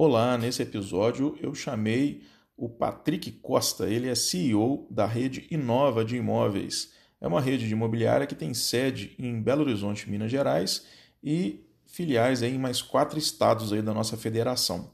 Olá, 0.00 0.38
nesse 0.38 0.62
episódio 0.62 1.36
eu 1.42 1.52
chamei 1.56 2.22
o 2.56 2.68
Patrick 2.68 3.32
Costa, 3.32 3.90
ele 3.90 4.08
é 4.08 4.14
CEO 4.14 4.86
da 4.88 5.04
rede 5.06 5.48
Inova 5.50 6.04
de 6.04 6.14
Imóveis. 6.14 6.92
É 7.20 7.26
uma 7.26 7.40
rede 7.40 7.66
de 7.66 7.72
imobiliária 7.72 8.24
que 8.24 8.36
tem 8.36 8.54
sede 8.54 9.16
em 9.18 9.42
Belo 9.42 9.62
Horizonte, 9.62 10.08
Minas 10.08 10.30
Gerais 10.30 10.86
e 11.20 11.66
filiais 11.84 12.44
em 12.44 12.56
mais 12.56 12.80
quatro 12.80 13.18
estados 13.18 13.72
aí 13.72 13.82
da 13.82 13.92
nossa 13.92 14.16
federação. 14.16 14.88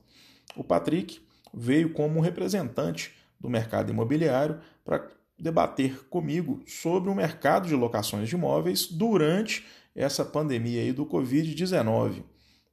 O 0.56 0.64
Patrick 0.64 1.20
veio 1.52 1.92
como 1.92 2.22
representante 2.22 3.12
do 3.38 3.50
mercado 3.50 3.90
imobiliário 3.90 4.58
para 4.82 5.06
debater 5.38 6.08
comigo 6.08 6.62
sobre 6.66 7.10
o 7.10 7.14
mercado 7.14 7.68
de 7.68 7.74
locações 7.74 8.26
de 8.26 8.36
imóveis 8.36 8.86
durante 8.86 9.66
essa 9.94 10.24
pandemia 10.24 10.80
aí 10.80 10.94
do 10.94 11.04
Covid-19 11.04 12.24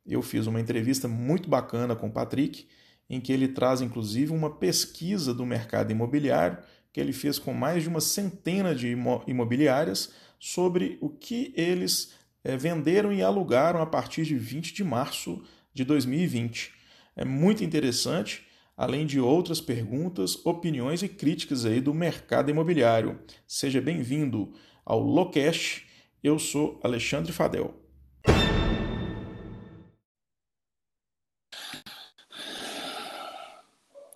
eu 0.05 0.21
fiz 0.21 0.47
uma 0.47 0.59
entrevista 0.59 1.07
muito 1.07 1.49
bacana 1.49 1.95
com 1.95 2.07
o 2.07 2.11
Patrick, 2.11 2.67
em 3.09 3.19
que 3.19 3.31
ele 3.31 3.47
traz 3.47 3.81
inclusive 3.81 4.31
uma 4.31 4.49
pesquisa 4.49 5.33
do 5.33 5.45
mercado 5.45 5.91
imobiliário 5.91 6.57
que 6.93 6.99
ele 6.99 7.13
fez 7.13 7.39
com 7.39 7.53
mais 7.53 7.83
de 7.83 7.89
uma 7.89 8.01
centena 8.01 8.75
de 8.75 8.95
imobiliárias 9.27 10.13
sobre 10.39 10.97
o 11.01 11.09
que 11.09 11.53
eles 11.55 12.13
é, 12.43 12.57
venderam 12.57 13.13
e 13.13 13.21
alugaram 13.21 13.81
a 13.81 13.85
partir 13.85 14.25
de 14.25 14.35
20 14.35 14.73
de 14.73 14.83
março 14.83 15.41
de 15.73 15.85
2020. 15.85 16.73
É 17.15 17.23
muito 17.23 17.63
interessante, 17.63 18.45
além 18.75 19.05
de 19.05 19.19
outras 19.19 19.61
perguntas, 19.61 20.43
opiniões 20.45 21.01
e 21.03 21.07
críticas 21.07 21.65
aí 21.65 21.79
do 21.79 21.93
mercado 21.93 22.49
imobiliário. 22.49 23.19
Seja 23.47 23.79
bem-vindo 23.79 24.53
ao 24.85 24.99
Locast. 24.99 25.85
Eu 26.23 26.39
sou 26.39 26.79
Alexandre 26.83 27.31
Fadel. 27.31 27.80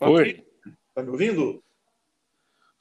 Oi. 0.01 0.45
Tá 0.93 1.01
me 1.01 1.09
ouvindo? 1.09 1.63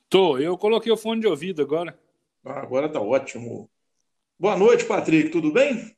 Tô, 0.09 0.37
eu 0.37 0.59
coloquei 0.59 0.91
o 0.91 0.97
fone 0.97 1.21
de 1.21 1.29
ouvido 1.29 1.63
agora. 1.63 1.97
Ah, 2.45 2.61
agora 2.61 2.89
tá 2.89 3.01
ótimo. 3.01 3.71
Boa 4.39 4.57
noite, 4.57 4.85
Patrick, 4.85 5.31
tudo 5.31 5.53
bem? 5.53 5.97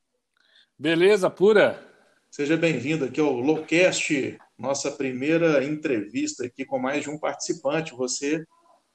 Beleza, 0.77 1.27
pura. 1.27 1.83
Seja 2.29 2.55
bem-vindo 2.55 3.05
aqui 3.05 3.19
ao 3.19 3.33
Lowcast, 3.33 4.37
nossa 4.55 4.91
primeira 4.91 5.63
entrevista 5.63 6.45
aqui 6.45 6.63
com 6.63 6.77
mais 6.77 7.01
de 7.01 7.09
um 7.09 7.17
participante. 7.17 7.95
Você 7.95 8.45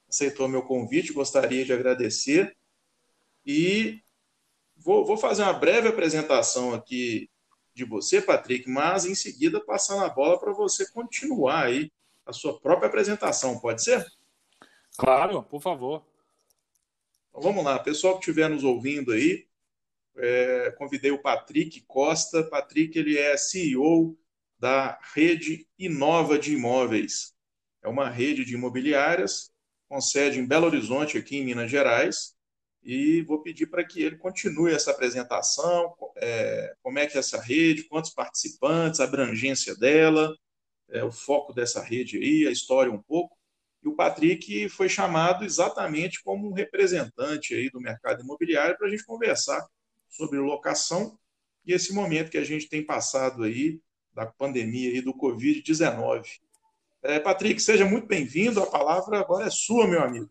aceitou 0.07 0.47
meu 0.47 0.61
convite, 0.61 1.11
gostaria 1.11 1.65
de 1.65 1.73
agradecer. 1.73 2.55
E 3.45 3.99
vou, 4.77 5.05
vou 5.05 5.17
fazer 5.17 5.43
uma 5.43 5.53
breve 5.53 5.89
apresentação 5.89 6.73
aqui 6.73 7.29
de 7.75 7.83
você, 7.83 8.21
Patrick, 8.21 8.69
mas 8.69 9.05
em 9.05 9.13
seguida 9.13 9.59
passando 9.59 10.05
a 10.05 10.09
bola 10.09 10.39
para 10.39 10.53
você 10.53 10.89
continuar 10.93 11.65
aí 11.65 11.91
a 12.25 12.33
sua 12.33 12.59
própria 12.59 12.87
apresentação, 12.87 13.59
pode 13.59 13.83
ser? 13.83 14.05
Claro, 14.97 15.43
por 15.43 15.61
favor. 15.61 16.05
Então, 17.29 17.41
vamos 17.41 17.63
lá, 17.63 17.79
pessoal 17.79 18.13
que 18.13 18.19
estiver 18.19 18.49
nos 18.49 18.63
ouvindo 18.63 19.11
aí, 19.11 19.47
é, 20.17 20.71
convidei 20.77 21.11
o 21.11 21.21
Patrick 21.21 21.81
Costa. 21.81 22.43
Patrick, 22.43 22.97
ele 22.97 23.17
é 23.17 23.35
CEO 23.35 24.17
da 24.59 24.99
rede 25.13 25.67
Inova 25.77 26.37
de 26.37 26.53
Imóveis. 26.53 27.33
É 27.81 27.87
uma 27.87 28.09
rede 28.09 28.45
de 28.45 28.53
imobiliárias 28.53 29.51
com 29.89 29.99
sede 29.99 30.39
em 30.39 30.45
Belo 30.45 30.67
Horizonte, 30.67 31.17
aqui 31.17 31.37
em 31.37 31.45
Minas 31.45 31.69
Gerais. 31.69 32.33
E 32.81 33.21
vou 33.23 33.41
pedir 33.41 33.67
para 33.67 33.83
que 33.83 34.01
ele 34.01 34.17
continue 34.17 34.73
essa 34.73 34.91
apresentação, 34.91 35.95
é, 36.17 36.73
como 36.81 36.99
é 36.99 37.07
que 37.07 37.15
é 37.15 37.19
essa 37.19 37.41
rede, 37.41 37.83
quantos 37.83 38.11
participantes, 38.11 38.99
a 38.99 39.05
abrangência 39.05 39.75
dela, 39.75 40.35
é, 40.93 41.03
o 41.03 41.11
foco 41.11 41.51
dessa 41.51 41.81
rede 41.81 42.17
aí, 42.17 42.47
a 42.47 42.51
história 42.51 42.91
um 42.91 43.01
pouco. 43.01 43.35
E 43.83 43.87
o 43.87 43.95
Patrick 43.95 44.69
foi 44.69 44.87
chamado 44.87 45.43
exatamente 45.43 46.23
como 46.23 46.47
um 46.47 46.53
representante 46.53 47.53
aí 47.53 47.69
do 47.69 47.81
mercado 47.81 48.23
imobiliário 48.23 48.77
para 48.77 48.87
a 48.87 48.89
gente 48.89 49.03
conversar 49.03 49.67
sobre 50.07 50.39
locação 50.39 51.17
e 51.65 51.73
esse 51.73 51.93
momento 51.93 52.29
que 52.29 52.37
a 52.37 52.43
gente 52.43 52.69
tem 52.69 52.85
passado 52.85 53.43
aí 53.43 53.81
da 54.13 54.25
pandemia 54.25 54.91
aí 54.91 55.01
do 55.01 55.13
Covid-19. 55.13 56.23
É, 57.01 57.19
Patrick, 57.19 57.61
seja 57.61 57.85
muito 57.85 58.07
bem-vindo. 58.07 58.61
A 58.61 58.69
palavra 58.69 59.19
agora 59.19 59.47
é 59.47 59.49
sua, 59.49 59.87
meu 59.87 60.01
amigo. 60.01 60.29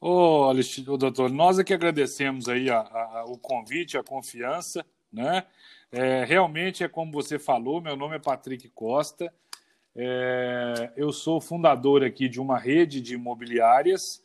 Ô, 0.00 0.44
Alexandre, 0.44 0.96
doutor, 0.96 1.30
nós 1.30 1.58
é 1.58 1.64
que 1.64 1.74
agradecemos 1.74 2.48
aí 2.48 2.70
a, 2.70 2.80
a, 2.80 3.24
o 3.24 3.38
convite, 3.38 3.96
a 3.96 4.04
confiança, 4.04 4.84
né? 5.12 5.46
É, 5.92 6.24
realmente 6.24 6.82
é 6.82 6.88
como 6.88 7.12
você 7.12 7.38
falou, 7.38 7.80
meu 7.80 7.96
nome 7.96 8.16
é 8.16 8.18
Patrick 8.18 8.68
Costa, 8.70 9.32
é, 9.98 10.92
eu 10.94 11.10
sou 11.10 11.40
fundador 11.40 12.04
aqui 12.04 12.28
de 12.28 12.38
uma 12.38 12.58
rede 12.58 13.00
de 13.00 13.14
imobiliárias. 13.14 14.22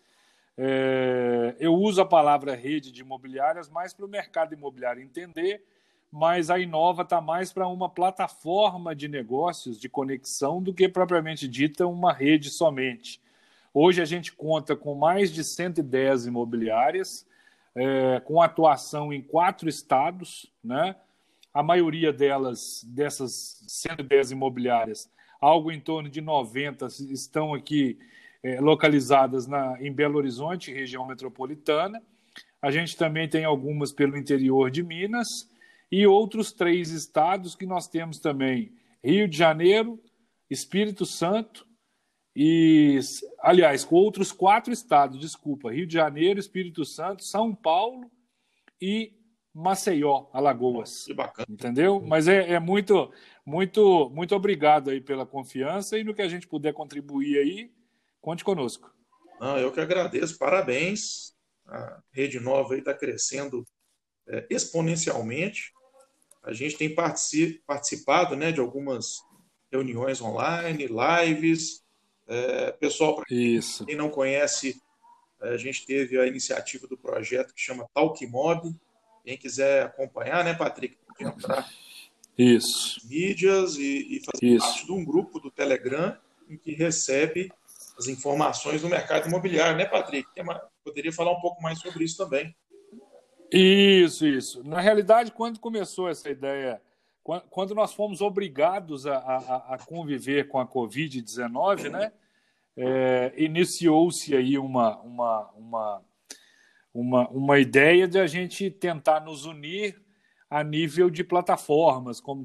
É, 0.57 1.55
eu 1.59 1.73
uso 1.73 2.01
a 2.01 2.05
palavra 2.05 2.55
rede 2.55 2.91
de 2.91 3.01
imobiliárias 3.01 3.69
mais 3.69 3.93
para 3.93 4.05
o 4.05 4.09
mercado 4.09 4.53
imobiliário 4.53 5.01
entender, 5.01 5.63
mas 6.11 6.49
a 6.49 6.59
Inova 6.59 7.03
está 7.03 7.21
mais 7.21 7.53
para 7.53 7.67
uma 7.69 7.87
plataforma 7.87 8.93
de 8.93 9.07
negócios, 9.07 9.79
de 9.79 9.87
conexão, 9.87 10.61
do 10.61 10.73
que 10.73 10.89
propriamente 10.89 11.47
dita 11.47 11.87
uma 11.87 12.11
rede 12.11 12.49
somente. 12.49 13.21
Hoje 13.73 14.01
a 14.01 14.05
gente 14.05 14.33
conta 14.33 14.75
com 14.75 14.93
mais 14.93 15.31
de 15.31 15.41
110 15.41 16.25
imobiliárias, 16.25 17.25
é, 17.73 18.19
com 18.25 18.41
atuação 18.41 19.13
em 19.13 19.21
quatro 19.21 19.69
estados, 19.69 20.51
né? 20.61 20.97
A 21.53 21.61
maioria 21.61 22.13
delas, 22.13 22.83
dessas 22.87 23.63
110 23.67 24.31
imobiliárias, 24.31 25.11
algo 25.39 25.71
em 25.71 25.79
torno 25.79 26.09
de 26.09 26.21
90 26.21 26.87
estão 27.09 27.53
aqui 27.53 27.97
é, 28.43 28.59
localizadas 28.59 29.47
na, 29.47 29.77
em 29.81 29.91
Belo 29.91 30.17
Horizonte, 30.17 30.73
região 30.73 31.05
metropolitana. 31.05 32.01
A 32.61 32.71
gente 32.71 32.95
também 32.95 33.27
tem 33.27 33.43
algumas 33.43 33.91
pelo 33.91 34.17
interior 34.17 34.69
de 34.69 34.83
Minas 34.83 35.49
e 35.91 36.07
outros 36.07 36.53
três 36.53 36.91
estados 36.91 37.55
que 37.55 37.65
nós 37.65 37.87
temos 37.87 38.19
também: 38.19 38.71
Rio 39.03 39.27
de 39.27 39.37
Janeiro, 39.37 40.01
Espírito 40.49 41.05
Santo 41.05 41.67
e, 42.35 42.99
aliás, 43.39 43.83
com 43.83 43.95
outros 43.95 44.31
quatro 44.31 44.71
estados, 44.71 45.19
desculpa: 45.19 45.71
Rio 45.71 45.85
de 45.85 45.93
Janeiro, 45.93 46.39
Espírito 46.39 46.85
Santo, 46.85 47.23
São 47.23 47.53
Paulo 47.53 48.09
e 48.79 49.13
Maceió, 49.53 50.27
Alagoas. 50.31 51.05
Que 51.05 51.13
bacana. 51.13 51.47
Entendeu? 51.49 52.01
Mas 52.01 52.27
é, 52.27 52.53
é, 52.53 52.59
muito, 52.59 53.11
muito, 53.45 54.09
muito 54.09 54.35
obrigado 54.35 54.89
aí 54.89 55.01
pela 55.01 55.25
confiança 55.25 55.97
e 55.97 56.03
no 56.03 56.13
que 56.13 56.21
a 56.21 56.27
gente 56.27 56.47
puder 56.47 56.73
contribuir 56.73 57.37
aí, 57.37 57.71
conte 58.21 58.43
conosco. 58.43 58.93
Não, 59.39 59.57
eu 59.57 59.71
que 59.71 59.79
agradeço, 59.79 60.37
parabéns. 60.37 61.33
A 61.67 62.01
Rede 62.11 62.39
Nova 62.39 62.77
está 62.77 62.93
crescendo 62.93 63.65
é, 64.27 64.45
exponencialmente. 64.49 65.71
A 66.43 66.53
gente 66.53 66.77
tem 66.77 66.93
participado 66.93 68.35
né, 68.35 68.51
de 68.51 68.59
algumas 68.59 69.21
reuniões 69.71 70.21
online, 70.21 70.87
lives. 70.87 71.83
É, 72.27 72.71
pessoal, 72.73 73.15
para 73.15 73.25
quem 73.25 73.95
não 73.95 74.09
conhece, 74.09 74.81
a 75.39 75.57
gente 75.57 75.85
teve 75.85 76.19
a 76.19 76.27
iniciativa 76.27 76.87
do 76.87 76.97
projeto 76.97 77.53
que 77.53 77.61
chama 77.61 77.87
Talk 77.93 78.25
Mob, 78.27 78.73
quem 79.23 79.37
quiser 79.37 79.85
acompanhar, 79.85 80.43
né, 80.43 80.53
Patrick, 80.53 80.97
pode 81.07 81.23
entrar 81.23 81.69
Isso. 82.37 82.99
mídias 83.07 83.75
e, 83.75 84.17
e 84.17 84.21
fazer 84.25 84.55
Isso. 84.55 84.65
parte 84.65 84.85
de 84.85 84.91
um 84.91 85.05
grupo 85.05 85.39
do 85.39 85.51
Telegram 85.51 86.17
em 86.49 86.57
que 86.57 86.73
recebe 86.73 87.51
as 87.97 88.07
informações 88.07 88.81
do 88.81 88.89
mercado 88.89 89.27
imobiliário, 89.27 89.77
né, 89.77 89.85
Patrick? 89.85 90.27
Poderia 90.83 91.13
falar 91.13 91.31
um 91.31 91.41
pouco 91.41 91.61
mais 91.61 91.79
sobre 91.79 92.03
isso 92.03 92.17
também. 92.17 92.55
Isso, 93.51 94.25
isso. 94.25 94.63
Na 94.63 94.79
realidade, 94.79 95.31
quando 95.31 95.59
começou 95.59 96.09
essa 96.09 96.29
ideia, 96.29 96.81
quando 97.49 97.75
nós 97.75 97.93
fomos 97.93 98.21
obrigados 98.21 99.05
a, 99.05 99.17
a, 99.17 99.75
a 99.75 99.77
conviver 99.77 100.47
com 100.47 100.57
a 100.57 100.65
Covid-19, 100.65 101.89
né, 101.89 102.11
é, 102.75 103.33
iniciou-se 103.37 104.35
aí 104.35 104.57
uma, 104.57 104.97
uma, 105.01 105.49
uma 105.55 106.01
uma, 106.93 107.27
uma 107.29 107.59
ideia 107.59 108.07
de 108.07 108.19
a 108.19 108.27
gente 108.27 108.69
tentar 108.69 109.21
nos 109.21 109.45
unir 109.45 109.99
a 110.49 110.65
nível 110.65 111.09
de 111.09 111.23
plataformas, 111.23 112.19
como 112.19 112.43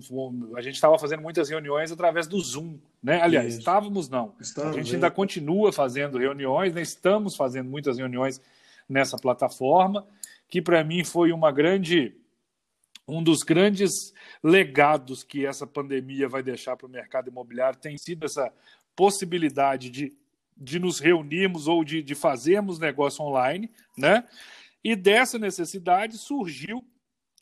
a 0.57 0.63
gente 0.63 0.77
estava 0.77 0.97
fazendo 0.97 1.23
muitas 1.23 1.49
reuniões 1.49 1.91
através 1.91 2.29
do 2.29 2.41
Zoom, 2.41 2.79
né? 3.03 3.21
Aliás, 3.21 3.49
Isso. 3.49 3.59
estávamos 3.59 4.09
não. 4.09 4.33
Estamos, 4.41 4.77
a 4.77 4.81
gente 4.81 4.95
ainda 4.95 5.11
continua 5.11 5.73
fazendo 5.73 6.17
reuniões, 6.17 6.73
né? 6.73 6.83
estamos 6.83 7.35
fazendo 7.35 7.69
muitas 7.69 7.99
reuniões 7.99 8.41
nessa 8.89 9.17
plataforma, 9.17 10.07
que 10.49 10.63
para 10.63 10.85
mim 10.85 11.03
foi 11.03 11.33
uma 11.33 11.51
grande 11.51 12.15
um 13.09 13.23
dos 13.23 13.43
grandes 13.43 14.13
legados 14.43 15.23
que 15.23 15.47
essa 15.47 15.67
pandemia 15.67 16.29
vai 16.29 16.43
deixar 16.43 16.77
para 16.77 16.87
o 16.87 16.91
mercado 16.91 17.29
imobiliário 17.29 17.79
tem 17.79 17.97
sido 17.97 18.27
essa 18.27 18.53
possibilidade 18.97 19.91
de 19.91 20.13
de 20.57 20.79
nos 20.79 20.99
reunirmos 20.99 21.69
ou 21.69 21.85
de, 21.85 22.03
de 22.03 22.15
fazermos 22.15 22.79
negócio 22.79 23.25
online, 23.25 23.71
né? 23.97 24.25
E 24.83 24.95
dessa 24.97 25.39
necessidade 25.39 26.17
surgiu 26.17 26.85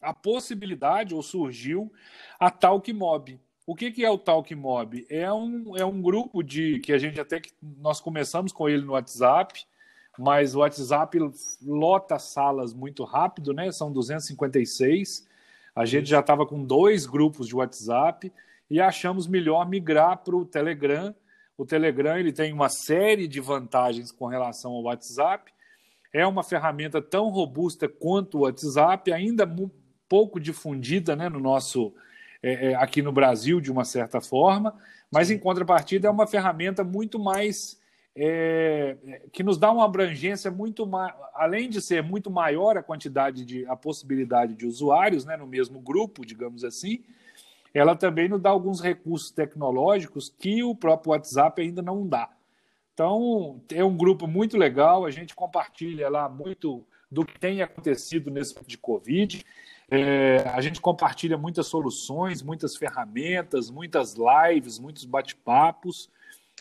a 0.01 0.13
possibilidade 0.13 1.15
ou 1.15 1.23
surgiu 1.23 1.93
a 2.39 2.51
Talk 2.51 2.93
Mob. 2.93 3.41
o 3.67 3.75
que, 3.75 3.91
que 3.91 4.05
é 4.05 4.11
o 4.11 4.19
Talk 4.19 4.55
Mob? 4.55 5.07
É 5.09 5.33
um, 5.33 5.77
é 5.77 5.85
um 5.85 6.03
grupo 6.03 6.43
de 6.43 6.79
que 6.81 6.93
a 6.93 6.99
gente 6.99 7.19
até 7.21 7.41
que 7.41 7.51
nós 7.63 8.01
começamos 8.01 8.53
com 8.53 8.69
ele 8.69 8.85
no 8.85 8.93
WhatsApp, 8.93 9.65
mas 10.19 10.55
o 10.55 10.61
WhatsApp 10.61 11.19
lota 11.63 12.19
salas 12.19 12.75
muito 12.75 13.05
rápido, 13.05 13.53
né? 13.53 13.73
São 13.73 13.93
256. 13.93 15.27
A 15.75 15.85
gente 15.85 16.09
já 16.09 16.21
estava 16.21 16.47
com 16.47 16.65
dois 16.65 17.07
grupos 17.07 17.49
de 17.49 17.57
WhatsApp 17.57 18.33
e 18.71 18.81
achamos 18.81 19.27
melhor 19.27 19.69
migrar 19.69 20.19
para 20.19 20.37
o 20.37 20.45
Telegram. 20.45 21.15
O 21.57 21.65
Telegram 21.65 22.19
ele 22.19 22.33
tem 22.33 22.53
uma 22.53 22.69
série 22.69 23.29
de 23.29 23.41
vantagens 23.41 24.11
com 24.11 24.27
relação 24.27 24.73
ao 24.73 24.83
WhatsApp. 24.83 25.53
É 26.13 26.27
uma 26.27 26.43
ferramenta 26.43 27.01
tão 27.01 27.29
robusta 27.29 27.89
quanto 27.89 28.39
o 28.39 28.41
WhatsApp, 28.43 29.13
ainda 29.13 29.47
pouco 30.09 30.39
difundida 30.41 31.17
né, 31.17 31.29
no 31.29 31.41
nosso 31.41 31.93
é, 32.43 32.73
é, 32.73 32.75
aqui 32.75 33.01
no 33.01 33.11
Brasil, 33.11 33.61
de 33.61 33.73
uma 33.73 33.85
certa 33.85 34.21
forma, 34.21 34.75
mas 35.11 35.31
em 35.31 35.39
contrapartida 35.39 36.09
é 36.09 36.11
uma 36.11 36.27
ferramenta 36.27 36.85
muito 36.85 37.19
mais. 37.19 37.83
É, 38.17 38.97
que 39.33 39.43
nos 39.43 39.59
dá 39.59 39.73
uma 39.73 39.85
abrangência 39.85 40.49
muito 40.49 40.87
mais, 40.87 41.13
além 41.35 41.69
de 41.69 41.83
ser 41.83 42.01
muito 42.01 42.31
maior 42.31 42.77
a 42.77 42.83
quantidade 42.83 43.45
de 43.45 43.67
a 43.67 43.75
possibilidade 43.75 44.55
de 44.55 44.67
usuários, 44.67 45.25
né, 45.25 45.37
no 45.37 45.49
mesmo 45.49 45.81
grupo, 45.81 46.25
digamos 46.25 46.63
assim, 46.63 47.03
ela 47.75 47.97
também 47.97 48.29
nos 48.29 48.41
dá 48.41 48.51
alguns 48.51 48.81
recursos 48.81 49.33
tecnológicos 49.33 50.29
que 50.29 50.63
o 50.63 50.77
próprio 50.77 51.11
WhatsApp 51.11 51.61
ainda 51.61 51.83
não 51.83 52.07
dá. 52.07 52.31
Então, 52.95 53.61
é 53.73 53.85
um 53.85 53.97
grupo 53.97 54.29
muito 54.29 54.57
legal, 54.57 55.05
a 55.05 55.11
gente 55.11 55.35
compartilha 55.35 56.09
lá 56.09 56.29
muito 56.29 56.87
do 57.11 57.27
que 57.27 57.37
tem 57.39 57.61
acontecido 57.61 58.31
nesse 58.31 58.55
de 58.65 58.79
Covid. 58.79 59.45
É, 59.91 60.49
a 60.55 60.61
gente 60.61 60.81
compartilha 60.81 61.37
muitas 61.37 61.67
soluções, 61.67 62.41
muitas 62.41 62.77
ferramentas, 62.77 63.69
muitas 63.69 64.15
lives, 64.15 64.79
muitos 64.79 65.05
bate-papos. 65.05 66.09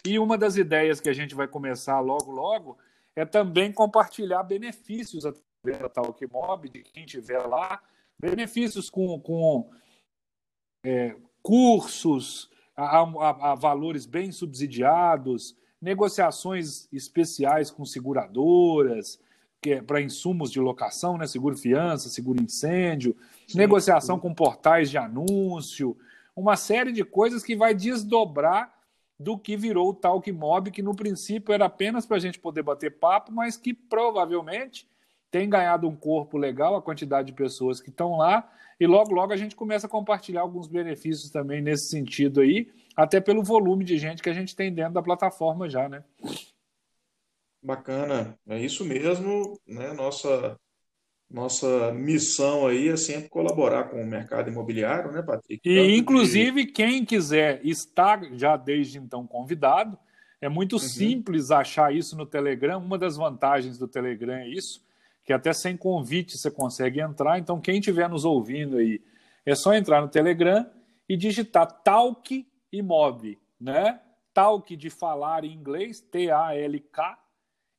E 0.04 0.18
uma 0.18 0.38
das 0.38 0.58
ideias 0.58 1.00
que 1.00 1.10
a 1.10 1.14
gente 1.14 1.36
vai 1.36 1.48
começar 1.48 2.00
logo, 2.00 2.32
logo, 2.32 2.78
é 3.16 3.24
também 3.24 3.72
compartilhar 3.72 4.42
benefícios 4.42 5.26
através 5.26 5.80
da 5.80 5.88
Talkmob, 5.88 6.68
de 6.68 6.82
quem 6.82 7.06
estiver 7.06 7.40
lá, 7.40 7.80
benefícios 8.20 8.90
com, 8.90 9.20
com 9.20 9.70
é, 10.84 11.16
cursos 11.42 12.50
a, 12.76 13.00
a, 13.00 13.52
a 13.52 13.56
valores 13.56 14.06
bem 14.06 14.32
subsidiados, 14.32 15.56
negociações 15.82 16.88
especiais 16.92 17.70
com 17.70 17.86
seguradoras, 17.86 19.20
é 19.66 19.82
para 19.82 20.02
insumos 20.02 20.52
de 20.52 20.60
locação, 20.60 21.18
né? 21.18 21.26
seguro 21.26 21.58
fiança, 21.58 22.10
seguro 22.10 22.42
incêndio, 22.42 23.16
sim, 23.48 23.58
negociação 23.58 24.20
com 24.20 24.34
portais 24.34 24.90
de 24.90 24.98
anúncio, 24.98 25.96
uma 26.36 26.58
série 26.58 26.92
de 26.92 27.04
coisas 27.04 27.44
que 27.44 27.56
vai 27.56 27.74
desdobrar 27.74 28.74
do 29.20 29.38
que 29.38 29.56
virou 29.56 29.90
o 29.90 29.94
Talk 29.94 30.30
Mob, 30.32 30.72
que 30.72 30.82
no 30.82 30.96
princípio 30.96 31.54
era 31.54 31.66
apenas 31.66 32.06
para 32.06 32.18
a 32.18 32.20
gente 32.20 32.40
poder 32.40 32.64
bater 32.64 32.98
papo, 32.98 33.32
mas 33.32 33.56
que 33.56 33.74
provavelmente 33.74 34.88
tem 35.34 35.50
ganhado 35.50 35.90
um 35.90 35.96
corpo 35.96 36.38
legal, 36.38 36.76
a 36.76 36.82
quantidade 36.82 37.26
de 37.26 37.34
pessoas 37.34 37.82
que 37.82 37.90
estão 37.90 38.18
lá, 38.18 38.48
e 38.80 38.86
logo, 38.86 39.12
logo 39.16 39.34
a 39.34 39.36
gente 39.36 39.56
começa 39.56 39.88
a 39.88 39.90
compartilhar 39.90 40.42
alguns 40.42 40.68
benefícios 40.68 41.32
também 41.32 41.60
nesse 41.60 41.90
sentido 41.90 42.40
aí, 42.40 42.72
até 42.96 43.20
pelo 43.20 43.42
volume 43.42 43.84
de 43.84 43.98
gente 43.98 44.22
que 44.22 44.30
a 44.30 44.34
gente 44.34 44.56
tem 44.56 44.72
dentro 44.72 44.94
da 44.94 45.02
plataforma 45.02 45.68
já, 45.68 45.90
né? 45.90 46.04
Bacana, 47.64 48.38
é 48.48 48.60
isso 48.60 48.86
mesmo, 48.86 49.60
né? 49.68 49.92
Nossa 49.94 50.56
nossa 51.28 51.92
missão 51.92 52.68
aí 52.68 52.90
é 52.90 52.96
sempre 52.96 53.28
colaborar 53.28 53.86
com 53.86 54.00
o 54.00 54.06
mercado 54.06 54.52
imobiliário, 54.52 55.12
né, 55.12 55.24
Patrick? 55.24 55.68
E 55.68 55.98
inclusive 55.98 56.64
de... 56.64 56.72
quem 56.72 57.04
quiser 57.04 57.60
estar 57.66 58.24
já 58.36 58.56
desde 58.56 59.00
então 59.00 59.26
convidado, 59.26 59.98
é 60.40 60.48
muito 60.48 60.74
uhum. 60.74 60.80
simples 60.80 61.50
achar 61.50 61.92
isso 61.92 62.16
no 62.16 62.28
Telegram. 62.28 62.78
Uma 62.78 63.00
das 63.00 63.18
vantagens 63.18 63.80
do 63.80 63.88
Telegram 63.88 64.36
é 64.36 64.48
isso, 64.48 64.84
que 65.24 65.34
até 65.34 65.54
sem 65.54 65.78
convite 65.78 66.38
você 66.38 66.52
consegue 66.52 67.00
entrar. 67.00 67.40
Então 67.40 67.62
quem 67.62 67.80
estiver 67.80 68.10
nos 68.10 68.26
ouvindo 68.26 68.78
aí, 68.78 69.02
é 69.46 69.56
só 69.56 69.74
entrar 69.74 70.02
no 70.02 70.08
Telegram 70.08 70.70
e 71.08 71.18
digitar 71.18 71.68
Talk 71.84 72.48
e 72.72 72.82
Mob, 72.82 73.38
né? 73.60 74.00
Talk 74.34 74.76
de 74.76 74.90
falar 74.90 75.44
em 75.44 75.54
inglês, 75.54 76.02
T 76.02 76.32
A 76.32 76.56
L 76.56 76.80
K 76.80 77.20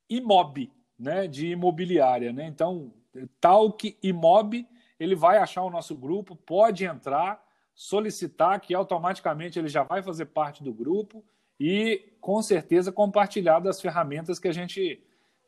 Imob, 0.08 0.70
né, 0.98 1.26
de 1.26 1.48
imobiliária. 1.48 2.32
Né? 2.32 2.46
Então, 2.46 2.92
Talk 3.40 3.96
Imob, 4.02 4.66
ele 5.00 5.14
vai 5.16 5.38
achar 5.38 5.62
o 5.62 5.70
nosso 5.70 5.96
grupo, 5.96 6.36
pode 6.36 6.84
entrar, 6.84 7.42
solicitar, 7.74 8.60
que 8.60 8.74
automaticamente 8.74 9.58
ele 9.58 9.68
já 9.68 9.82
vai 9.82 10.02
fazer 10.02 10.26
parte 10.26 10.62
do 10.62 10.72
grupo 10.72 11.24
e, 11.58 12.12
com 12.20 12.40
certeza, 12.42 12.92
compartilhar 12.92 13.58
das 13.58 13.80
ferramentas 13.80 14.38
que 14.38 14.46
a 14.46 14.52
gente 14.52 15.02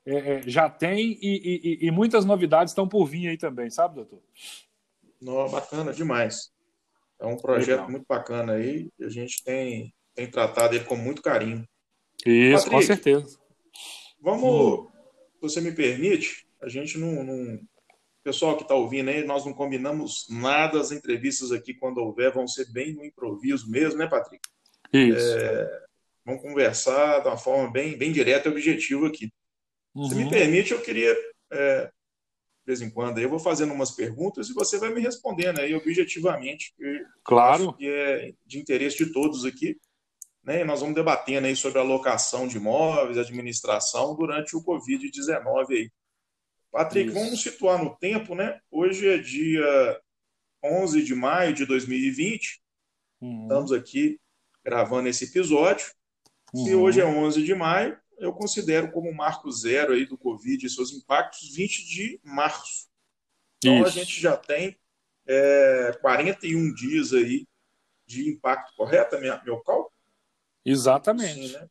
é, 0.07 0.15
é, 0.15 0.43
já 0.47 0.71
tem 0.71 1.19
e, 1.21 1.81
e, 1.83 1.87
e, 1.87 1.91
muitas 1.91 2.25
novidades 2.25 2.71
estão 2.71 2.89
por 2.89 3.07
vir 3.07 3.27
aí 3.27 3.37
também, 3.37 3.69
sabe, 3.69 3.97
doutor? 3.97 4.23
Não, 5.21 5.51
bacana 5.51 5.93
demais. 5.93 6.53
É 7.19 7.27
um 7.27 7.37
projeto 7.37 7.71
Legal. 7.71 7.91
muito 7.91 8.07
bacana 8.09 8.53
aí, 8.53 8.89
a 9.01 9.09
gente 9.09 9.43
tem, 9.43 9.93
tem 10.15 10.31
tratado 10.31 10.77
ele 10.77 10.85
com 10.85 10.95
muito 10.95 11.21
carinho. 11.21 11.67
Isso, 12.25 12.65
Patrick, 12.65 12.71
com 12.71 12.83
certeza. 12.83 13.39
Vamos, 14.21 14.89
se 15.35 15.41
você 15.41 15.61
me 15.61 15.73
permite, 15.73 16.47
a 16.63 16.69
gente 16.69 16.99
não. 16.99 17.25
não... 17.25 17.61
Pessoal 18.23 18.57
que 18.57 18.63
está 18.63 18.75
ouvindo 18.75 19.09
aí, 19.09 19.25
nós 19.25 19.45
não 19.45 19.53
combinamos 19.53 20.27
nada, 20.29 20.81
as 20.81 20.91
entrevistas 20.91 21.53
aqui, 21.53 21.73
quando 21.73 21.99
houver, 21.99 22.33
vão 22.33 22.47
ser 22.49 22.69
bem 22.73 22.93
no 22.93 23.05
improviso 23.05 23.71
mesmo, 23.71 23.99
né, 23.99 24.09
Patrick? 24.09 24.41
Isso. 24.93 25.39
É, 25.39 25.85
vamos 26.25 26.43
conversar 26.43 27.21
de 27.21 27.29
uma 27.29 27.37
forma 27.37 27.71
bem, 27.71 27.97
bem 27.97 28.11
direta 28.11 28.49
e 28.49 28.53
objetiva 28.53 29.07
aqui. 29.07 29.31
Uhum. 29.97 30.09
Se 30.09 30.15
me 30.15 30.31
permite, 30.31 30.73
eu 30.73 30.81
queria, 30.81 31.17
é, 31.51 31.87
de 31.87 31.93
vez 32.67 32.81
em 32.83 32.91
quando, 32.91 33.19
eu 33.19 33.29
vou 33.29 33.39
fazendo 33.39 33.73
umas 33.73 33.91
perguntas 33.91 34.49
e 34.49 34.55
você 34.55 34.79
vai 34.79 34.93
me 34.93 35.01
respondendo 35.01 35.61
aí 35.61 35.75
objetivamente. 35.75 36.75
Claro. 37.25 37.73
que 37.73 37.89
é 37.89 38.33
de 38.45 38.59
interesse 38.59 39.05
de 39.05 39.13
todos 39.13 39.45
aqui 39.45 39.77
né? 40.47 40.63
nós 40.63 40.81
vamos 40.81 40.95
debatendo 40.95 41.49
aí 41.49 41.57
sobre 41.57 41.81
alocação 41.81 42.47
de 42.47 42.57
imóveis, 42.57 43.19
administração 43.19 44.15
durante 44.15 44.57
o 44.57 44.63
Covid-19 44.63 45.71
aí. 45.71 45.91
Patrick, 46.71 47.11
Isso. 47.11 47.19
vamos 47.19 47.43
situar 47.43 47.83
no 47.83 47.97
tempo, 47.97 48.35
né? 48.35 48.61
Hoje 48.71 49.09
é 49.09 49.19
dia 49.19 50.01
11 50.63 51.03
de 51.03 51.15
maio 51.15 51.53
de 51.53 51.67
2020. 51.67 52.63
Uhum. 53.21 53.43
Estamos 53.43 53.73
aqui 53.73 54.21
gravando 54.65 55.09
esse 55.09 55.25
episódio. 55.25 55.87
Uhum. 56.55 56.65
Se 56.65 56.75
hoje 56.75 57.01
é 57.01 57.05
11 57.05 57.43
de 57.43 57.55
maio, 57.55 57.99
eu 58.19 58.33
considero 58.33 58.91
como 58.91 59.13
marco 59.13 59.51
zero 59.51 59.93
aí 59.93 60.07
do 60.07 60.17
Covid 60.17 60.65
e 60.65 60.71
seus 60.71 60.93
impactos 60.93 61.55
20 61.55 61.85
de 61.87 62.21
março. 62.25 62.89
Então 63.59 63.79
Isso. 63.79 63.87
a 63.87 63.91
gente 63.91 64.21
já 64.21 64.37
tem 64.37 64.79
é, 65.27 65.99
41 66.01 66.73
dias 66.75 67.13
aí 67.13 67.47
de 68.07 68.29
impacto, 68.31 68.75
correto? 68.77 69.19
Minha, 69.19 69.43
meu 69.45 69.61
cálculo? 69.61 69.93
Exatamente. 70.65 71.49
Sim, 71.49 71.53
né? 71.55 71.69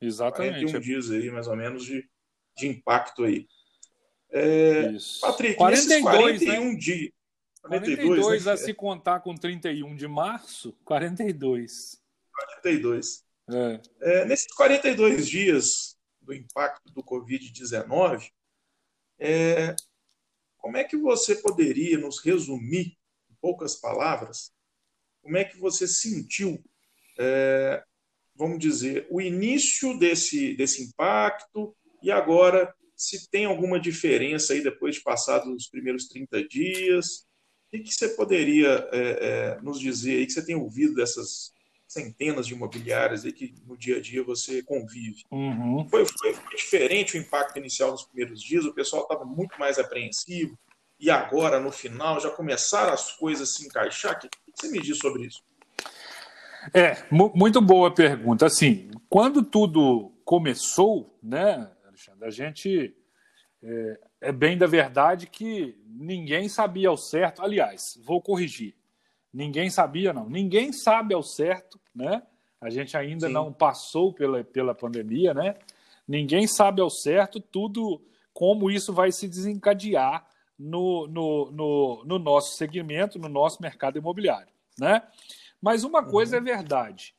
Exatamente. 0.00 0.64
41 0.64 0.80
dias 0.80 1.10
aí, 1.10 1.30
mais 1.30 1.48
ou 1.48 1.56
menos, 1.56 1.84
de, 1.84 2.08
de 2.56 2.68
impacto 2.68 3.24
aí. 3.24 3.46
É, 4.30 4.90
Isso. 4.92 5.20
Patrick, 5.20 5.56
42, 5.56 6.02
41 6.02 6.72
né? 6.72 6.78
dias. 6.78 7.10
42, 7.62 8.08
42 8.08 8.44
né? 8.44 8.52
a 8.52 8.56
se 8.56 8.72
contar 8.74 9.20
com 9.20 9.34
31 9.34 9.96
de 9.96 10.06
março, 10.06 10.72
42. 10.84 12.00
42. 12.32 13.25
É. 13.48 13.80
É, 14.00 14.24
nesses 14.24 14.52
42 14.54 15.28
dias 15.28 15.96
do 16.20 16.34
impacto 16.34 16.92
do 16.92 17.02
Covid-19, 17.02 18.30
é, 19.18 19.74
como 20.58 20.76
é 20.76 20.84
que 20.84 20.96
você 20.96 21.36
poderia 21.36 21.98
nos 21.98 22.18
resumir, 22.18 22.98
em 23.30 23.34
poucas 23.40 23.76
palavras, 23.76 24.52
como 25.22 25.36
é 25.36 25.44
que 25.44 25.58
você 25.58 25.86
sentiu 25.86 26.62
é, 27.18 27.82
vamos 28.36 28.58
dizer, 28.58 29.06
o 29.10 29.20
início 29.20 29.98
desse, 29.98 30.54
desse 30.54 30.82
impacto 30.82 31.74
e 32.02 32.10
agora 32.10 32.72
se 32.94 33.28
tem 33.30 33.44
alguma 33.44 33.80
diferença 33.80 34.52
aí 34.52 34.62
depois 34.62 34.96
de 34.96 35.02
passados 35.02 35.52
os 35.52 35.68
primeiros 35.68 36.06
30 36.08 36.46
dias. 36.46 37.26
O 37.66 37.82
que 37.82 37.92
você 37.92 38.08
poderia 38.10 38.88
é, 38.92 38.98
é, 39.00 39.60
nos 39.60 39.80
dizer 39.80 40.18
aí 40.18 40.26
que 40.26 40.32
você 40.32 40.44
tem 40.44 40.54
ouvido 40.54 40.94
dessas 40.94 41.52
centenas 41.86 42.46
de 42.46 42.54
imobiliárias 42.54 43.24
aí 43.24 43.32
que 43.32 43.54
no 43.66 43.76
dia 43.76 43.96
a 43.96 44.00
dia 44.00 44.22
você 44.24 44.62
convive? 44.62 45.22
Uhum. 45.30 45.86
Foi, 45.88 46.04
foi, 46.04 46.34
foi, 46.34 46.56
diferente 46.56 47.16
o 47.16 47.20
impacto 47.20 47.58
inicial 47.58 47.92
nos 47.92 48.04
primeiros 48.04 48.40
dias? 48.40 48.64
O 48.64 48.74
pessoal 48.74 49.02
estava 49.02 49.24
muito 49.24 49.58
mais 49.58 49.78
apreensivo 49.78 50.58
e 50.98 51.10
agora, 51.10 51.60
no 51.60 51.70
final, 51.70 52.18
já 52.20 52.30
começaram 52.30 52.92
as 52.92 53.12
coisas 53.12 53.50
a 53.50 53.52
se 53.52 53.66
encaixar? 53.66 54.16
O 54.16 54.18
que, 54.18 54.28
que 54.28 54.38
você 54.54 54.70
me 54.70 54.80
diz 54.80 54.98
sobre 54.98 55.26
isso? 55.26 55.42
É, 56.72 57.04
muito 57.10 57.60
boa 57.60 57.94
pergunta. 57.94 58.46
Assim, 58.46 58.90
quando 59.08 59.42
tudo 59.42 60.12
começou, 60.24 61.16
né, 61.22 61.70
Alexandre, 61.86 62.26
a 62.26 62.30
gente 62.30 62.96
é, 63.62 64.00
é, 64.22 64.32
bem 64.32 64.56
da 64.56 64.66
verdade 64.66 65.26
que 65.26 65.78
ninguém 65.86 66.48
sabia 66.48 66.88
ao 66.88 66.96
certo. 66.96 67.42
Aliás, 67.42 67.82
vou 68.04 68.20
corrigir. 68.20 68.74
Ninguém 69.36 69.68
sabia, 69.68 70.14
não. 70.14 70.30
Ninguém 70.30 70.72
sabe 70.72 71.12
ao 71.12 71.22
certo, 71.22 71.78
né? 71.94 72.22
A 72.58 72.70
gente 72.70 72.96
ainda 72.96 73.26
Sim. 73.26 73.34
não 73.34 73.52
passou 73.52 74.10
pela, 74.10 74.42
pela 74.42 74.74
pandemia, 74.74 75.34
né? 75.34 75.56
Ninguém 76.08 76.46
sabe 76.46 76.80
ao 76.80 76.88
certo 76.88 77.38
tudo 77.38 78.00
como 78.32 78.70
isso 78.70 78.94
vai 78.94 79.12
se 79.12 79.28
desencadear 79.28 80.26
no, 80.58 81.06
no, 81.06 81.50
no, 81.50 82.04
no 82.06 82.18
nosso 82.18 82.56
segmento, 82.56 83.18
no 83.18 83.28
nosso 83.28 83.60
mercado 83.60 83.98
imobiliário, 83.98 84.48
né? 84.78 85.02
Mas 85.60 85.84
uma 85.84 86.02
coisa 86.02 86.38
uhum. 86.38 86.42
é 86.42 86.44
verdade. 86.56 87.14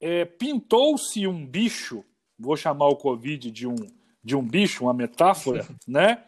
É, 0.00 0.24
Pintou-se 0.24 1.24
um 1.24 1.46
bicho, 1.46 2.04
vou 2.36 2.56
chamar 2.56 2.88
o 2.88 2.96
Covid 2.96 3.48
de 3.48 3.68
um, 3.68 3.76
de 4.24 4.34
um 4.34 4.42
bicho, 4.42 4.82
uma 4.82 4.92
metáfora, 4.92 5.64
né? 5.86 6.24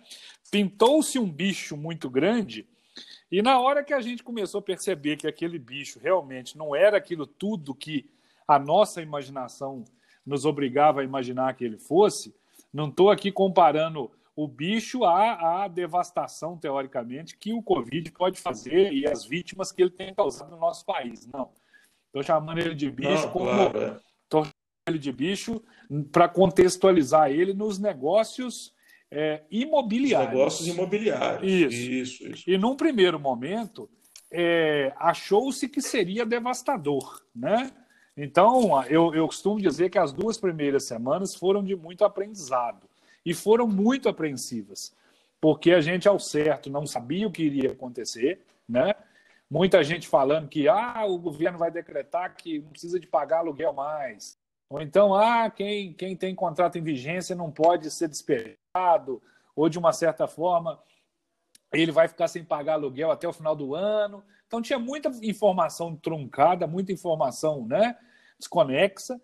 Pintou-se 0.53 1.19
um 1.19 1.29
bicho 1.29 1.77
muito 1.77 2.09
grande 2.09 2.65
e 3.33 3.41
na 3.41 3.59
hora 3.59 3.83
que 3.83 3.95
a 3.95 4.01
gente 4.03 4.23
começou 4.23 4.59
a 4.59 4.63
perceber 4.63 5.17
que 5.17 5.27
aquele 5.27 5.59
bicho 5.59 5.99
realmente 5.99 6.59
não 6.59 6.77
era 6.77 6.99
aquilo 6.99 7.27
tudo 7.27 7.75
que 7.75 8.07
a 8.47 8.59
nossa 8.59 9.01
imaginação 9.01 9.85
nos 10.25 10.45
obrigava 10.45 11.01
a 11.01 11.05
imaginar 11.05 11.55
que 11.55 11.65
ele 11.65 11.79
fosse, 11.79 12.35
não 12.71 12.89
estou 12.89 13.11
aqui 13.11 13.33
comparando 13.33 14.11
o 14.37 14.47
bicho 14.47 15.05
à, 15.05 15.65
à 15.65 15.69
devastação, 15.69 16.59
teoricamente, 16.59 17.37
que 17.37 17.55
o 17.55 17.63
Covid 17.63 18.13
pode 18.13 18.39
fazer 18.39 18.93
e 18.93 19.07
as 19.07 19.25
vítimas 19.25 19.73
que 19.73 19.81
ele 19.81 19.91
tem 19.91 20.15
causado 20.15 20.51
no 20.51 20.59
nosso 20.59 20.85
país. 20.85 21.27
Não. 21.27 21.51
Estou 22.09 22.23
chamando 22.23 22.59
ele 22.59 22.75
de 22.75 22.91
bicho 22.91 23.25
não, 23.25 23.31
como. 23.31 23.51
Estou 24.25 24.45
chamando 24.45 24.53
ele 24.89 24.99
de 24.99 25.13
bicho 25.13 25.63
para 26.11 26.29
contextualizar 26.29 27.31
ele 27.31 27.55
nos 27.55 27.79
negócios 27.79 28.75
é, 29.15 29.43
imobiliários. 29.51 30.33
Negócios 30.33 30.67
imobiliários. 30.67 31.53
Isso. 31.53 31.77
isso, 31.77 32.29
isso. 32.29 32.51
E 32.51 32.57
num 32.57 32.75
primeiro 32.75 33.21
momento, 33.21 33.89
é, 34.31 34.91
achou-se 34.97 35.69
que 35.69 35.83
seria 35.83 36.25
devastador, 36.25 37.23
né? 37.37 37.71
Então, 38.17 38.83
eu, 38.85 39.15
eu 39.15 39.27
costumo 39.27 39.61
dizer 39.61 39.91
que 39.91 39.99
as 39.99 40.13
duas 40.13 40.39
primeiras 40.39 40.85
semanas 40.85 41.35
foram 41.35 41.63
de 41.63 41.77
muito 41.77 42.05
aprendizado 42.05 42.89
e 43.25 43.35
foram 43.35 43.67
muito 43.67 44.09
apreensivas, 44.09 44.95
porque 45.41 45.73
a 45.73 45.81
gente, 45.81 46.09
ao 46.09 46.19
certo, 46.19 46.71
não 46.71 46.87
sabia 46.87 47.29
o 47.29 47.31
que 47.31 47.43
iria 47.43 47.73
acontecer, 47.73 48.41
né? 48.67 48.95
Muita 49.51 49.85
gente 49.85 50.09
falando 50.09 50.49
que 50.49 50.67
ah, 50.69 51.05
o 51.07 51.19
governo 51.19 51.59
vai 51.59 51.71
decretar 51.71 52.35
que 52.35 52.61
não 52.61 52.71
precisa 52.71 52.99
de 52.99 53.07
pagar 53.07 53.41
aluguel 53.41 53.75
mais. 53.75 54.39
Ou 54.73 54.81
então, 54.81 55.15
ah, 55.15 55.51
quem, 55.51 55.93
quem 55.93 56.17
tem 56.17 56.35
contrato 56.35 56.79
em 56.79 56.83
vigência 56.83 57.37
não 57.37 57.51
pode 57.51 57.91
ser 57.91 58.09
despejado, 58.09 59.21
ou 59.55 59.69
de 59.69 59.79
uma 59.79 59.93
certa 59.93 60.27
forma 60.27 60.81
ele 61.71 61.93
vai 61.93 62.09
ficar 62.09 62.27
sem 62.27 62.43
pagar 62.43 62.75
aluguel 62.75 63.11
até 63.11 63.29
o 63.29 63.35
final 63.35 63.55
do 63.55 63.75
ano. 63.75 64.25
Então 64.47 64.63
tinha 64.63 64.79
muita 64.79 65.11
informação 65.23 65.95
truncada, 65.95 66.67
muita 66.67 66.91
informação 66.91 67.67
né, 67.67 67.99
desconexa, 68.39 69.21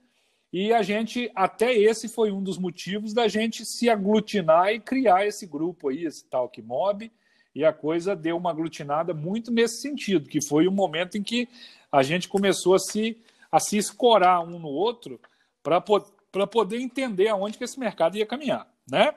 e 0.53 0.71
a 0.71 0.83
gente, 0.83 1.31
até 1.35 1.73
esse 1.73 2.09
foi 2.09 2.31
um 2.31 2.43
dos 2.43 2.59
motivos 2.59 3.15
da 3.15 3.27
gente 3.27 3.65
se 3.65 3.89
aglutinar 3.89 4.69
e 4.69 4.81
criar 4.81 5.27
esse 5.27 5.47
grupo 5.47 5.89
aí, 5.89 6.05
esse 6.05 6.27
Talk 6.27 6.61
Mob, 6.61 7.11
e 7.55 7.65
a 7.65 7.73
coisa 7.73 8.15
deu 8.15 8.37
uma 8.37 8.51
aglutinada 8.51 9.15
muito 9.15 9.51
nesse 9.51 9.81
sentido, 9.81 10.29
que 10.29 10.43
foi 10.43 10.69
o 10.69 10.73
momento 10.73 11.17
em 11.17 11.23
que 11.23 11.49
a 11.91 12.03
gente 12.03 12.29
começou 12.29 12.75
a 12.75 12.79
se, 12.79 13.17
a 13.51 13.59
se 13.59 13.79
escorar 13.79 14.43
um 14.43 14.59
no 14.59 14.69
outro 14.69 15.19
para 15.63 16.47
poder 16.47 16.81
entender 16.81 17.29
aonde 17.29 17.59
que 17.59 17.65
esse 17.65 17.79
mercado 17.79 18.17
ia 18.17 18.27
caminhar, 18.27 18.73
né? 18.91 19.15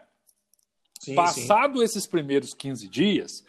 Sim, 1.00 1.16
Passado 1.16 1.80
sim. 1.80 1.84
esses 1.84 2.06
primeiros 2.06 2.54
15 2.54 2.88
dias, 2.88 3.44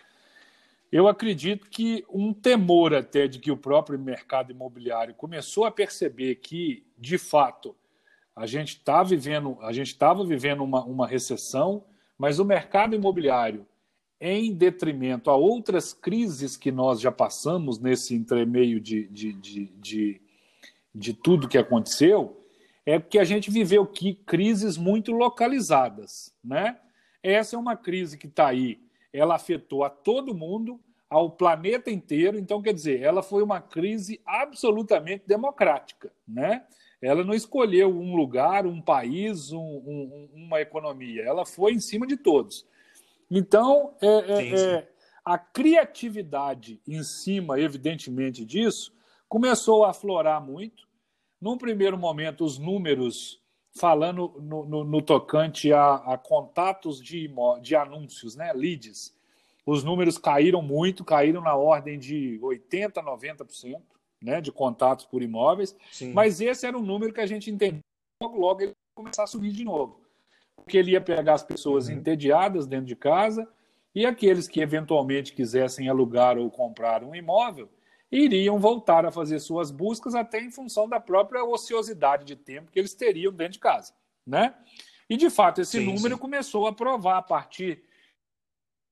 eu 0.91 1.09
acredito 1.09 1.69
que 1.69 2.05
um 2.09 2.33
temor 2.33 2.95
até 2.95 3.27
de 3.27 3.39
que 3.39 3.51
o 3.51 3.57
próprio 3.57 3.99
mercado 3.99 4.53
imobiliário 4.53 5.15
começou 5.15 5.65
a 5.65 5.71
perceber 5.71 6.37
que, 6.37 6.87
de 6.99 7.19
fato, 7.19 7.75
a 8.35 8.47
gente 8.47 8.77
está 8.77 9.03
vivendo, 9.03 9.59
a 9.63 9.73
gente 9.73 9.89
estava 9.89 10.25
vivendo 10.25 10.63
uma, 10.63 10.85
uma 10.85 11.07
recessão, 11.07 11.85
mas 12.19 12.39
o 12.39 12.45
mercado 12.45 12.95
imobiliário, 12.95 13.67
em 14.21 14.55
detrimento 14.55 15.31
a 15.31 15.37
outras 15.37 15.93
crises 15.93 16.57
que 16.57 16.71
nós 16.71 17.01
já 17.01 17.11
passamos 17.11 17.79
nesse 17.79 18.15
entremeio 18.15 18.81
de, 18.81 19.09
de, 19.09 19.33
de, 19.33 19.65
de, 19.77 20.21
de 20.95 21.13
tudo 21.13 21.49
que 21.49 21.59
aconteceu, 21.59 22.42
é 22.85 23.01
que 23.01 23.19
a 23.19 23.25
gente 23.25 23.51
viveu 23.51 23.87
que 23.87 24.15
crises 24.15 24.77
muito 24.77 25.13
localizadas, 25.13 26.35
né? 26.43 26.79
Essa 27.23 27.57
é 27.57 27.59
uma 27.59 27.77
crise 27.77 28.19
que 28.19 28.27
está 28.27 28.49
aí, 28.49 28.81
ela 29.13 29.37
afetou 29.37 29.85
a 29.85 29.91
todo 29.91 30.35
mundo, 30.35 30.81
ao 31.09 31.31
planeta 31.31 31.91
inteiro, 31.91 32.39
então 32.39 32.63
quer 32.63 32.73
dizer, 32.73 33.03
ela 33.03 33.23
foi 33.23 33.43
uma 33.43 33.61
crise 33.61 34.21
absolutamente 34.25 35.25
democrática, 35.27 36.11
né? 36.27 36.65
Ela 37.03 37.23
não 37.23 37.35
escolheu 37.35 37.91
um 37.91 38.15
lugar, 38.17 38.67
um 38.67 38.81
país, 38.81 39.53
um, 39.53 39.59
um, 39.61 40.29
uma 40.35 40.61
economia, 40.61 41.23
ela 41.23 41.45
foi 41.45 41.73
em 41.73 41.81
cima 41.81 42.07
de 42.07 42.17
todos. 42.17 42.67
Então, 43.31 43.95
é, 44.01 44.07
é, 44.07 44.37
sim, 44.37 44.57
sim. 44.57 44.65
É, 44.65 44.89
a 45.25 45.39
criatividade 45.39 46.81
em 46.87 47.03
cima, 47.03 47.61
evidentemente, 47.61 48.45
disso, 48.45 48.93
começou 49.29 49.85
a 49.85 49.91
aflorar 49.91 50.45
muito, 50.45 50.89
num 51.43 51.59
primeiro 51.59 51.99
momento, 51.99 52.45
os 52.45 52.57
números 52.57 53.43
falando 53.75 54.33
no, 54.41 54.65
no, 54.65 54.85
no 54.85 55.03
tocante 55.03 55.73
a, 55.73 55.95
a, 55.95 56.17
contatos 56.17 57.03
de, 57.03 57.29
de 57.61 57.75
anúncios, 57.75 58.37
né, 58.37 58.53
leads, 58.53 59.13
os 59.67 59.83
números 59.83 60.17
caíram 60.19 60.63
muito, 60.63 61.05
caíram 61.05 61.41
na 61.41 61.57
ordem 61.57 61.99
de 61.99 62.39
80%, 62.41 62.93
90% 62.93 63.81
né, 64.23 64.41
de 64.41 64.53
contatos 64.53 65.05
por 65.05 65.21
imóveis, 65.21 65.75
Sim. 65.91 66.13
mas 66.13 66.41
esse 66.41 66.65
era 66.65 66.79
um 66.79 66.83
número 66.83 67.13
que 67.13 67.21
a 67.21 67.27
gente 67.27 67.51
entendeu 67.51 67.81
logo, 68.23 68.39
logo 68.39 68.61
ele 68.61 68.71
ia 68.71 68.95
começar 68.95 69.25
a 69.25 69.27
subir 69.27 69.51
de 69.51 69.65
novo. 69.65 70.01
Porque 70.55 70.79
ele 70.79 70.93
ia 70.93 71.01
pegar 71.01 71.35
as 71.35 71.43
pessoas 71.43 71.89
uhum. 71.89 71.95
entediadas 71.95 72.69
dentro 72.69 72.87
de 72.87 72.95
casa 72.95 73.49
e 73.93 74.07
aqueles 74.07 74.47
que 74.47 74.61
eventualmente 74.61 75.33
quisessem 75.33 75.89
alugar 75.89 76.39
ou 76.39 76.49
comprar 76.51 77.03
um 77.03 77.17
imóvel 77.17 77.69
iriam 78.13 78.59
voltar 78.59 79.07
a 79.07 79.11
fazer 79.11 79.41
suas 79.41 79.71
buscas 79.71 80.15
até 80.15 80.39
em 80.39 80.51
função 80.51 80.87
da 80.87 81.01
própria 81.01 81.43
ociosidade 81.43 82.27
de 82.27 82.37
tempo 82.37 82.71
que 82.71 82.79
eles 82.79 82.95
teriam 82.95 83.33
dentro 83.33 83.55
de 83.55 83.59
casa, 83.59 83.95
né? 84.27 84.55
E 85.09 85.17
de 85.17 85.31
fato 85.31 85.63
esse 85.63 85.79
sim, 85.79 85.87
número 85.87 86.17
sim. 86.17 86.21
começou 86.21 86.67
a 86.67 86.73
provar 86.73 87.17
a 87.17 87.23
partir 87.23 87.77
da 87.77 87.83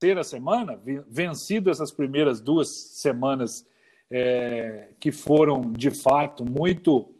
terceira 0.00 0.24
semana, 0.24 0.80
vencido 1.06 1.70
essas 1.70 1.92
primeiras 1.92 2.40
duas 2.40 2.68
semanas 2.94 3.66
é, 4.10 4.88
que 4.98 5.12
foram 5.12 5.70
de 5.70 5.90
fato 5.90 6.42
muito 6.42 7.14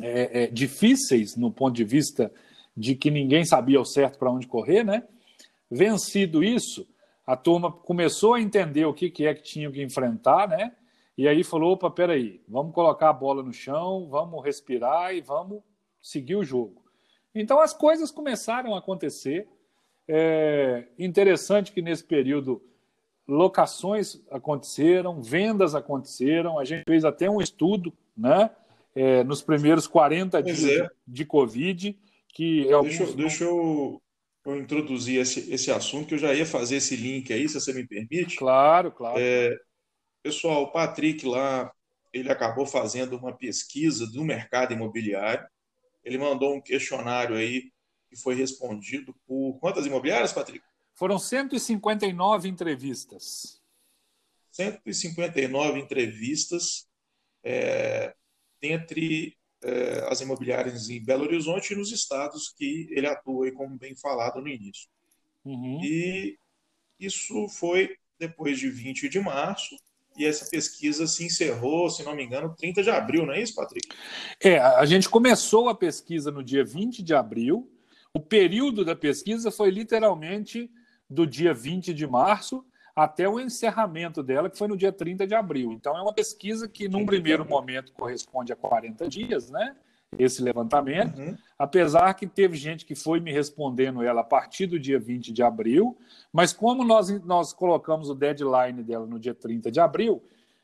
é, 0.00 0.44
é, 0.44 0.46
difíceis 0.46 1.36
no 1.36 1.50
ponto 1.50 1.74
de 1.74 1.84
vista 1.84 2.32
de 2.76 2.94
que 2.94 3.10
ninguém 3.10 3.44
sabia 3.44 3.78
ao 3.78 3.84
certo 3.84 4.18
para 4.18 4.30
onde 4.30 4.46
correr, 4.46 4.84
né? 4.84 5.02
Vencido 5.68 6.44
isso, 6.44 6.86
a 7.26 7.36
turma 7.36 7.72
começou 7.72 8.34
a 8.34 8.40
entender 8.40 8.84
o 8.84 8.94
que, 8.94 9.10
que 9.10 9.26
é 9.26 9.34
que 9.34 9.42
tinha 9.42 9.70
que 9.72 9.82
enfrentar, 9.82 10.48
né? 10.48 10.72
E 11.16 11.26
aí 11.26 11.42
falou: 11.42 11.72
opa, 11.72 11.90
peraí, 11.90 12.40
vamos 12.48 12.74
colocar 12.74 13.10
a 13.10 13.12
bola 13.12 13.42
no 13.42 13.52
chão, 13.52 14.08
vamos 14.08 14.44
respirar 14.44 15.14
e 15.14 15.20
vamos 15.20 15.62
seguir 16.02 16.36
o 16.36 16.44
jogo. 16.44 16.84
Então 17.34 17.60
as 17.60 17.72
coisas 17.72 18.10
começaram 18.10 18.74
a 18.74 18.78
acontecer. 18.78 19.48
É 20.08 20.86
interessante 20.98 21.72
que 21.72 21.82
nesse 21.82 22.04
período 22.04 22.62
locações 23.26 24.22
aconteceram, 24.30 25.20
vendas 25.20 25.74
aconteceram, 25.74 26.58
a 26.58 26.64
gente 26.64 26.84
fez 26.86 27.04
até 27.04 27.28
um 27.28 27.40
estudo, 27.40 27.92
né? 28.16 28.50
É, 28.94 29.22
nos 29.24 29.42
primeiros 29.42 29.86
40 29.86 30.42
pois 30.42 30.56
dias 30.56 30.80
é. 30.80 30.90
de 31.06 31.24
Covid, 31.26 31.98
que 32.28 32.66
Deixa, 32.82 33.06
deixa 33.12 33.44
eu, 33.44 34.00
eu, 34.44 34.58
introduzir 34.58 35.20
esse, 35.20 35.52
esse 35.52 35.70
assunto, 35.70 36.06
que 36.06 36.14
eu 36.14 36.18
já 36.18 36.32
ia 36.32 36.46
fazer 36.46 36.76
esse 36.76 36.96
link 36.96 37.30
aí, 37.32 37.46
se 37.48 37.60
você 37.60 37.74
me 37.74 37.86
permite. 37.86 38.36
Claro, 38.36 38.90
claro. 38.92 39.18
É, 39.18 39.58
Pessoal, 40.26 40.64
o 40.64 40.72
Patrick 40.72 41.24
lá, 41.24 41.72
ele 42.12 42.32
acabou 42.32 42.66
fazendo 42.66 43.16
uma 43.16 43.32
pesquisa 43.32 44.04
do 44.08 44.24
mercado 44.24 44.72
imobiliário. 44.72 45.48
Ele 46.02 46.18
mandou 46.18 46.52
um 46.52 46.60
questionário 46.60 47.36
aí 47.36 47.70
que 48.08 48.16
foi 48.16 48.34
respondido 48.34 49.14
por 49.24 49.56
quantas 49.60 49.86
imobiliárias, 49.86 50.32
Patrick? 50.32 50.64
Foram 50.96 51.16
159 51.16 52.48
entrevistas. 52.48 53.62
159 54.50 55.78
entrevistas 55.78 56.88
é, 57.44 58.12
entre 58.60 59.38
é, 59.62 60.08
as 60.10 60.20
imobiliárias 60.20 60.90
em 60.90 61.04
Belo 61.04 61.22
Horizonte 61.22 61.72
e 61.72 61.76
nos 61.76 61.92
estados 61.92 62.48
que 62.48 62.88
ele 62.90 63.06
atua, 63.06 63.52
como 63.52 63.78
bem 63.78 63.94
falado 63.94 64.40
no 64.40 64.48
início. 64.48 64.88
Uhum. 65.44 65.80
E 65.84 66.36
isso 66.98 67.48
foi 67.48 67.96
depois 68.18 68.58
de 68.58 68.68
20 68.68 69.08
de 69.08 69.20
março, 69.20 69.76
e 70.18 70.24
essa 70.24 70.48
pesquisa 70.50 71.06
se 71.06 71.24
encerrou, 71.24 71.90
se 71.90 72.02
não 72.02 72.14
me 72.14 72.24
engano, 72.24 72.54
30 72.56 72.82
de 72.82 72.90
abril, 72.90 73.26
não 73.26 73.32
é 73.34 73.40
isso, 73.40 73.54
Patrick? 73.54 73.88
É, 74.40 74.58
a 74.58 74.84
gente 74.84 75.08
começou 75.08 75.68
a 75.68 75.74
pesquisa 75.74 76.30
no 76.30 76.42
dia 76.42 76.64
20 76.64 77.02
de 77.02 77.14
abril. 77.14 77.70
O 78.12 78.20
período 78.20 78.84
da 78.84 78.96
pesquisa 78.96 79.50
foi 79.50 79.70
literalmente 79.70 80.70
do 81.08 81.26
dia 81.26 81.52
20 81.52 81.92
de 81.92 82.06
março 82.06 82.64
até 82.94 83.28
o 83.28 83.38
encerramento 83.38 84.22
dela, 84.22 84.48
que 84.48 84.56
foi 84.56 84.68
no 84.68 84.76
dia 84.76 84.90
30 84.90 85.26
de 85.26 85.34
abril. 85.34 85.70
Então, 85.72 85.96
é 85.96 86.00
uma 86.00 86.14
pesquisa 86.14 86.66
que, 86.66 86.88
num 86.88 87.04
primeiro 87.04 87.46
momento, 87.46 87.92
corresponde 87.92 88.52
a 88.54 88.56
40 88.56 89.06
dias, 89.06 89.50
né? 89.50 89.76
Esse 90.18 90.42
levantamento, 90.42 91.18
uhum. 91.18 91.36
apesar 91.58 92.14
que 92.14 92.26
teve 92.26 92.56
gente 92.56 92.86
que 92.86 92.94
foi 92.94 93.20
me 93.20 93.32
respondendo 93.32 94.02
ela 94.02 94.20
a 94.20 94.24
partir 94.24 94.66
do 94.66 94.78
dia 94.78 94.98
20 94.98 95.32
de 95.32 95.42
abril, 95.42 95.98
mas 96.32 96.52
como 96.52 96.84
nós, 96.84 97.10
nós 97.24 97.52
colocamos 97.52 98.08
o 98.08 98.14
deadline 98.14 98.82
dela 98.82 99.06
no 99.06 99.18
dia 99.18 99.34
30 99.34 99.70
de 99.70 99.80
abril, 99.80 100.22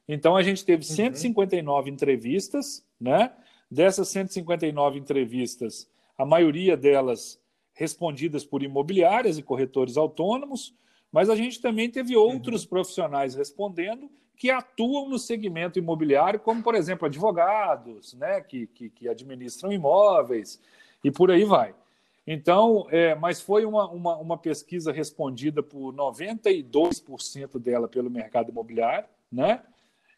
então 0.09 0.37
a 0.37 0.43
gente 0.43 0.65
teve 0.65 0.85
159 0.85 1.89
uhum. 1.89 1.95
entrevistas, 1.95 2.85
né? 3.01 3.33
Dessas 3.71 4.09
159 4.09 4.99
entrevistas, 4.99 5.91
a 6.17 6.25
maioria 6.25 6.77
delas 6.77 7.41
respondidas 7.75 8.45
por 8.45 8.63
imobiliárias 8.63 9.39
e 9.39 9.43
corretores 9.43 9.97
autônomos, 9.97 10.75
mas 11.11 11.29
a 11.29 11.37
gente 11.37 11.61
também 11.61 11.91
teve 11.91 12.17
outros 12.17 12.63
uhum. 12.63 12.69
profissionais 12.69 13.35
respondendo 13.35 14.11
que 14.43 14.51
atuam 14.51 15.09
no 15.09 15.21
segmento 15.21 15.79
imobiliário, 15.79 16.41
como, 16.41 16.65
por 16.65 16.75
exemplo, 16.75 17.07
advogados, 17.07 18.15
né, 18.15 18.41
que, 18.41 18.67
que, 18.67 18.91
que 18.91 19.09
administram 19.09 19.73
imóveis 19.73 20.61
e 21.05 21.13
por 21.13 21.31
aí 21.31 21.45
vai. 21.45 21.73
Então, 22.27 22.89
é, 22.91 23.15
mas 23.15 23.41
foi 23.41 23.65
uma, 23.65 23.89
uma, 23.89 24.17
uma, 24.17 24.37
pesquisa 24.37 24.91
respondida 24.91 25.63
por 25.63 25.95
92% 25.95 27.57
dela 27.61 27.87
pelo 27.87 28.11
mercado 28.11 28.51
imobiliário, 28.51 29.09
né? 29.31 29.63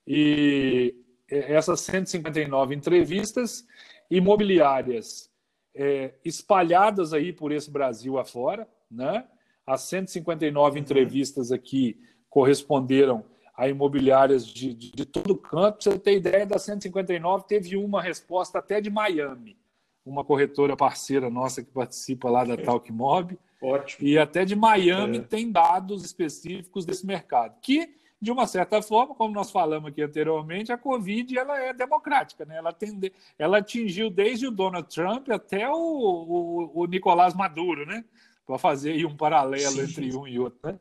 E 0.06 0.94
essas 1.28 1.80
159 1.80 2.74
entrevistas 2.74 3.66
imobiliárias 4.10 5.30
é, 5.74 6.14
espalhadas 6.24 7.12
aí 7.12 7.30
por 7.30 7.52
esse 7.52 7.70
Brasil 7.70 8.18
afora, 8.18 8.66
né? 8.90 9.26
As 9.66 9.82
159 9.82 10.70
uhum. 10.70 10.82
entrevistas 10.82 11.52
aqui 11.52 12.00
corresponderam 12.30 13.33
a 13.56 13.68
imobiliárias 13.68 14.46
de, 14.46 14.74
de, 14.74 14.90
de 14.90 15.04
todo 15.04 15.36
canto. 15.36 15.78
Para 15.78 15.92
você 15.92 15.98
ter 15.98 16.16
ideia, 16.16 16.46
das 16.46 16.62
159, 16.62 17.44
teve 17.46 17.76
uma 17.76 18.02
resposta 18.02 18.58
até 18.58 18.80
de 18.80 18.90
Miami, 18.90 19.56
uma 20.04 20.24
corretora 20.24 20.76
parceira 20.76 21.30
nossa 21.30 21.62
que 21.62 21.70
participa 21.70 22.28
lá 22.28 22.44
da 22.44 22.56
Talk 22.56 22.90
Mob. 22.92 23.38
Ótimo. 23.62 24.06
E 24.06 24.18
até 24.18 24.44
de 24.44 24.56
Miami 24.56 25.18
é. 25.18 25.22
tem 25.22 25.50
dados 25.50 26.04
específicos 26.04 26.84
desse 26.84 27.06
mercado, 27.06 27.56
que, 27.62 27.94
de 28.20 28.30
uma 28.30 28.46
certa 28.46 28.82
forma, 28.82 29.14
como 29.14 29.32
nós 29.32 29.50
falamos 29.50 29.88
aqui 29.90 30.02
anteriormente, 30.02 30.72
a 30.72 30.76
Covid 30.76 31.38
ela 31.38 31.58
é 31.58 31.72
democrática, 31.72 32.44
né? 32.44 32.56
ela, 32.56 32.72
tende, 32.72 33.12
ela 33.38 33.58
atingiu 33.58 34.10
desde 34.10 34.46
o 34.46 34.50
Donald 34.50 34.92
Trump 34.92 35.30
até 35.30 35.70
o, 35.70 35.74
o, 35.74 36.82
o 36.82 36.86
Nicolás 36.86 37.34
Maduro, 37.34 37.86
né? 37.86 38.04
para 38.46 38.58
fazer 38.58 38.92
aí 38.92 39.06
um 39.06 39.16
paralelo 39.16 39.72
Sim. 39.72 39.82
entre 39.82 40.14
um 40.16 40.26
e 40.26 40.38
outro. 40.38 40.58
Né? 40.62 40.78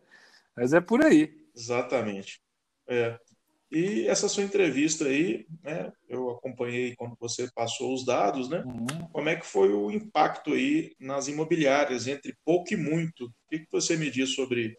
Mas 0.55 0.73
é 0.73 0.81
por 0.81 1.03
aí. 1.03 1.33
Exatamente. 1.55 2.41
É. 2.87 3.17
E 3.71 4.07
essa 4.07 4.29
sua 4.29 4.43
entrevista 4.43 5.05
aí, 5.05 5.47
né, 5.63 5.91
eu 6.07 6.29
acompanhei 6.29 6.95
quando 6.95 7.17
você 7.19 7.49
passou 7.55 7.91
os 7.91 8.05
dados, 8.05 8.47
né? 8.47 8.63
Uhum. 8.63 9.07
Como 9.11 9.29
é 9.29 9.35
que 9.35 9.47
foi 9.47 9.73
o 9.73 9.89
impacto 9.89 10.53
aí 10.53 10.93
nas 10.99 11.27
imobiliárias, 11.27 12.05
entre 12.05 12.37
pouco 12.45 12.71
e 12.71 12.77
muito? 12.77 13.25
O 13.25 13.31
que, 13.49 13.59
que 13.59 13.71
você 13.71 13.97
me 13.97 14.11
diz 14.11 14.35
sobre 14.35 14.77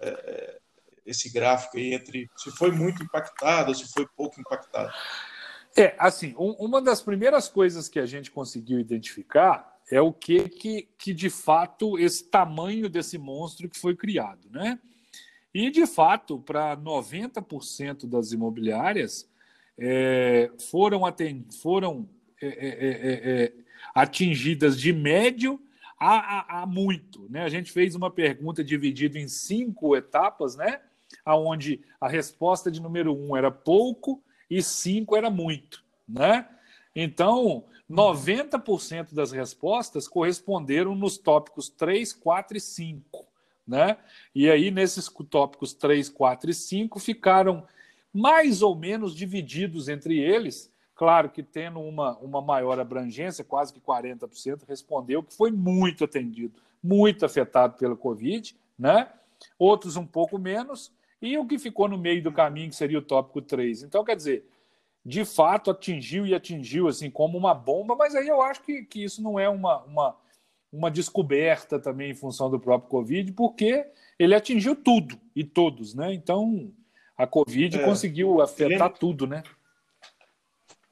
é, 0.00 0.08
é 0.08 0.58
esse 1.04 1.30
gráfico 1.30 1.76
aí, 1.76 1.92
entre 1.92 2.30
se 2.36 2.50
foi 2.52 2.70
muito 2.70 3.02
impactado, 3.02 3.74
se 3.74 3.92
foi 3.92 4.06
pouco 4.16 4.40
impactado? 4.40 4.90
É, 5.76 5.94
assim, 5.98 6.34
um, 6.38 6.52
uma 6.52 6.80
das 6.80 7.02
primeiras 7.02 7.48
coisas 7.48 7.88
que 7.88 7.98
a 7.98 8.06
gente 8.06 8.30
conseguiu 8.30 8.80
identificar 8.80 9.78
é 9.90 10.00
o 10.00 10.12
que, 10.12 10.48
que, 10.48 10.88
que 10.96 11.12
de 11.12 11.28
fato 11.28 11.98
esse 11.98 12.24
tamanho 12.24 12.88
desse 12.88 13.18
monstro 13.18 13.68
que 13.68 13.78
foi 13.78 13.94
criado, 13.94 14.48
né? 14.50 14.78
E, 15.52 15.70
de 15.70 15.86
fato, 15.86 16.38
para 16.38 16.76
90% 16.76 18.06
das 18.06 18.32
imobiliárias, 18.32 19.28
é, 19.78 20.50
foram, 20.70 21.04
atend... 21.04 21.44
foram 21.60 22.08
é 22.40 22.46
é, 22.46 22.48
é, 22.48 22.88
é, 22.88 23.42
é, 23.44 23.52
atingidas 23.94 24.80
de 24.80 24.92
médio 24.92 25.60
a, 25.98 26.14
a, 26.14 26.62
a, 26.62 26.66
muito. 26.66 27.26
Né? 27.28 27.42
A 27.42 27.48
gente 27.48 27.70
fez 27.70 27.94
uma 27.94 28.10
pergunta 28.10 28.64
dividida 28.64 29.18
em 29.18 29.28
cinco 29.28 29.94
etapas, 29.94 30.56
né? 30.56 30.80
onde 31.26 31.80
a 32.00 32.08
resposta 32.08 32.70
de 32.70 32.80
número 32.80 33.14
um 33.14 33.36
era 33.36 33.50
pouco 33.50 34.22
e 34.48 34.62
cinco 34.62 35.14
era 35.14 35.28
muito. 35.28 35.84
Né? 36.08 36.46
Então, 36.96 37.64
90% 37.90 39.12
das 39.12 39.32
respostas 39.32 40.08
corresponderam 40.08 40.94
nos 40.94 41.18
tópicos 41.18 41.68
3, 41.68 42.12
4 42.14 42.56
e 42.56 42.60
5. 42.60 43.26
Né? 43.70 43.96
E 44.34 44.50
aí, 44.50 44.68
nesses 44.68 45.08
tópicos 45.30 45.72
3, 45.72 46.08
4 46.08 46.50
e 46.50 46.54
5, 46.54 46.98
ficaram 46.98 47.64
mais 48.12 48.62
ou 48.62 48.74
menos 48.74 49.14
divididos 49.14 49.88
entre 49.88 50.18
eles. 50.18 50.72
Claro 50.92 51.30
que 51.30 51.40
tendo 51.40 51.78
uma, 51.78 52.18
uma 52.18 52.42
maior 52.42 52.80
abrangência, 52.80 53.44
quase 53.44 53.72
que 53.72 53.80
40% 53.80 54.66
respondeu 54.68 55.22
que 55.22 55.32
foi 55.32 55.52
muito 55.52 56.02
atendido, 56.02 56.60
muito 56.82 57.24
afetado 57.24 57.76
pela 57.76 57.94
Covid, 57.94 58.56
né? 58.76 59.08
outros 59.56 59.96
um 59.96 60.04
pouco 60.04 60.36
menos, 60.36 60.92
e 61.22 61.38
o 61.38 61.46
que 61.46 61.56
ficou 61.56 61.86
no 61.86 61.96
meio 61.96 62.24
do 62.24 62.32
caminho, 62.32 62.70
que 62.70 62.76
seria 62.76 62.98
o 62.98 63.02
tópico 63.02 63.40
3. 63.40 63.84
Então, 63.84 64.02
quer 64.04 64.16
dizer, 64.16 64.50
de 65.06 65.24
fato 65.24 65.70
atingiu 65.70 66.26
e 66.26 66.34
atingiu 66.34 66.88
assim 66.88 67.08
como 67.08 67.38
uma 67.38 67.54
bomba, 67.54 67.94
mas 67.94 68.16
aí 68.16 68.26
eu 68.26 68.42
acho 68.42 68.62
que, 68.62 68.82
que 68.82 69.04
isso 69.04 69.22
não 69.22 69.38
é 69.38 69.48
uma, 69.48 69.78
uma 69.84 70.16
uma 70.72 70.90
descoberta 70.90 71.78
também 71.78 72.10
em 72.10 72.14
função 72.14 72.50
do 72.50 72.60
próprio 72.60 72.90
Covid, 72.90 73.32
porque 73.32 73.86
ele 74.18 74.34
atingiu 74.34 74.76
tudo 74.76 75.18
e 75.34 75.42
todos, 75.42 75.94
né? 75.94 76.12
Então 76.12 76.72
a 77.16 77.26
Covid 77.26 77.78
é, 77.78 77.84
conseguiu 77.84 78.40
afetar 78.40 78.68
lembra... 78.68 78.88
tudo, 78.90 79.26
né? 79.26 79.42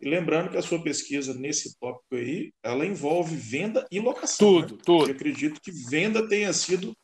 E 0.00 0.08
lembrando 0.08 0.50
que 0.50 0.56
a 0.56 0.62
sua 0.62 0.80
pesquisa 0.80 1.34
nesse 1.34 1.76
tópico 1.78 2.14
aí, 2.14 2.52
ela 2.62 2.86
envolve 2.86 3.34
venda 3.34 3.86
e 3.90 3.98
locação. 3.98 4.60
Tudo, 4.60 4.74
né? 4.76 4.82
tudo. 4.84 5.10
Eu 5.10 5.14
acredito 5.14 5.60
que 5.60 5.72
venda 5.72 6.28
tenha 6.28 6.52
sido 6.52 6.96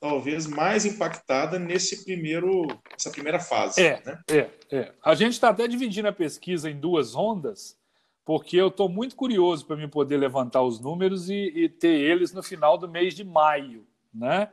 talvez 0.00 0.46
mais 0.46 0.84
impactada 0.84 1.58
nesse 1.58 2.04
primeiro, 2.04 2.66
essa 2.94 3.10
primeira 3.10 3.38
fase. 3.38 3.80
É, 3.80 4.02
né? 4.04 4.20
é, 4.28 4.50
é. 4.70 4.92
A 5.02 5.14
gente 5.14 5.34
está 5.34 5.48
até 5.48 5.66
dividindo 5.66 6.08
a 6.08 6.12
pesquisa 6.12 6.68
em 6.68 6.78
duas 6.78 7.14
ondas 7.14 7.78
porque 8.24 8.56
eu 8.56 8.68
estou 8.68 8.88
muito 8.88 9.16
curioso 9.16 9.66
para 9.66 9.76
me 9.76 9.88
poder 9.88 10.16
levantar 10.16 10.62
os 10.62 10.78
números 10.80 11.28
e, 11.28 11.52
e, 11.54 11.68
ter 11.68 11.94
eles 11.94 12.32
no 12.32 12.42
final 12.42 12.78
do 12.78 12.88
mês 12.88 13.14
de 13.14 13.24
maio, 13.24 13.86
né? 14.14 14.48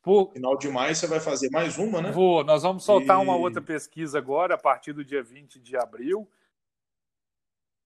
Por... 0.00 0.32
Final 0.32 0.56
de 0.56 0.68
maio 0.68 0.94
você 0.94 1.06
vai 1.06 1.20
fazer 1.20 1.50
mais 1.50 1.78
uma, 1.78 2.00
né? 2.00 2.10
Vou. 2.10 2.44
Nós 2.44 2.62
vamos 2.62 2.84
soltar 2.84 3.18
e... 3.18 3.22
uma 3.22 3.36
outra 3.36 3.60
pesquisa 3.60 4.18
agora, 4.18 4.54
a 4.54 4.58
partir 4.58 4.92
do 4.92 5.04
dia 5.04 5.22
20 5.22 5.60
de 5.60 5.76
abril. 5.76 6.28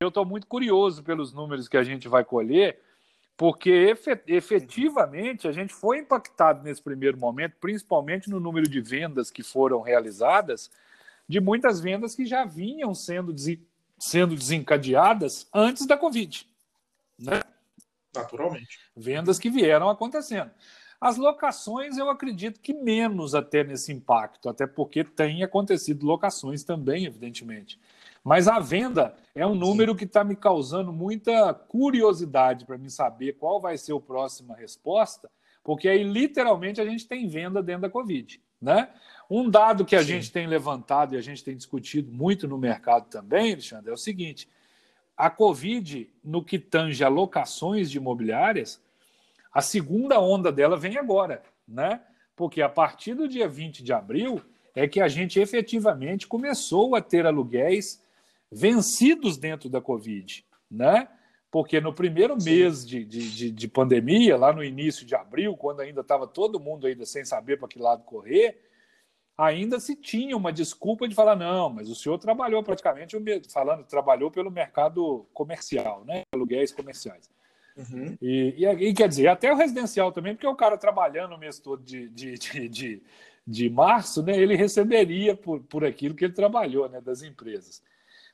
Eu 0.00 0.08
estou 0.08 0.26
muito 0.26 0.46
curioso 0.46 1.02
pelos 1.02 1.32
números 1.32 1.68
que 1.68 1.76
a 1.76 1.82
gente 1.82 2.06
vai 2.06 2.22
colher, 2.22 2.78
porque 3.34 3.94
efetivamente 4.26 5.48
a 5.48 5.52
gente 5.52 5.72
foi 5.72 5.98
impactado 5.98 6.62
nesse 6.62 6.82
primeiro 6.82 7.18
momento, 7.18 7.56
principalmente 7.58 8.28
no 8.28 8.38
número 8.38 8.68
de 8.68 8.80
vendas 8.80 9.30
que 9.30 9.42
foram 9.42 9.80
realizadas, 9.80 10.70
de 11.26 11.40
muitas 11.40 11.80
vendas 11.80 12.14
que 12.14 12.26
já 12.26 12.44
vinham 12.44 12.94
sendo 12.94 13.32
sendo 13.98 14.34
desencadeadas 14.34 15.48
antes 15.52 15.86
da 15.86 15.96
Covid. 15.96 16.46
Né? 17.18 17.42
Naturalmente. 18.14 18.78
Vendas 18.96 19.38
que 19.38 19.50
vieram 19.50 19.88
acontecendo. 19.88 20.50
As 21.00 21.18
locações, 21.18 21.98
eu 21.98 22.08
acredito 22.08 22.60
que 22.60 22.72
menos 22.72 23.34
até 23.34 23.62
nesse 23.62 23.92
impacto, 23.92 24.48
até 24.48 24.66
porque 24.66 25.04
tem 25.04 25.42
acontecido 25.42 26.06
locações 26.06 26.64
também, 26.64 27.04
evidentemente. 27.04 27.78
Mas 28.24 28.48
a 28.48 28.58
venda 28.58 29.14
é 29.34 29.46
um 29.46 29.54
número 29.54 29.92
Sim. 29.92 29.98
que 29.98 30.04
está 30.04 30.24
me 30.24 30.34
causando 30.34 30.92
muita 30.92 31.52
curiosidade 31.54 32.64
para 32.64 32.78
me 32.78 32.90
saber 32.90 33.34
qual 33.34 33.60
vai 33.60 33.76
ser 33.76 33.94
a 33.94 34.00
próxima 34.00 34.56
resposta, 34.56 35.30
porque 35.62 35.88
aí 35.88 36.02
literalmente 36.02 36.80
a 36.80 36.84
gente 36.84 37.06
tem 37.06 37.28
venda 37.28 37.62
dentro 37.62 37.82
da 37.82 37.90
Covid. 37.90 38.40
Né? 38.60 38.88
Um 39.28 39.50
dado 39.50 39.84
que 39.84 39.96
a 39.96 40.00
Sim. 40.00 40.06
gente 40.06 40.32
tem 40.32 40.46
levantado 40.46 41.14
e 41.14 41.18
a 41.18 41.20
gente 41.20 41.42
tem 41.42 41.56
discutido 41.56 42.12
muito 42.12 42.46
no 42.46 42.56
mercado 42.56 43.08
também, 43.08 43.52
Alexandre, 43.52 43.90
é 43.90 43.94
o 43.94 43.98
seguinte: 43.98 44.48
a 45.16 45.28
Covid, 45.28 46.08
no 46.22 46.44
que 46.44 46.58
tange 46.58 47.02
a 47.02 47.08
locações 47.08 47.90
de 47.90 47.96
imobiliárias, 47.98 48.80
a 49.52 49.62
segunda 49.62 50.20
onda 50.20 50.52
dela 50.52 50.76
vem 50.76 50.96
agora, 50.96 51.42
né? 51.66 52.00
Porque 52.36 52.60
a 52.60 52.68
partir 52.68 53.14
do 53.14 53.26
dia 53.26 53.48
20 53.48 53.82
de 53.82 53.92
abril 53.92 54.42
é 54.74 54.86
que 54.86 55.00
a 55.00 55.08
gente 55.08 55.40
efetivamente 55.40 56.26
começou 56.26 56.94
a 56.94 57.00
ter 57.00 57.26
aluguéis 57.26 58.02
vencidos 58.52 59.38
dentro 59.38 59.70
da 59.70 59.80
Covid, 59.80 60.44
né? 60.70 61.08
Porque 61.50 61.80
no 61.80 61.92
primeiro 61.92 62.38
Sim. 62.40 62.50
mês 62.50 62.86
de, 62.86 63.04
de, 63.04 63.50
de, 63.50 63.68
pandemia, 63.68 64.36
lá 64.36 64.52
no 64.52 64.64
início 64.64 65.06
de 65.06 65.14
abril, 65.14 65.56
quando 65.56 65.80
ainda 65.80 66.00
estava 66.00 66.26
todo 66.26 66.60
mundo 66.60 66.86
ainda 66.86 67.06
sem 67.06 67.24
saber 67.24 67.58
para 67.58 67.68
que 67.68 67.78
lado 67.78 68.02
correr, 68.04 68.60
ainda 69.38 69.78
se 69.78 69.94
tinha 69.94 70.36
uma 70.36 70.52
desculpa 70.52 71.06
de 71.06 71.14
falar, 71.14 71.36
não, 71.36 71.70
mas 71.70 71.88
o 71.88 71.94
senhor 71.94 72.18
trabalhou 72.18 72.62
praticamente, 72.62 73.16
falando, 73.50 73.84
trabalhou 73.84 74.30
pelo 74.30 74.50
mercado 74.50 75.26
comercial, 75.32 76.04
né? 76.04 76.22
aluguéis 76.32 76.72
comerciais. 76.72 77.30
Uhum. 77.76 78.16
E, 78.22 78.54
e, 78.56 78.66
e, 78.66 78.94
quer 78.94 79.08
dizer, 79.08 79.28
até 79.28 79.52
o 79.52 79.56
residencial 79.56 80.10
também, 80.10 80.34
porque 80.34 80.46
o 80.46 80.56
cara 80.56 80.78
trabalhando 80.78 81.34
o 81.34 81.38
mês 81.38 81.58
todo 81.58 81.82
de, 81.82 82.08
de, 82.08 82.38
de, 82.38 82.68
de, 82.68 83.02
de 83.46 83.70
março, 83.70 84.22
né, 84.22 84.36
ele 84.36 84.56
receberia 84.56 85.36
por, 85.36 85.60
por 85.60 85.84
aquilo 85.84 86.14
que 86.14 86.24
ele 86.24 86.32
trabalhou, 86.32 86.88
né, 86.88 87.00
das 87.00 87.22
empresas. 87.22 87.82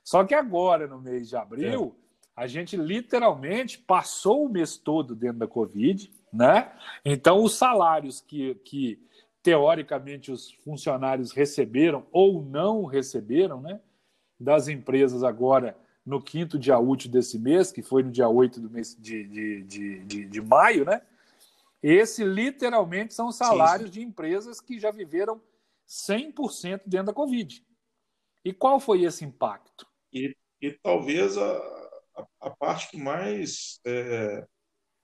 Só 0.03 0.23
que 0.23 0.33
agora, 0.33 0.87
no 0.87 0.99
mês 0.99 1.29
de 1.29 1.35
abril. 1.35 1.95
A 2.35 2.47
gente 2.47 2.75
literalmente 2.75 3.77
passou 3.77 4.45
o 4.45 4.49
mês 4.49 4.77
todo 4.77 5.15
dentro 5.15 5.39
da 5.39 5.47
Covid, 5.47 6.11
né? 6.31 6.71
Então, 7.05 7.43
os 7.43 7.55
salários 7.55 8.21
que, 8.21 8.55
que 8.55 8.99
teoricamente 9.41 10.31
os 10.31 10.51
funcionários 10.51 11.31
receberam 11.31 12.07
ou 12.11 12.43
não 12.43 12.85
receberam, 12.85 13.61
né? 13.61 13.79
Das 14.39 14.67
empresas 14.67 15.23
agora 15.23 15.77
no 16.05 16.21
quinto 16.21 16.59
dia 16.59 16.77
útil 16.77 17.09
desse 17.09 17.37
mês, 17.39 17.71
que 17.71 17.81
foi 17.81 18.03
no 18.03 18.11
dia 18.11 18.27
8 18.27 18.59
do 18.59 18.69
mês 18.69 18.95
de, 18.99 19.27
de, 19.27 19.63
de, 19.63 19.99
de, 20.03 20.25
de 20.25 20.41
maio, 20.41 20.85
né? 20.85 21.01
Esse 21.81 22.23
literalmente 22.23 23.13
são 23.13 23.31
salários 23.31 23.89
sim, 23.89 23.93
sim. 23.93 23.99
de 23.99 24.05
empresas 24.05 24.59
que 24.59 24.79
já 24.79 24.89
viveram 24.89 25.41
100% 25.87 26.81
dentro 26.85 27.07
da 27.07 27.13
Covid. 27.13 27.63
E 28.43 28.53
qual 28.53 28.79
foi 28.79 29.03
esse 29.03 29.23
impacto? 29.23 29.85
E, 30.11 30.35
e 30.61 30.71
talvez 30.71 31.37
a, 31.37 31.82
a, 32.15 32.25
a, 32.41 32.49
parte 32.49 32.89
que 32.89 32.97
mais, 32.97 33.79
é, 33.85 34.45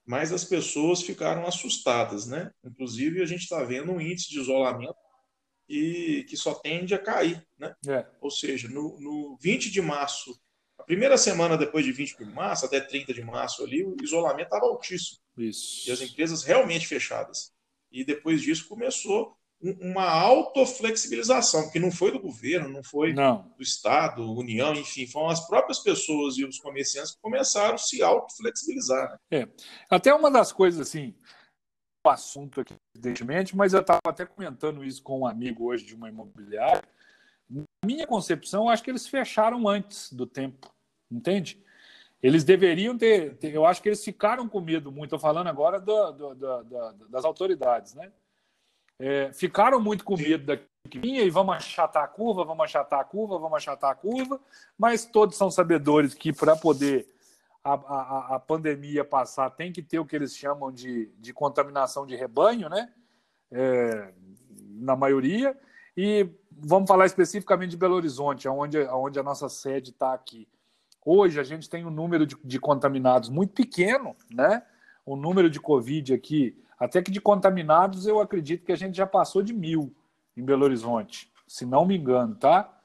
mais 0.06 0.32
as 0.32 0.44
pessoas 0.44 1.02
ficaram 1.02 1.46
assustadas, 1.46 2.26
né? 2.26 2.50
Inclusive, 2.64 3.22
a 3.22 3.26
gente 3.26 3.42
está 3.42 3.62
vendo 3.64 3.92
um 3.92 4.00
índice 4.00 4.28
de 4.30 4.40
isolamento 4.40 4.96
e 5.68 6.24
que 6.28 6.36
só 6.36 6.54
tende 6.54 6.94
a 6.94 6.98
cair, 6.98 7.46
né? 7.58 7.74
É. 7.88 8.06
Ou 8.20 8.30
seja, 8.30 8.68
no, 8.68 8.98
no 9.00 9.36
20 9.40 9.70
de 9.70 9.80
março 9.80 10.38
a 10.80 10.82
primeira 10.82 11.18
semana 11.18 11.58
depois 11.58 11.84
de 11.84 11.92
20 11.92 12.16
de 12.16 12.24
março, 12.24 12.64
até 12.64 12.80
30 12.80 13.12
de 13.12 13.22
março 13.22 13.62
ali, 13.62 13.84
o 13.84 13.94
isolamento 14.02 14.46
estava 14.46 14.64
altíssimo. 14.64 15.18
Isso. 15.36 15.88
E 15.88 15.92
as 15.92 16.00
empresas 16.00 16.42
realmente 16.42 16.86
fechadas. 16.86 17.52
E 17.92 18.02
depois 18.02 18.40
disso 18.40 18.66
começou 18.66 19.36
uma 19.62 20.08
autoflexibilização, 20.08 21.64
porque 21.64 21.78
não 21.78 21.92
foi 21.92 22.10
do 22.10 22.18
governo, 22.18 22.68
não 22.68 22.82
foi 22.82 23.12
não. 23.12 23.52
do 23.56 23.62
Estado, 23.62 24.32
União, 24.32 24.72
enfim, 24.74 25.06
foram 25.06 25.28
as 25.28 25.46
próprias 25.46 25.78
pessoas 25.80 26.38
e 26.38 26.44
os 26.44 26.58
comerciantes 26.58 27.14
que 27.14 27.20
começaram 27.20 27.74
a 27.74 27.78
se 27.78 28.02
autoflexibilizar. 28.02 29.10
Né? 29.10 29.40
É. 29.40 29.48
Até 29.90 30.14
uma 30.14 30.30
das 30.30 30.50
coisas 30.50 30.80
assim, 30.80 31.14
um 32.06 32.10
assunto 32.10 32.62
aqui, 32.62 32.74
evidentemente, 32.94 33.54
mas 33.54 33.74
eu 33.74 33.80
estava 33.80 34.00
até 34.06 34.24
comentando 34.24 34.82
isso 34.82 35.02
com 35.02 35.20
um 35.20 35.26
amigo 35.26 35.64
hoje 35.64 35.84
de 35.84 35.94
uma 35.94 36.08
imobiliária, 36.08 36.82
na 37.50 37.64
minha 37.84 38.06
concepção, 38.06 38.68
acho 38.68 38.82
que 38.82 38.90
eles 38.90 39.08
fecharam 39.08 39.68
antes 39.68 40.12
do 40.12 40.24
tempo, 40.24 40.72
entende? 41.10 41.62
Eles 42.22 42.44
deveriam 42.44 42.96
ter, 42.96 43.36
ter 43.36 43.52
eu 43.52 43.66
acho 43.66 43.82
que 43.82 43.88
eles 43.88 44.04
ficaram 44.04 44.48
com 44.48 44.60
medo 44.60 44.92
muito. 44.92 45.06
Estou 45.06 45.18
falando 45.18 45.48
agora 45.48 45.80
do, 45.80 46.12
do, 46.12 46.34
do, 46.34 47.08
das 47.08 47.24
autoridades, 47.24 47.94
né? 47.94 48.12
É, 49.00 49.32
ficaram 49.32 49.80
muito 49.80 50.04
com 50.04 50.14
medo 50.16 50.44
da 50.44 50.58
que 50.88 50.98
vinha 50.98 51.22
e 51.22 51.30
vamos 51.30 51.56
achatar 51.56 52.04
a 52.04 52.08
curva, 52.08 52.44
vamos 52.44 52.64
achatar 52.64 53.00
a 53.00 53.04
curva, 53.04 53.38
vamos 53.38 53.56
achatar 53.56 53.90
a 53.90 53.94
curva, 53.94 54.40
mas 54.78 55.04
todos 55.06 55.36
são 55.36 55.50
sabedores 55.50 56.14
que 56.14 56.32
para 56.32 56.56
poder 56.56 57.06
a, 57.62 57.74
a, 57.74 58.36
a, 58.36 58.40
pandemia 58.40 59.04
passar 59.04 59.50
tem 59.50 59.72
que 59.72 59.82
ter 59.82 59.98
o 59.98 60.06
que 60.06 60.16
eles 60.16 60.36
chamam 60.36 60.72
de, 60.72 61.10
de 61.18 61.32
contaminação 61.32 62.06
de 62.06 62.16
rebanho, 62.16 62.68
né? 62.68 62.90
É, 63.50 64.12
na 64.80 64.96
maioria. 64.96 65.56
E 65.96 66.28
vamos 66.50 66.88
falar 66.88 67.06
especificamente 67.06 67.70
de 67.70 67.76
Belo 67.76 67.96
Horizonte, 67.96 68.48
onde, 68.48 68.78
onde 68.78 69.18
a 69.18 69.22
nossa 69.22 69.48
sede 69.48 69.90
está 69.90 70.14
aqui. 70.14 70.48
Hoje 71.04 71.38
a 71.40 71.42
gente 71.42 71.68
tem 71.68 71.84
um 71.84 71.90
número 71.90 72.26
de, 72.26 72.36
de, 72.42 72.58
contaminados 72.58 73.28
muito 73.28 73.52
pequeno, 73.52 74.16
né? 74.30 74.62
O 75.04 75.16
número 75.16 75.50
de 75.50 75.60
Covid 75.60 76.14
aqui, 76.14 76.56
até 76.80 77.02
que 77.02 77.10
de 77.10 77.20
contaminados 77.20 78.06
eu 78.06 78.20
acredito 78.20 78.64
que 78.64 78.72
a 78.72 78.76
gente 78.76 78.96
já 78.96 79.06
passou 79.06 79.42
de 79.42 79.52
mil 79.52 79.94
em 80.34 80.42
Belo 80.42 80.64
Horizonte, 80.64 81.30
se 81.46 81.66
não 81.66 81.84
me 81.84 81.96
engano, 81.96 82.34
tá? 82.34 82.82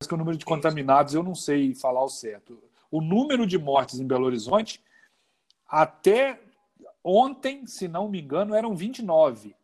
Mas 0.00 0.06
que 0.06 0.14
o 0.14 0.16
número 0.16 0.38
de 0.38 0.44
contaminados 0.44 1.12
eu 1.12 1.24
não 1.24 1.34
sei 1.34 1.74
falar 1.74 2.04
o 2.04 2.08
certo. 2.08 2.62
O 2.88 3.00
número 3.00 3.44
de 3.46 3.58
mortes 3.58 3.98
em 3.98 4.06
Belo 4.06 4.26
Horizonte, 4.26 4.80
até 5.66 6.40
ontem, 7.02 7.66
se 7.66 7.88
não 7.88 8.08
me 8.08 8.20
engano, 8.20 8.54
eram 8.54 8.76
29, 8.76 9.56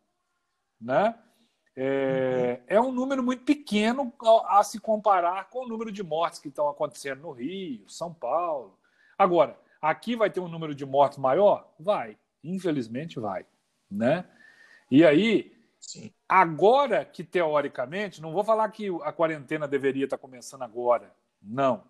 né? 0.81 1.17
É, 1.75 2.61
é, 2.67 2.81
um 2.81 2.93
número 2.93 3.23
muito 3.23 3.45
pequeno 3.45 4.13
a, 4.47 4.63
se 4.63 4.79
comparar 4.79 5.49
com 5.49 5.65
o 5.65 5.69
número 5.69 5.91
de 5.91 6.03
mortes 6.03 6.39
que 6.39 6.49
estão 6.49 6.69
acontecendo 6.69 7.23
no 7.23 7.31
Rio, 7.31 7.89
São 7.89 8.13
Paulo. 8.13 8.79
Agora, 9.17 9.59
aqui 9.81 10.15
vai 10.15 10.29
ter 10.29 10.41
um 10.41 10.49
número 10.49 10.75
de 10.75 10.85
mortes 10.85 11.17
maior? 11.17 11.73
Vai, 11.79 12.19
infelizmente 12.43 13.19
vai, 13.19 13.47
né? 13.91 14.25
E 14.91 15.05
aí, 15.05 15.53
Sim. 15.79 16.13
agora 16.29 17.05
que 17.05 17.25
teoricamente, 17.25 18.21
não 18.21 18.33
vou 18.33 18.45
falar 18.45 18.69
que 18.71 18.89
a 19.03 19.13
quarentena 19.13 19.67
deveria 19.67 20.05
estar 20.05 20.19
começando 20.19 20.63
agora, 20.63 21.15
não. 21.43 21.85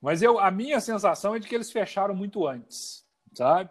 Mas 0.00 0.22
eu, 0.22 0.38
a 0.38 0.50
minha 0.50 0.80
sensação 0.80 1.34
é 1.34 1.38
de 1.38 1.46
que 1.46 1.54
eles 1.54 1.70
fecharam 1.70 2.14
muito 2.14 2.46
antes, 2.46 3.04
sabe? 3.34 3.70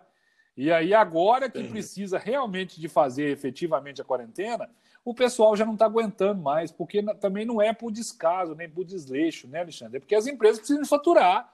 E 0.55 0.71
aí 0.71 0.93
agora 0.93 1.49
que 1.49 1.63
precisa 1.63 2.19
realmente 2.19 2.79
de 2.79 2.89
fazer 2.89 3.31
efetivamente 3.31 4.01
a 4.01 4.05
quarentena, 4.05 4.69
o 5.05 5.13
pessoal 5.13 5.55
já 5.55 5.65
não 5.65 5.73
está 5.73 5.85
aguentando 5.85 6.41
mais, 6.41 6.71
porque 6.71 7.01
também 7.15 7.45
não 7.45 7.61
é 7.61 7.73
por 7.73 7.91
descaso, 7.91 8.53
nem 8.53 8.69
por 8.69 8.83
desleixo, 8.83 9.47
né, 9.47 9.61
Alexandre? 9.61 9.97
É 9.97 9.99
porque 9.99 10.15
as 10.15 10.27
empresas 10.27 10.59
precisam 10.59 10.85
faturar, 10.85 11.51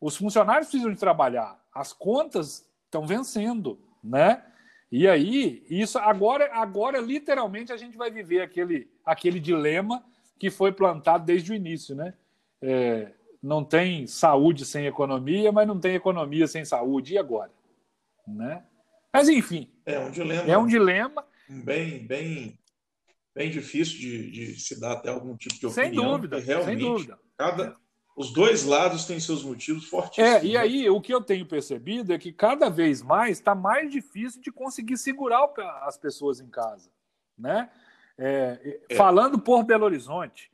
os 0.00 0.16
funcionários 0.16 0.68
precisam 0.68 0.92
de 0.92 0.98
trabalhar, 0.98 1.62
as 1.72 1.92
contas 1.92 2.66
estão 2.92 3.06
vencendo, 3.06 3.78
né? 4.04 4.44
E 4.90 5.08
aí, 5.08 5.64
isso 5.70 5.98
agora, 5.98 6.50
agora 6.52 7.00
literalmente 7.00 7.72
a 7.72 7.76
gente 7.78 7.96
vai 7.96 8.10
viver 8.10 8.42
aquele, 8.42 8.90
aquele 9.04 9.40
dilema 9.40 10.04
que 10.38 10.50
foi 10.50 10.70
plantado 10.70 11.24
desde 11.24 11.50
o 11.50 11.54
início, 11.54 11.94
né? 11.94 12.12
É, 12.60 13.12
não 13.42 13.64
tem 13.64 14.06
saúde 14.06 14.66
sem 14.66 14.86
economia, 14.86 15.50
mas 15.50 15.66
não 15.66 15.80
tem 15.80 15.94
economia 15.94 16.46
sem 16.46 16.64
saúde. 16.64 17.14
E 17.14 17.18
agora? 17.18 17.50
Né? 18.28 18.62
Mas 19.12 19.28
enfim. 19.28 19.70
É 19.86 19.98
um 19.98 20.10
dilema. 20.10 20.52
É 20.52 20.58
um 20.58 20.66
dilema. 20.66 21.26
Bem, 21.48 22.06
bem 22.06 22.58
bem 23.34 23.50
difícil 23.50 23.98
de, 23.98 24.30
de 24.30 24.60
se 24.60 24.78
dar 24.78 24.92
até 24.92 25.08
algum 25.08 25.34
tipo 25.36 25.58
de 25.58 25.66
opinião. 25.66 25.84
Sem 25.84 25.92
dúvida, 25.92 26.38
realmente, 26.38 26.66
sem 26.66 26.78
dúvida. 26.78 27.18
Cada, 27.36 27.76
os 28.14 28.32
dois 28.32 28.64
lados 28.64 29.04
têm 29.04 29.18
seus 29.18 29.42
motivos 29.42 29.86
fortíssimos. 29.86 30.42
É, 30.42 30.44
e 30.44 30.52
né? 30.52 30.58
aí 30.58 30.90
o 30.90 31.00
que 31.00 31.12
eu 31.12 31.20
tenho 31.20 31.46
percebido 31.46 32.12
é 32.12 32.18
que 32.18 32.32
cada 32.32 32.68
vez 32.68 33.02
mais 33.02 33.38
está 33.38 33.54
mais 33.54 33.90
difícil 33.90 34.40
de 34.40 34.52
conseguir 34.52 34.98
segurar 34.98 35.48
as 35.82 35.96
pessoas 35.96 36.40
em 36.40 36.48
casa. 36.48 36.90
Né? 37.38 37.70
É, 38.18 38.78
é. 38.88 38.94
Falando 38.94 39.38
por 39.38 39.64
Belo 39.64 39.84
Horizonte, 39.84 40.50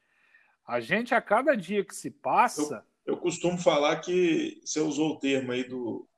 a 0.66 0.80
gente, 0.80 1.14
a 1.14 1.20
cada 1.20 1.56
dia 1.56 1.84
que 1.84 1.94
se 1.94 2.10
passa. 2.10 2.84
Eu, 3.04 3.14
eu 3.14 3.16
costumo 3.16 3.58
falar 3.58 3.96
que 3.96 4.60
você 4.64 4.80
usou 4.80 5.12
o 5.12 5.18
termo 5.18 5.50
aí 5.50 5.64
do, 5.64 6.08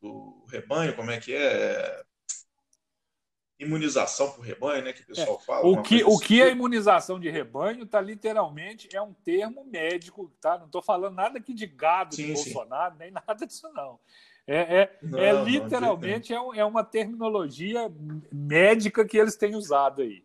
do 0.00 0.44
rebanho, 0.48 0.96
como 0.96 1.10
é 1.10 1.20
que 1.20 1.34
é? 1.34 2.04
Imunização 3.58 4.32
por 4.32 4.42
rebanho, 4.42 4.84
né, 4.84 4.92
que 4.92 5.02
o 5.02 5.06
pessoal 5.06 5.38
é. 5.40 5.44
fala. 5.44 5.66
O 5.66 5.82
que, 5.82 6.04
o 6.04 6.18
que 6.18 6.42
é 6.42 6.50
imunização 6.50 7.18
de 7.18 7.30
rebanho 7.30 7.84
está 7.84 8.00
literalmente 8.00 8.88
é 8.94 9.00
um 9.00 9.12
termo 9.12 9.64
médico, 9.64 10.30
tá? 10.40 10.58
Não 10.58 10.66
estou 10.66 10.82
falando 10.82 11.14
nada 11.14 11.38
aqui 11.38 11.54
de 11.54 11.66
gado 11.66 12.14
sim, 12.14 12.26
de 12.26 12.32
Bolsonaro, 12.34 12.94
sim. 12.94 12.98
nem 12.98 13.10
nada 13.10 13.46
disso, 13.46 13.70
não. 13.72 13.98
É, 14.46 14.82
é, 14.82 14.98
não, 15.02 15.18
é 15.18 15.32
literalmente 15.42 16.32
não, 16.32 16.54
é, 16.54 16.58
é 16.58 16.64
uma 16.64 16.84
terminologia 16.84 17.90
médica 18.30 19.04
que 19.04 19.16
eles 19.16 19.36
têm 19.36 19.56
usado 19.56 20.02
aí. 20.02 20.24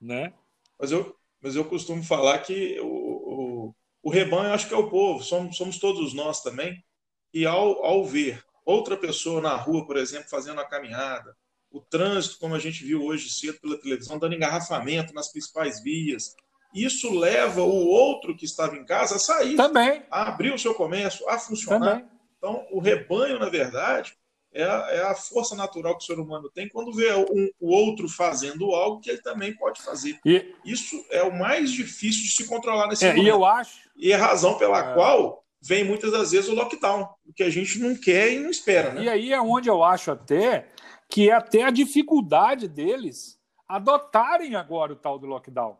Né? 0.00 0.34
Mas 0.78 0.92
eu, 0.92 1.16
mas 1.40 1.56
eu 1.56 1.64
costumo 1.64 2.02
falar 2.02 2.38
que 2.40 2.78
o, 2.80 2.86
o, 2.86 3.74
o 4.02 4.10
rebanho, 4.10 4.52
acho 4.52 4.68
que 4.68 4.74
é 4.74 4.76
o 4.76 4.90
povo, 4.90 5.22
somos, 5.22 5.56
somos 5.56 5.78
todos 5.78 6.12
nós 6.12 6.42
também, 6.42 6.84
e 7.32 7.46
ao, 7.46 7.84
ao 7.84 8.04
ver 8.04 8.44
outra 8.64 8.96
pessoa 8.96 9.40
na 9.40 9.56
rua, 9.56 9.86
por 9.86 9.96
exemplo, 9.96 10.28
fazendo 10.28 10.60
a 10.60 10.68
caminhada, 10.68 11.34
o 11.70 11.80
trânsito, 11.80 12.38
como 12.38 12.54
a 12.54 12.58
gente 12.58 12.84
viu 12.84 13.04
hoje 13.04 13.30
cedo 13.30 13.60
pela 13.60 13.78
televisão, 13.78 14.18
dando 14.18 14.34
engarrafamento 14.34 15.12
nas 15.12 15.30
principais 15.30 15.82
vias. 15.82 16.34
Isso 16.74 17.12
leva 17.18 17.62
o 17.62 17.86
outro 17.86 18.36
que 18.36 18.44
estava 18.44 18.76
em 18.76 18.84
casa 18.84 19.16
a 19.16 19.18
sair, 19.18 19.56
Também. 19.56 20.02
a 20.10 20.28
abrir 20.28 20.52
o 20.52 20.58
seu 20.58 20.74
comércio, 20.74 21.28
a 21.28 21.38
funcionar. 21.38 21.98
Também. 21.98 22.06
Então, 22.36 22.66
o 22.70 22.78
rebanho, 22.78 23.38
na 23.38 23.48
verdade, 23.48 24.14
é 24.52 24.64
a, 24.64 24.88
é 24.90 25.02
a, 25.02 25.14
força 25.14 25.54
natural 25.54 25.96
que 25.96 26.04
o 26.04 26.06
ser 26.06 26.18
humano 26.18 26.50
tem 26.50 26.68
quando 26.68 26.92
vê 26.92 27.12
um, 27.14 27.50
o 27.60 27.74
outro 27.74 28.08
fazendo 28.08 28.74
algo 28.74 29.00
que 29.00 29.10
ele 29.10 29.20
também 29.22 29.54
pode 29.54 29.82
fazer. 29.82 30.18
E... 30.24 30.54
Isso 30.64 31.04
é 31.10 31.22
o 31.22 31.36
mais 31.36 31.70
difícil 31.70 32.22
de 32.22 32.30
se 32.30 32.46
controlar 32.46 32.86
nesse 32.86 33.04
é, 33.04 33.08
momento. 33.08 33.24
E 33.24 33.28
eu 33.28 33.44
acho. 33.44 33.78
E 33.96 34.12
é 34.12 34.14
a 34.14 34.26
razão 34.26 34.56
pela 34.56 34.90
é... 34.90 34.94
qual 34.94 35.44
vem 35.60 35.84
muitas 35.84 36.12
das 36.12 36.30
vezes 36.30 36.48
o 36.48 36.54
lockdown, 36.54 37.08
o 37.26 37.32
que 37.32 37.42
a 37.42 37.50
gente 37.50 37.78
não 37.78 37.94
quer 37.96 38.32
e 38.32 38.38
não 38.38 38.50
espera. 38.50 38.92
Né? 38.92 39.04
E 39.04 39.08
aí 39.08 39.32
é 39.32 39.40
onde 39.40 39.68
eu 39.68 39.82
acho 39.82 40.10
até 40.10 40.68
que 41.08 41.30
é 41.30 41.32
até 41.32 41.62
a 41.62 41.70
dificuldade 41.70 42.68
deles 42.68 43.40
adotarem 43.66 44.54
agora 44.54 44.92
o 44.92 44.96
tal 44.96 45.18
do 45.18 45.26
lockdown. 45.26 45.78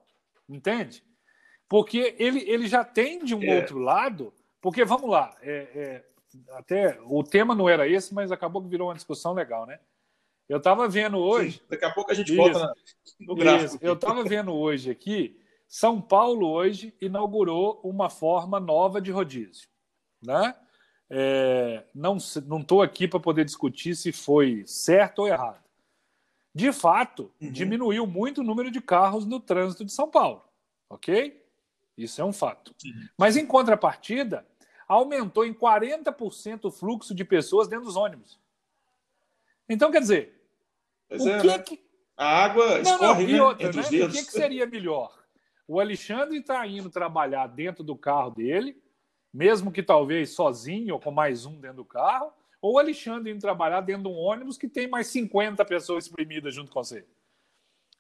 Entende? 0.49 1.05
Porque 1.69 2.17
ele, 2.19 2.41
ele 2.49 2.67
já 2.67 2.83
tem 2.85 3.23
de 3.25 3.35
um 3.35 3.43
é. 3.43 3.61
outro 3.61 3.79
lado. 3.79 4.33
Porque, 4.61 4.85
vamos 4.85 5.11
lá, 5.11 5.37
é, 5.43 5.69
é, 5.75 6.05
até 6.53 6.99
o 7.05 7.23
tema 7.23 7.55
não 7.55 7.69
era 7.69 7.87
esse, 7.87 8.15
mas 8.15 8.33
acabou 8.33 8.63
que 8.63 8.69
virou 8.69 8.89
uma 8.89 8.95
discussão 8.95 9.35
legal, 9.35 9.67
né? 9.67 9.79
Eu 10.49 10.59
estava 10.59 10.89
vendo 10.89 11.19
hoje. 11.19 11.59
Sim, 11.59 11.65
daqui 11.69 11.85
a 11.85 11.91
pouco 11.91 12.11
a 12.11 12.15
gente 12.15 12.33
isso, 12.33 12.37
volta 12.37 12.75
no 13.21 13.35
gráfico. 13.35 13.75
Isso. 13.77 13.79
Eu 13.83 13.93
estava 13.93 14.25
vendo 14.25 14.55
hoje 14.55 14.91
aqui. 14.91 15.39
São 15.69 16.01
Paulo 16.01 16.49
hoje 16.49 16.95
inaugurou 16.99 17.79
uma 17.85 18.09
forma 18.09 18.59
nova 18.59 19.03
de 19.03 19.11
rodízio, 19.11 19.69
né? 20.23 20.55
É, 21.11 21.85
não 21.95 22.17
estou 22.17 22.83
aqui 22.83 23.09
para 23.09 23.21
poder 23.21 23.45
discutir 23.45 23.95
se 23.97 24.13
foi 24.13 24.63
certo 24.67 25.21
ou 25.21 25.29
errado. 25.29 25.63
De 26.55 26.73
fato, 26.73 27.31
uhum. 27.41 27.53
diminuiu 27.53 28.07
muito 28.07 28.41
o 28.41 28.45
número 28.45 28.71
de 28.71 28.81
carros 28.81 29.25
no 29.25 29.39
trânsito 29.39 29.85
de 29.85 29.93
São 29.93 30.11
Paulo, 30.11 30.43
ok? 30.89 31.41
Isso 31.97 32.21
é 32.21 32.25
um 32.25 32.33
fato. 32.33 32.75
Uhum. 32.85 33.09
Mas 33.17 33.37
em 33.37 33.47
contrapartida, 33.47 34.47
aumentou 34.87 35.45
em 35.45 35.55
40% 35.55 36.65
o 36.65 36.71
fluxo 36.71 37.15
de 37.15 37.25
pessoas 37.25 37.69
dentro 37.69 37.85
dos 37.85 37.97
ônibus. 37.97 38.39
Então, 39.69 39.91
quer 39.91 40.01
dizer, 40.01 40.43
pois 41.09 41.23
o 41.23 41.29
é, 41.29 41.41
que, 41.41 41.47
né? 41.47 41.59
que, 41.59 41.81
A 42.17 42.45
água 42.45 42.81
escorre 42.81 43.27
não, 43.27 43.33
né? 43.33 43.43
outra, 43.43 43.73
né? 43.73 43.81
O 43.81 44.11
que, 44.11 44.25
que 44.25 44.33
seria 44.33 44.67
melhor? 44.67 45.17
O 45.67 45.79
Alexandre 45.79 46.39
está 46.39 46.67
indo 46.67 46.89
trabalhar 46.89 47.47
dentro 47.49 47.85
do 47.85 47.95
carro 47.95 48.31
dele, 48.31 48.81
mesmo 49.39 49.71
que 49.71 49.85
talvez 49.85 50.31
sozinho 50.31 50.95
ou 50.95 51.01
com 51.01 51.13
mais 51.13 51.47
um 51.47 51.61
dentro 51.61 51.77
do 51.77 51.85
carro, 51.85 52.33
ou 52.61 52.75
o 52.75 52.79
Alexandre 52.81 53.31
indo 53.31 53.41
trabalhar 53.41 53.81
dentro 53.83 54.03
de 54.03 54.09
um 54.09 54.19
ônibus 54.19 54.59
que 54.59 54.67
tem 54.67 54.89
mais 54.89 55.07
50 55.07 55.65
pessoas 55.65 56.07
exprimidas 56.07 56.53
junto 56.53 56.73
com 56.73 56.83
você. 56.83 57.07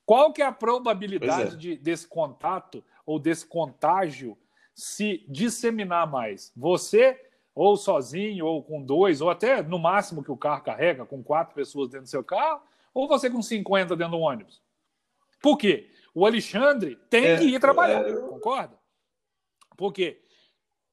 Qual 0.05 0.33
que 0.33 0.43
é 0.43 0.47
a 0.47 0.51
probabilidade 0.51 1.55
é. 1.55 1.57
de, 1.57 1.77
desse 1.77 2.09
contato 2.09 2.83
ou 3.07 3.21
desse 3.21 3.47
contágio 3.47 4.37
se 4.75 5.25
disseminar 5.29 6.11
mais? 6.11 6.51
Você, 6.57 7.17
ou 7.55 7.77
sozinho, 7.77 8.45
ou 8.45 8.61
com 8.61 8.83
dois, 8.83 9.21
ou 9.21 9.31
até 9.31 9.63
no 9.63 9.79
máximo 9.79 10.25
que 10.25 10.33
o 10.33 10.37
carro 10.37 10.65
carrega, 10.65 11.07
com 11.07 11.23
quatro 11.23 11.55
pessoas 11.55 11.89
dentro 11.89 12.07
do 12.07 12.11
seu 12.11 12.25
carro, 12.25 12.61
ou 12.93 13.07
você 13.07 13.31
com 13.31 13.41
50 13.41 13.95
dentro 13.95 14.19
do 14.19 14.23
ônibus? 14.23 14.61
Por 15.41 15.57
quê? 15.57 15.89
O 16.13 16.27
Alexandre 16.27 16.97
tem 17.09 17.27
é, 17.27 17.37
que 17.37 17.45
ir 17.45 17.61
trabalhar, 17.61 18.05
é, 18.05 18.13
concorda? 18.13 18.77
Por 19.77 19.93
quê? 19.93 20.21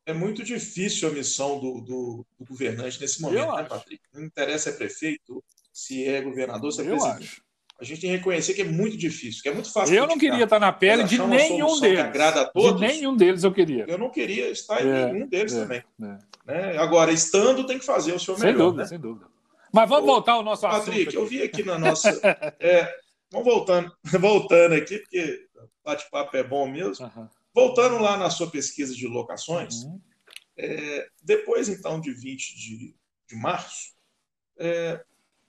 É 0.05 0.13
muito 0.13 0.43
difícil 0.43 1.09
a 1.09 1.11
missão 1.11 1.59
do, 1.59 1.81
do, 1.81 2.25
do 2.37 2.45
governante 2.45 3.01
nesse 3.01 3.21
momento, 3.21 3.39
Eu 3.41 3.51
né, 3.53 3.61
acho. 3.61 3.69
Patrick? 3.69 4.01
Não 4.13 4.23
interessa 4.23 4.69
se 4.69 4.75
é 4.75 4.77
prefeito, 4.77 5.43
se 5.73 6.05
é 6.05 6.21
governador, 6.21 6.71
se 6.71 6.81
é 6.81 6.83
Eu 6.83 6.89
presidente. 6.89 7.23
Acho. 7.23 7.45
A 7.77 7.83
gente 7.83 8.01
tem 8.01 8.11
que 8.11 8.17
reconhecer 8.17 8.53
que 8.53 8.61
é 8.61 8.65
muito 8.65 8.95
difícil, 8.95 9.41
que 9.43 9.49
é 9.49 9.53
muito 9.53 9.71
fácil. 9.71 9.95
Eu 9.95 10.07
não 10.07 10.17
queria 10.17 10.45
estar 10.45 10.59
na 10.59 10.71
pele 10.71 11.03
de 11.03 11.17
nenhum 11.21 11.77
deles. 11.79 12.05
todos. 12.53 12.79
De 12.79 12.87
nenhum 12.87 13.17
deles 13.17 13.43
eu 13.43 13.51
queria. 13.51 13.85
Eu 13.87 13.97
não 13.97 14.09
queria 14.09 14.49
estar 14.49 14.81
em 14.81 14.89
é, 14.89 15.11
nenhum 15.11 15.27
deles 15.27 15.53
é, 15.53 15.61
também. 15.61 15.83
É. 16.01 16.17
Né? 16.45 16.77
Agora, 16.77 17.11
estando, 17.11 17.65
tem 17.65 17.77
que 17.77 17.85
fazer 17.85 18.13
o 18.13 18.19
seu 18.19 18.37
melhor. 18.37 18.49
Sem 18.49 18.57
dúvida, 18.57 18.83
né? 18.83 18.87
sem 18.87 18.99
dúvida. 18.99 19.25
Mas 19.73 19.89
vamos 19.89 20.05
Ô, 20.05 20.13
voltar 20.13 20.33
ao 20.33 20.43
nosso 20.43 20.61
Patrick, 20.61 20.79
assunto. 20.79 21.05
Patrick, 21.05 21.15
eu 21.17 21.25
vi 21.25 21.41
aqui 21.41 21.63
na 21.63 21.77
nossa. 21.77 22.09
é, 22.61 22.89
vamos 23.29 23.45
voltando, 23.45 23.91
voltando 24.21 24.75
aqui, 24.75 24.99
porque 24.99 25.45
bate-papo 25.83 26.37
é 26.37 26.43
bom 26.43 26.65
mesmo. 26.71 27.11
Uhum. 27.13 27.27
Voltando 27.55 27.99
lá 27.99 28.17
na 28.17 28.29
sua 28.29 28.51
pesquisa 28.51 28.93
de 28.93 29.07
locações, 29.07 29.83
uhum. 29.83 30.01
é, 30.57 31.07
depois 31.23 31.69
então 31.69 32.01
de 32.01 32.11
20 32.11 32.55
de, 32.57 32.95
de 33.29 33.35
março, 33.37 33.95
é, 34.57 35.01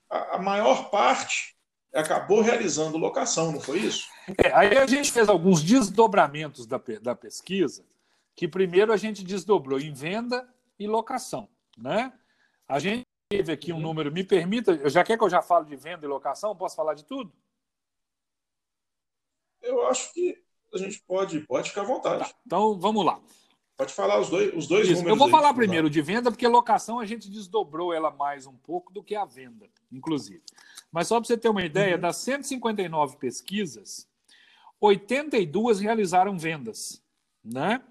a, 0.08 0.36
a, 0.36 0.38
maior 0.38 0.88
parte 0.88 1.56
acabou 1.92 2.42
realizando 2.42 2.96
locação, 2.96 3.50
não 3.50 3.60
foi 3.60 3.80
isso? 3.80 4.06
É, 4.38 4.52
aí 4.52 4.78
a 4.78 4.86
gente 4.86 5.10
fez 5.10 5.28
alguns 5.28 5.62
desdobramentos 5.62 6.64
da, 6.64 6.80
da 7.02 7.16
pesquisa, 7.16 7.84
que 8.36 8.46
primeiro 8.46 8.92
a 8.92 8.96
gente 8.96 9.24
desdobrou 9.24 9.80
em 9.80 9.92
venda 9.92 10.48
e 10.78 10.86
locação. 10.86 11.48
Né? 11.76 12.12
A 12.68 12.78
gente 12.78 13.04
teve 13.28 13.50
aqui 13.50 13.72
um 13.72 13.76
uhum. 13.76 13.82
número, 13.82 14.12
me 14.12 14.22
permita, 14.22 14.88
já 14.88 15.02
quer 15.02 15.18
que 15.18 15.24
eu 15.24 15.30
já 15.30 15.42
falo 15.42 15.64
de 15.64 15.74
venda 15.74 16.06
e 16.06 16.08
locação? 16.08 16.54
Posso 16.54 16.76
falar 16.76 16.94
de 16.94 17.04
tudo? 17.04 17.32
eu 19.66 19.86
acho 19.86 20.12
que 20.12 20.42
a 20.72 20.78
gente 20.78 21.02
pode, 21.06 21.40
pode 21.40 21.70
ficar 21.70 21.82
à 21.82 21.84
vontade. 21.84 22.24
Tá, 22.24 22.34
então 22.44 22.78
vamos 22.78 23.04
lá. 23.04 23.20
Pode 23.76 23.92
falar 23.92 24.18
os 24.18 24.30
dois, 24.30 24.54
os 24.54 24.66
dois 24.66 24.88
números. 24.88 25.08
Eu 25.10 25.16
vou 25.16 25.26
aí, 25.26 25.30
falar 25.30 25.52
primeiro 25.52 25.90
de 25.90 26.00
venda, 26.00 26.30
porque 26.30 26.48
locação 26.48 26.98
a 26.98 27.04
gente 27.04 27.30
desdobrou 27.30 27.92
ela 27.92 28.10
mais 28.10 28.46
um 28.46 28.54
pouco 28.54 28.90
do 28.90 29.02
que 29.02 29.14
a 29.14 29.26
venda, 29.26 29.68
inclusive. 29.92 30.42
Mas 30.90 31.08
só 31.08 31.20
para 31.20 31.26
você 31.26 31.36
ter 31.36 31.50
uma 31.50 31.64
ideia, 31.64 31.96
uhum. 31.96 32.00
das 32.00 32.16
159 32.16 33.18
pesquisas, 33.18 34.08
82 34.80 35.78
realizaram 35.78 36.38
vendas. 36.38 37.02
Né? 37.44 37.82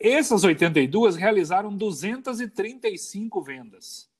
Essas 0.00 0.42
82 0.42 1.14
realizaram 1.14 1.76
235 1.76 3.40
vendas. 3.40 4.10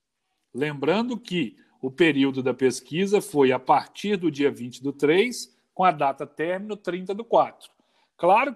Lembrando 0.54 1.18
que 1.18 1.56
o 1.82 1.90
período 1.90 2.42
da 2.42 2.54
pesquisa 2.54 3.20
foi 3.20 3.52
a 3.52 3.58
partir 3.58 4.16
do 4.16 4.30
dia 4.30 4.50
20 4.50 4.82
do 4.82 4.92
3 4.92 5.57
com 5.78 5.84
a 5.84 5.92
data 5.92 6.26
término 6.26 6.76
30 6.76 7.14
do 7.14 7.24
4. 7.24 7.70
Claro 8.16 8.52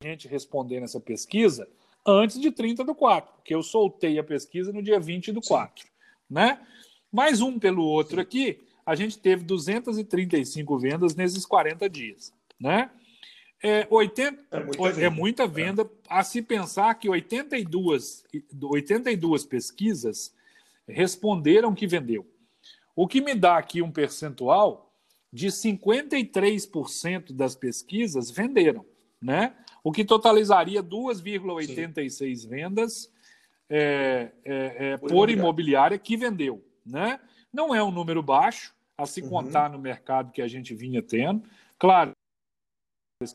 que 0.00 0.08
a 0.08 0.10
gente 0.10 0.26
responder 0.26 0.80
nessa 0.80 0.98
pesquisa 0.98 1.68
antes 2.04 2.40
de 2.40 2.50
30 2.50 2.82
do 2.82 2.96
4, 2.96 3.32
porque 3.32 3.54
eu 3.54 3.62
soltei 3.62 4.18
a 4.18 4.24
pesquisa 4.24 4.72
no 4.72 4.82
dia 4.82 4.98
20 4.98 5.30
do 5.30 5.40
4. 5.40 5.86
Né? 6.28 6.58
Mais 7.12 7.40
um 7.40 7.60
pelo 7.60 7.84
outro 7.84 8.20
aqui, 8.20 8.60
a 8.84 8.96
gente 8.96 9.16
teve 9.20 9.44
235 9.44 10.76
vendas 10.76 11.14
nesses 11.14 11.46
40 11.46 11.88
dias. 11.88 12.34
Né? 12.58 12.90
É, 13.62 13.86
80, 13.88 14.44
é, 14.50 14.64
muita 14.64 15.00
é 15.00 15.08
muita 15.08 15.46
venda 15.46 15.82
é. 15.82 15.86
a 16.08 16.24
se 16.24 16.42
pensar 16.42 16.92
que 16.96 17.08
82, 17.08 18.24
82 18.60 19.44
pesquisas 19.44 20.34
responderam 20.88 21.72
que 21.72 21.86
vendeu. 21.86 22.26
O 22.96 23.06
que 23.06 23.20
me 23.20 23.36
dá 23.36 23.58
aqui 23.58 23.80
um 23.80 23.92
percentual 23.92 24.84
de 25.34 25.48
53% 25.48 27.32
das 27.32 27.56
pesquisas 27.56 28.30
venderam, 28.30 28.86
né? 29.20 29.52
o 29.82 29.90
que 29.90 30.04
totalizaria 30.04 30.80
2,86 30.80 32.48
vendas 32.48 33.12
é, 33.68 34.30
é, 34.44 34.92
é, 34.92 34.96
por, 34.96 35.10
por 35.10 35.30
imobiliária 35.30 35.98
que 35.98 36.16
vendeu. 36.16 36.64
Né? 36.86 37.18
Não 37.52 37.74
é 37.74 37.82
um 37.82 37.90
número 37.90 38.22
baixo, 38.22 38.72
a 38.96 39.04
se 39.06 39.22
uhum. 39.22 39.28
contar 39.28 39.68
no 39.68 39.78
mercado 39.78 40.30
que 40.30 40.40
a 40.40 40.46
gente 40.46 40.72
vinha 40.72 41.02
tendo. 41.02 41.42
Claro, 41.80 42.12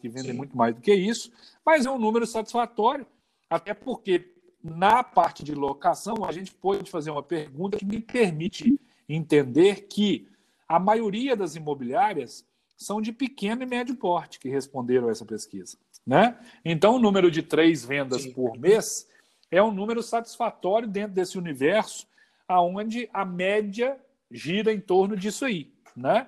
que 0.02 0.08
vendem 0.08 0.32
Sim. 0.32 0.38
muito 0.38 0.56
mais 0.56 0.74
do 0.74 0.80
que 0.80 0.94
isso, 0.94 1.34
mas 1.66 1.86
é 1.86 1.92
um 1.92 2.00
número 2.00 2.26
satisfatório, 2.26 3.06
até 3.50 3.74
porque 3.74 4.34
na 4.64 5.04
parte 5.04 5.44
de 5.44 5.54
locação 5.54 6.24
a 6.24 6.32
gente 6.32 6.54
pode 6.54 6.90
fazer 6.90 7.12
uma 7.12 7.24
pergunta 7.24 7.78
que 7.78 7.86
me 7.86 8.00
permite 8.00 8.80
entender 9.10 9.88
que 9.88 10.30
a 10.70 10.78
maioria 10.78 11.36
das 11.36 11.56
imobiliárias 11.56 12.48
são 12.78 13.02
de 13.02 13.12
pequeno 13.12 13.64
e 13.64 13.66
médio 13.66 13.96
porte 13.96 14.40
que 14.40 14.48
responderam 14.48 15.08
a 15.08 15.12
essa 15.12 15.26
pesquisa. 15.26 15.78
Né? 16.06 16.38
Então, 16.64 16.96
o 16.96 17.00
número 17.00 17.32
de 17.32 17.42
três 17.42 17.84
vendas 17.84 18.22
Sim. 18.22 18.32
por 18.32 18.58
mês 18.58 19.10
é 19.52 19.62
um 19.62 19.72
número 19.72 20.04
satisfatório 20.04 20.88
dentro 20.88 21.14
desse 21.14 21.38
universo, 21.38 22.08
aonde 22.48 23.10
a 23.12 23.26
média 23.26 24.00
gira 24.32 24.72
em 24.72 24.80
torno 24.80 25.18
disso 25.18 25.44
aí. 25.44 25.74
Né? 25.96 26.28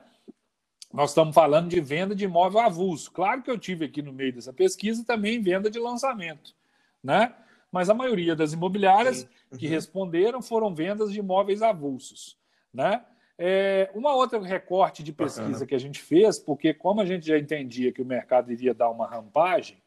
Nós 0.92 1.12
estamos 1.12 1.34
falando 1.34 1.70
de 1.70 1.80
venda 1.80 2.16
de 2.16 2.26
imóvel 2.26 2.60
avulso. 2.60 3.12
Claro 3.12 3.44
que 3.44 3.52
eu 3.52 3.58
tive 3.58 3.86
aqui 3.86 4.02
no 4.02 4.12
meio 4.12 4.34
dessa 4.34 4.52
pesquisa 4.52 5.06
também 5.06 5.42
venda 5.42 5.70
de 5.70 5.80
lançamento. 5.80 6.54
Né? 7.02 7.34
Mas 7.72 7.90
a 7.90 7.94
maioria 7.94 8.36
das 8.36 8.54
imobiliárias 8.54 9.28
uhum. 9.52 9.58
que 9.58 9.68
responderam 9.68 10.42
foram 10.42 10.74
vendas 10.74 11.12
de 11.14 11.20
imóveis 11.20 11.62
avulsos. 11.62 12.38
Né? 12.74 13.06
É, 13.44 13.90
uma 13.96 14.14
outra 14.14 14.40
recorte 14.40 15.02
de 15.02 15.12
pesquisa 15.12 15.48
Bacana. 15.48 15.66
que 15.66 15.74
a 15.74 15.80
gente 15.80 16.00
fez, 16.00 16.38
porque 16.38 16.76
como 16.76 17.02
a 17.02 17.06
gente 17.08 17.26
já 17.26 17.40
entendia 17.40 17.92
que 17.92 18.00
o 18.00 18.06
mercado 18.06 18.52
iria 18.52 18.72
dar 18.72 18.92
uma 18.92 19.08
rampagem 19.08 19.82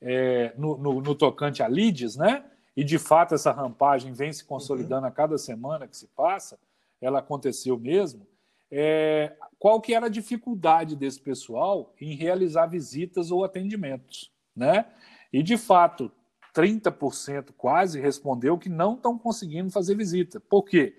é, 0.00 0.54
no, 0.56 0.78
no, 0.78 1.02
no, 1.02 1.14
tocante 1.14 1.62
a 1.62 1.66
leads, 1.66 2.16
né? 2.16 2.46
E 2.74 2.82
de 2.82 2.98
fato 2.98 3.34
essa 3.34 3.52
rampagem 3.52 4.14
vem 4.14 4.32
se 4.32 4.42
consolidando 4.42 5.02
uhum. 5.02 5.08
a 5.08 5.10
cada 5.10 5.36
semana 5.36 5.86
que 5.86 5.98
se 5.98 6.06
passa, 6.06 6.58
ela 6.98 7.18
aconteceu 7.18 7.78
mesmo. 7.78 8.26
É, 8.72 9.34
qual 9.58 9.82
que 9.82 9.92
era 9.92 10.06
a 10.06 10.10
dificuldade 10.10 10.96
desse 10.96 11.20
pessoal 11.20 11.92
em 12.00 12.14
realizar 12.14 12.68
visitas 12.68 13.30
ou 13.30 13.44
atendimentos, 13.44 14.32
né? 14.56 14.86
E 15.30 15.42
de 15.42 15.58
fato, 15.58 16.10
30% 16.54 17.50
quase 17.54 18.00
respondeu 18.00 18.56
que 18.56 18.70
não 18.70 18.94
estão 18.94 19.18
conseguindo 19.18 19.70
fazer 19.70 19.94
visita. 19.94 20.40
Por 20.40 20.62
quê? 20.62 20.96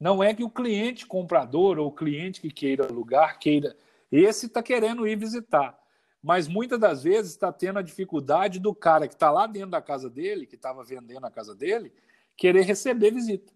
Não 0.00 0.22
é 0.22 0.32
que 0.32 0.44
o 0.44 0.50
cliente 0.50 1.06
comprador 1.06 1.78
ou 1.78 1.88
o 1.88 1.92
cliente 1.92 2.40
que 2.40 2.50
queira 2.50 2.86
alugar 2.86 3.38
queira. 3.38 3.76
Esse 4.10 4.46
está 4.46 4.62
querendo 4.62 5.06
ir 5.06 5.16
visitar. 5.16 5.78
Mas 6.22 6.48
muitas 6.48 6.78
das 6.78 7.02
vezes 7.02 7.32
está 7.32 7.52
tendo 7.52 7.78
a 7.78 7.82
dificuldade 7.82 8.58
do 8.58 8.74
cara 8.74 9.06
que 9.06 9.14
está 9.14 9.30
lá 9.30 9.46
dentro 9.46 9.70
da 9.70 9.80
casa 9.80 10.10
dele, 10.10 10.46
que 10.46 10.56
estava 10.56 10.82
vendendo 10.84 11.24
a 11.24 11.30
casa 11.30 11.54
dele, 11.54 11.92
querer 12.36 12.62
receber 12.62 13.12
visita. 13.12 13.52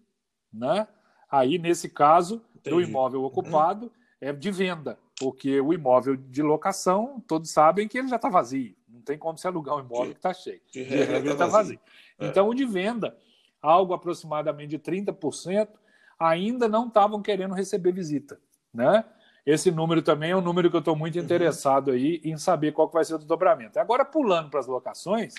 Né? 0.51 0.87
Aí, 1.29 1.57
nesse 1.57 1.89
caso, 1.89 2.41
Entendi. 2.55 2.75
o 2.75 2.81
imóvel 2.81 3.21
uhum. 3.21 3.25
ocupado 3.25 3.91
é 4.21 4.31
de 4.31 4.51
venda, 4.51 4.97
porque 5.19 5.59
o 5.59 5.73
imóvel 5.73 6.15
de 6.15 6.41
locação, 6.41 7.21
todos 7.27 7.49
sabem 7.51 7.87
que 7.87 7.97
ele 7.97 8.07
já 8.07 8.15
está 8.15 8.29
vazio. 8.29 8.75
Não 8.87 9.01
tem 9.01 9.17
como 9.17 9.37
se 9.37 9.47
alugar 9.47 9.75
um 9.75 9.79
imóvel 9.79 10.11
que 10.11 10.19
está 10.19 10.33
cheio. 10.33 10.61
De 10.71 10.83
regra, 10.83 11.17
está 11.17 11.35
tá 11.35 11.47
vazio. 11.47 11.51
vazio. 11.51 11.79
É. 12.19 12.27
Então, 12.27 12.47
o 12.47 12.53
de 12.53 12.65
venda, 12.65 13.17
algo 13.61 13.93
aproximadamente 13.93 14.69
de 14.69 14.79
30%, 14.79 15.67
ainda 16.19 16.67
não 16.67 16.87
estavam 16.87 17.21
querendo 17.21 17.53
receber 17.53 17.91
visita. 17.91 18.39
né? 18.73 19.03
Esse 19.45 19.69
número 19.71 20.01
também 20.01 20.31
é 20.31 20.37
um 20.37 20.41
número 20.41 20.69
que 20.69 20.75
eu 20.75 20.79
estou 20.79 20.95
muito 20.95 21.17
uhum. 21.17 21.23
interessado 21.23 21.91
aí 21.91 22.21
em 22.23 22.37
saber 22.37 22.71
qual 22.71 22.87
que 22.87 22.93
vai 22.93 23.03
ser 23.03 23.15
o 23.15 23.19
dobramento. 23.19 23.77
Agora, 23.77 24.05
pulando 24.05 24.49
para 24.49 24.59
as 24.59 24.67
locações, 24.67 25.33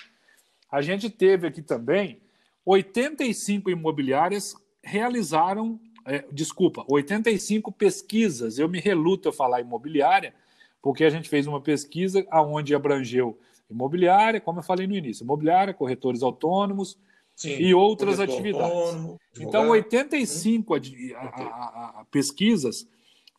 a 0.70 0.82
gente 0.82 1.08
teve 1.08 1.46
aqui 1.46 1.62
também 1.62 2.20
85 2.66 3.70
imobiliárias 3.70 4.54
realizaram, 4.82 5.80
é, 6.04 6.24
desculpa, 6.30 6.84
85 6.86 7.72
pesquisas. 7.72 8.58
Eu 8.58 8.68
me 8.68 8.78
reluto 8.78 9.30
a 9.30 9.32
falar 9.32 9.60
imobiliária, 9.60 10.34
porque 10.82 11.04
a 11.04 11.10
gente 11.10 11.28
fez 11.30 11.46
uma 11.46 11.60
pesquisa 11.60 12.26
onde 12.30 12.74
abrangeu 12.74 13.38
imobiliária, 13.70 14.40
como 14.40 14.58
eu 14.58 14.62
falei 14.62 14.86
no 14.86 14.94
início, 14.94 15.24
imobiliária, 15.24 15.72
corretores 15.72 16.22
autônomos 16.22 16.98
Sim, 17.34 17.56
e 17.56 17.74
outras 17.74 18.20
atividades. 18.20 18.72
Autônomo, 18.72 19.18
então, 19.40 19.68
85 19.70 20.74
a, 20.74 20.78
a, 21.18 22.00
a, 22.00 22.04
pesquisas 22.10 22.88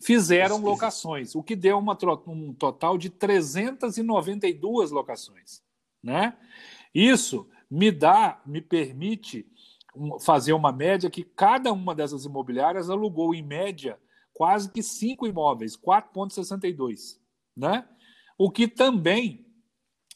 fizeram 0.03 0.55
Pesquisa. 0.55 0.69
locações, 0.69 1.36
o 1.36 1.41
que 1.41 1.55
deu 1.55 1.77
uma, 1.79 1.97
um 2.27 2.53
total 2.53 2.97
de 2.97 3.10
392 3.10 4.91
locações. 4.91 5.63
Né? 6.03 6.38
Isso 6.93 7.49
me 7.71 7.91
dá, 7.91 8.41
me 8.45 8.62
permite 8.62 9.47
fazer 10.21 10.53
uma 10.53 10.71
média 10.71 11.10
que 11.10 11.23
cada 11.23 11.71
uma 11.71 11.95
dessas 11.95 12.25
imobiliárias 12.25 12.89
alugou, 12.89 13.34
em 13.34 13.41
média, 13.41 13.97
quase 14.34 14.69
que 14.69 14.84
cinco 14.84 15.25
imóveis, 15.25 15.77
4,62. 15.77 17.17
Né? 17.55 17.88
O 18.38 18.51
que 18.51 18.67
também 18.67 19.45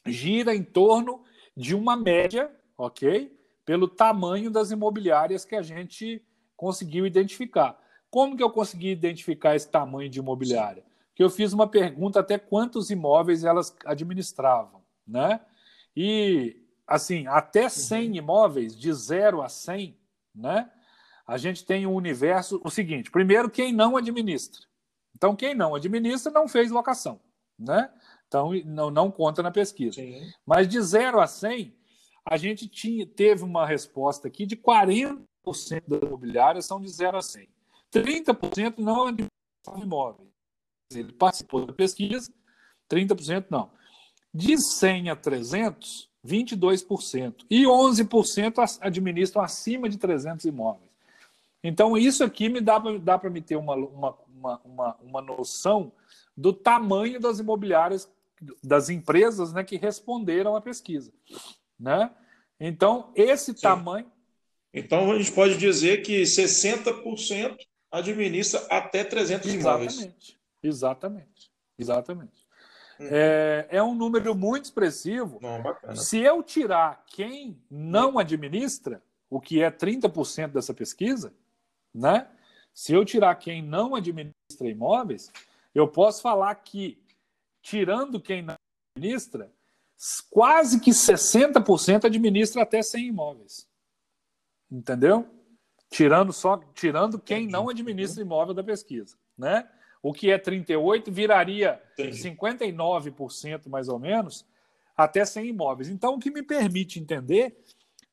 gira 0.05 0.53
em 0.53 0.63
torno 0.63 1.23
de 1.55 1.73
uma 1.73 1.95
média, 1.95 2.53
ok? 2.77 3.38
Pelo 3.69 3.87
tamanho 3.87 4.49
das 4.49 4.71
imobiliárias 4.71 5.45
que 5.45 5.55
a 5.55 5.61
gente 5.61 6.25
conseguiu 6.57 7.05
identificar. 7.05 7.79
Como 8.09 8.35
que 8.35 8.41
eu 8.41 8.49
consegui 8.49 8.89
identificar 8.89 9.55
esse 9.55 9.69
tamanho 9.69 10.09
de 10.09 10.17
imobiliária? 10.17 10.83
Que 11.13 11.21
eu 11.21 11.29
fiz 11.29 11.53
uma 11.53 11.67
pergunta 11.67 12.19
até 12.19 12.39
quantos 12.39 12.89
imóveis 12.89 13.43
elas 13.43 13.77
administravam, 13.85 14.81
né? 15.07 15.39
E 15.95 16.65
assim, 16.87 17.27
até 17.27 17.69
100 17.69 18.07
uhum. 18.07 18.15
imóveis, 18.15 18.75
de 18.75 18.91
0 18.91 19.43
a 19.43 19.47
100, 19.47 19.95
né? 20.33 20.71
A 21.27 21.37
gente 21.37 21.63
tem 21.63 21.85
um 21.85 21.93
universo, 21.93 22.59
o 22.63 22.71
seguinte, 22.71 23.11
primeiro 23.11 23.51
quem 23.51 23.71
não 23.71 23.95
administra. 23.95 24.63
Então 25.15 25.35
quem 25.35 25.53
não 25.53 25.75
administra 25.75 26.31
não 26.31 26.47
fez 26.47 26.71
locação, 26.71 27.19
né? 27.55 27.91
Então 28.27 28.51
não, 28.65 28.89
não 28.89 29.11
conta 29.11 29.43
na 29.43 29.51
pesquisa. 29.51 29.93
Sim. 30.01 30.27
Mas 30.43 30.67
de 30.67 30.81
0 30.81 31.19
a 31.21 31.27
100, 31.27 31.77
a 32.29 32.37
gente 32.37 32.67
tinha, 32.67 33.07
teve 33.07 33.43
uma 33.43 33.65
resposta 33.65 34.27
aqui 34.27 34.45
de 34.45 34.55
40% 34.55 35.19
das 35.87 36.01
imobiliárias 36.03 36.65
são 36.65 36.79
de 36.79 36.87
0 36.87 37.17
a 37.17 37.21
100. 37.23 37.49
30% 37.91 38.77
não 38.77 39.07
administram 39.07 39.81
imóvel. 39.81 40.27
Ele 40.93 41.11
participou 41.11 41.65
da 41.65 41.73
pesquisa, 41.73 42.31
30% 42.87 43.47
não. 43.49 43.71
De 44.31 44.55
100 44.59 45.09
a 45.09 45.15
300, 45.15 46.07
22%. 46.23 47.45
E 47.49 47.63
11% 47.63 48.77
administram 48.79 49.41
acima 49.41 49.89
de 49.89 49.97
300 49.97 50.45
imóveis. 50.45 50.89
Então, 51.63 51.97
isso 51.97 52.23
aqui 52.23 52.47
me 52.47 52.61
dá, 52.61 52.77
dá 52.77 53.17
para 53.17 53.29
me 53.31 53.41
ter 53.41 53.55
uma, 53.55 53.73
uma, 53.73 54.17
uma, 54.63 54.95
uma, 55.01 55.21
noção 55.21 55.91
do 56.37 56.53
tamanho 56.53 57.19
das 57.19 57.39
imobiliárias, 57.39 58.09
das 58.63 58.89
empresas 58.89 59.51
né, 59.51 59.63
que 59.63 59.77
responderam 59.77 60.55
à 60.55 60.61
pesquisa. 60.61 61.11
Né? 61.77 62.09
Então, 62.59 63.11
esse 63.15 63.53
Sim. 63.53 63.61
tamanho. 63.61 64.11
Então, 64.73 65.11
a 65.11 65.17
gente 65.17 65.31
pode 65.31 65.57
dizer 65.57 66.01
que 66.01 66.23
60% 66.23 67.57
administra 67.91 68.59
até 68.69 69.03
300 69.03 69.47
Exatamente. 69.47 69.93
imóveis. 69.95 70.37
Exatamente. 70.61 71.51
Exatamente. 71.77 72.47
Uhum. 72.99 73.07
É, 73.09 73.67
é 73.69 73.81
um 73.83 73.95
número 73.95 74.35
muito 74.35 74.65
expressivo. 74.65 75.39
Não, 75.41 75.95
Se 75.95 76.19
eu 76.19 76.43
tirar 76.43 77.03
quem 77.07 77.57
não 77.71 78.19
administra, 78.19 79.01
o 79.29 79.39
que 79.39 79.61
é 79.63 79.71
30% 79.71 80.49
dessa 80.49 80.73
pesquisa, 80.73 81.33
né? 81.93 82.27
Se 82.73 82.93
eu 82.93 83.05
tirar 83.05 83.35
quem 83.35 83.61
não 83.61 83.95
administra 83.95 84.67
imóveis, 84.67 85.31
eu 85.73 85.87
posso 85.87 86.21
falar 86.21 86.53
que, 86.55 87.01
tirando 87.61 88.19
quem 88.19 88.41
não 88.41 88.55
administra, 88.95 89.51
quase 90.29 90.79
que 90.79 90.91
60% 90.91 92.05
administra 92.05 92.61
até 92.63 92.81
100 92.81 93.07
imóveis. 93.07 93.67
Entendeu? 94.71 95.27
tirando 95.89 96.31
só 96.31 96.57
tirando 96.73 97.19
quem 97.19 97.47
não 97.47 97.69
administra 97.69 98.21
imóvel 98.21 98.53
da 98.53 98.63
pesquisa, 98.63 99.17
né? 99.37 99.67
O 100.01 100.13
que 100.13 100.31
é 100.31 100.37
38 100.37 101.11
viraria 101.11 101.81
Entendi. 101.93 102.17
59% 102.17 103.67
mais 103.67 103.89
ou 103.89 103.99
menos 103.99 104.45
até 104.95 105.25
100 105.25 105.47
imóveis. 105.47 105.89
Então 105.89 106.15
o 106.15 106.19
que 106.19 106.31
me 106.31 106.43
permite 106.43 106.99
entender 106.99 107.57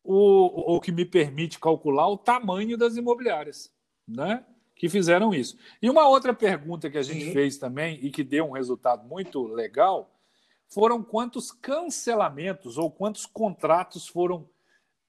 o, 0.02 0.76
o 0.76 0.80
que 0.80 0.90
me 0.90 1.04
permite 1.04 1.60
calcular 1.60 2.08
o 2.08 2.16
tamanho 2.16 2.76
das 2.76 2.96
imobiliárias, 2.96 3.72
né? 4.08 4.44
Que 4.74 4.88
fizeram 4.88 5.32
isso. 5.32 5.56
E 5.80 5.88
uma 5.88 6.08
outra 6.08 6.34
pergunta 6.34 6.90
que 6.90 6.98
a 6.98 7.02
gente 7.02 7.26
Sim. 7.26 7.32
fez 7.32 7.56
também 7.56 7.98
e 8.02 8.10
que 8.10 8.24
deu 8.24 8.46
um 8.46 8.52
resultado 8.52 9.06
muito 9.06 9.46
legal 9.46 10.15
foram 10.68 11.02
quantos 11.02 11.50
cancelamentos 11.50 12.78
ou 12.78 12.90
quantos 12.90 13.26
contratos 13.26 14.06
foram 14.06 14.48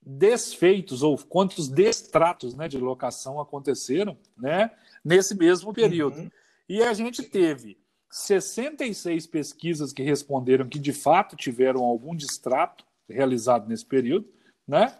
desfeitos 0.01 1.03
ou 1.03 1.17
quantos 1.17 1.67
destratos 1.67 2.55
né, 2.55 2.67
de 2.67 2.77
locação 2.77 3.41
aconteceram 3.41 4.17
né, 4.37 4.71
nesse 5.03 5.35
mesmo 5.35 5.73
período. 5.73 6.19
Uhum. 6.19 6.31
E 6.69 6.81
a 6.81 6.93
gente 6.93 7.23
teve 7.23 7.77
66 8.09 9.27
pesquisas 9.27 9.91
que 9.91 10.03
responderam 10.03 10.67
que 10.67 10.79
de 10.79 10.93
fato 10.93 11.35
tiveram 11.35 11.83
algum 11.83 12.15
distrato 12.15 12.85
realizado 13.09 13.67
nesse 13.67 13.85
período, 13.85 14.27
né? 14.67 14.97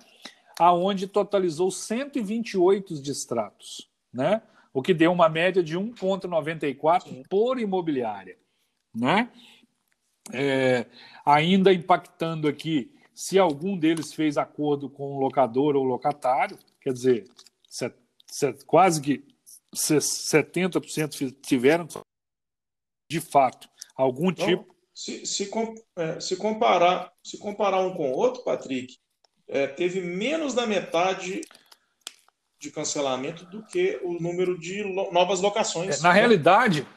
Aonde 0.60 1.08
totalizou 1.08 1.70
128 1.70 3.02
distratos, 3.02 3.90
né? 4.14 4.42
O 4.74 4.82
que 4.82 4.94
deu 4.94 5.12
uma 5.12 5.30
média 5.30 5.64
de 5.64 5.78
1,94 5.78 7.24
por 7.30 7.60
imobiliária, 7.60 8.38
né? 8.94 9.32
É, 10.34 10.86
ainda 11.26 11.74
impactando 11.74 12.48
aqui 12.48 12.92
se 13.14 13.40
algum 13.40 13.78
deles 13.78 14.14
fez 14.14 14.38
acordo 14.38 14.90
com 14.90 15.16
o 15.16 15.20
locador 15.20 15.76
ou 15.76 15.84
locatário, 15.84 16.58
quer 16.80 16.94
dizer, 16.94 17.28
set, 17.68 17.96
set, 18.28 18.64
quase 18.66 19.02
que 19.02 19.24
70% 19.76 21.36
tiveram 21.42 21.88
de 23.10 23.20
fato 23.20 23.68
algum 23.96 24.30
então, 24.30 24.46
tipo. 24.46 24.76
Se, 24.94 25.26
se, 25.26 25.50
é, 25.96 26.20
se, 26.20 26.36
comparar, 26.36 27.12
se 27.24 27.38
comparar 27.38 27.82
um 27.82 27.94
com 27.96 28.12
o 28.12 28.16
outro, 28.16 28.44
Patrick, 28.44 28.98
é, 29.48 29.68
teve 29.68 30.02
menos 30.02 30.54
da 30.54 30.66
metade 30.66 31.42
de 32.60 32.72
cancelamento 32.72 33.46
do 33.46 33.64
que 33.66 34.00
o 34.04 34.14
número 34.14 34.60
de 34.60 34.84
novas 35.12 35.40
locações. 35.40 36.00
É, 36.00 36.04
na 36.04 36.10
né? 36.10 36.20
realidade, 36.20 36.88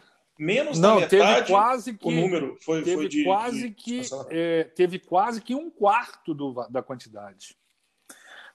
menos 0.41 0.79
não, 0.79 0.95
da 0.95 1.01
metade 1.03 1.37
teve 1.37 1.47
quase 1.49 1.93
que, 1.93 2.09
o 2.09 2.11
número 2.11 2.57
foi, 2.63 2.83
teve 2.83 2.97
foi 2.97 3.09
de, 3.09 3.25
quase 3.25 3.69
de, 3.69 3.75
que 3.75 4.01
é, 4.31 4.65
teve 4.65 4.99
quase 4.99 5.41
que 5.43 5.55
um 5.55 5.71
quarto 5.71 6.33
do, 6.33 6.67
da 6.71 6.83
quantidade. 6.83 7.55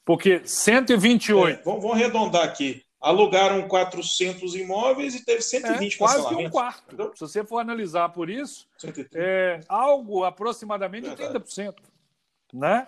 Porque 0.04 0.41
128 0.43 1.60
é, 1.60 1.63
vamos, 1.63 1.84
vamos 1.84 1.98
arredondar 1.98 2.43
aqui. 2.43 2.84
Alugaram 3.00 3.67
400 3.67 4.56
imóveis 4.56 5.13
e 5.13 5.24
teve 5.24 5.41
120 5.41 5.93
é, 5.93 5.98
quase 5.98 6.28
que 6.28 6.36
um 6.36 6.50
quarto. 6.50 6.86
entendeu? 6.88 7.12
se 7.13 7.19
você 7.19 7.43
for 7.43 7.60
analisar 7.60 8.10
por 8.10 8.30
isso 8.30 8.67
é 9.13 9.60
algo 9.67 10.24
aproximadamente 10.24 11.08
Verdade. 11.08 11.39
30% 11.39 11.76
né? 12.52 12.88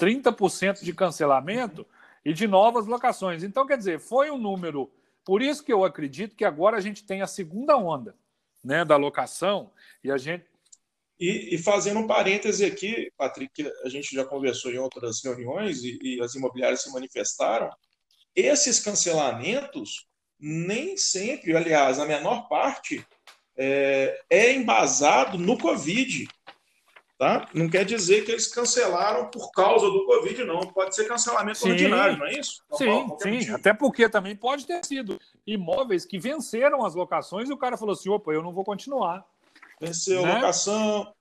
30% 0.00 0.82
de 0.82 0.94
cancelamento 0.94 1.86
e 2.24 2.32
de 2.32 2.46
novas 2.46 2.86
locações. 2.86 3.42
Então 3.42 3.66
quer 3.66 3.76
dizer 3.76 4.00
foi 4.00 4.30
um 4.30 4.38
número 4.38 4.90
por 5.28 5.42
isso 5.42 5.62
que 5.62 5.70
eu 5.70 5.84
acredito 5.84 6.34
que 6.34 6.42
agora 6.42 6.78
a 6.78 6.80
gente 6.80 7.04
tem 7.04 7.20
a 7.20 7.26
segunda 7.26 7.76
onda 7.76 8.16
né, 8.64 8.82
da 8.82 8.96
locação 8.96 9.70
e 10.02 10.10
a 10.10 10.16
gente. 10.16 10.46
E, 11.20 11.54
e 11.54 11.58
fazendo 11.58 12.00
um 12.00 12.06
parêntese 12.06 12.64
aqui, 12.64 13.12
Patrick, 13.14 13.70
a 13.84 13.90
gente 13.90 14.14
já 14.14 14.24
conversou 14.24 14.72
em 14.72 14.78
outras 14.78 15.22
reuniões 15.22 15.84
e, 15.84 15.98
e 16.00 16.20
as 16.22 16.34
imobiliárias 16.34 16.80
se 16.80 16.90
manifestaram. 16.90 17.68
Esses 18.34 18.80
cancelamentos 18.80 20.08
nem 20.40 20.96
sempre, 20.96 21.54
aliás, 21.54 21.98
a 21.98 22.06
menor 22.06 22.48
parte, 22.48 23.06
é, 23.54 24.18
é 24.30 24.54
embasado 24.54 25.36
no 25.36 25.58
Covid. 25.58 26.26
Tá? 27.18 27.48
Não 27.52 27.68
quer 27.68 27.84
dizer 27.84 28.24
que 28.24 28.30
eles 28.30 28.46
cancelaram 28.46 29.28
por 29.28 29.50
causa 29.50 29.90
do 29.90 30.06
Covid, 30.06 30.44
não. 30.44 30.60
Pode 30.60 30.94
ser 30.94 31.08
cancelamento 31.08 31.58
sim, 31.58 31.70
ordinário, 31.70 32.16
não 32.16 32.26
é 32.26 32.38
isso? 32.38 32.62
sim, 32.74 33.08
sim. 33.20 33.50
Até 33.50 33.74
porque 33.74 34.08
também 34.08 34.36
pode 34.36 34.64
ter 34.64 34.84
sido 34.86 35.20
imóveis 35.44 36.04
que 36.04 36.16
venceram 36.16 36.86
as 36.86 36.94
locações 36.94 37.50
e 37.50 37.52
o 37.52 37.56
cara 37.56 37.76
falou 37.76 37.94
assim: 37.94 38.08
opa, 38.08 38.30
eu 38.30 38.40
não 38.40 38.52
vou 38.52 38.62
continuar. 38.62 39.26
Venceu 39.80 40.22
né? 40.22 40.30
a 40.30 40.34
locação. 40.36 41.12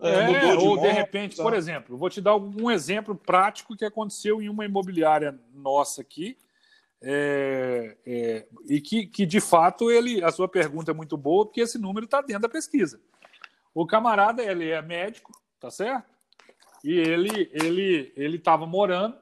É, 0.00 0.14
é, 0.14 0.26
mudou 0.28 0.56
de 0.56 0.66
ou 0.68 0.80
de 0.80 0.88
repente, 0.88 1.36
tá? 1.36 1.42
por 1.42 1.52
exemplo, 1.52 1.98
vou 1.98 2.08
te 2.08 2.20
dar 2.20 2.36
um 2.36 2.70
exemplo 2.70 3.16
prático 3.16 3.76
que 3.76 3.84
aconteceu 3.84 4.40
em 4.40 4.48
uma 4.48 4.64
imobiliária 4.64 5.36
nossa 5.52 6.00
aqui. 6.00 6.38
é, 7.02 7.96
é, 8.06 8.46
e 8.68 8.80
que, 8.80 9.04
que, 9.06 9.26
de 9.26 9.40
fato, 9.40 9.90
ele, 9.90 10.22
a 10.22 10.30
sua 10.30 10.46
pergunta 10.46 10.92
é 10.92 10.94
muito 10.94 11.16
boa, 11.16 11.44
porque 11.44 11.60
esse 11.60 11.76
número 11.76 12.04
está 12.04 12.20
dentro 12.20 12.42
da 12.42 12.48
pesquisa. 12.48 13.00
O 13.74 13.86
camarada, 13.86 14.42
ele 14.42 14.68
é 14.68 14.82
médico, 14.82 15.39
tá 15.60 15.70
certo? 15.70 16.08
E 16.82 16.92
ele 16.92 17.50
ele 17.52 18.12
ele 18.16 18.36
estava 18.38 18.66
morando 18.66 19.16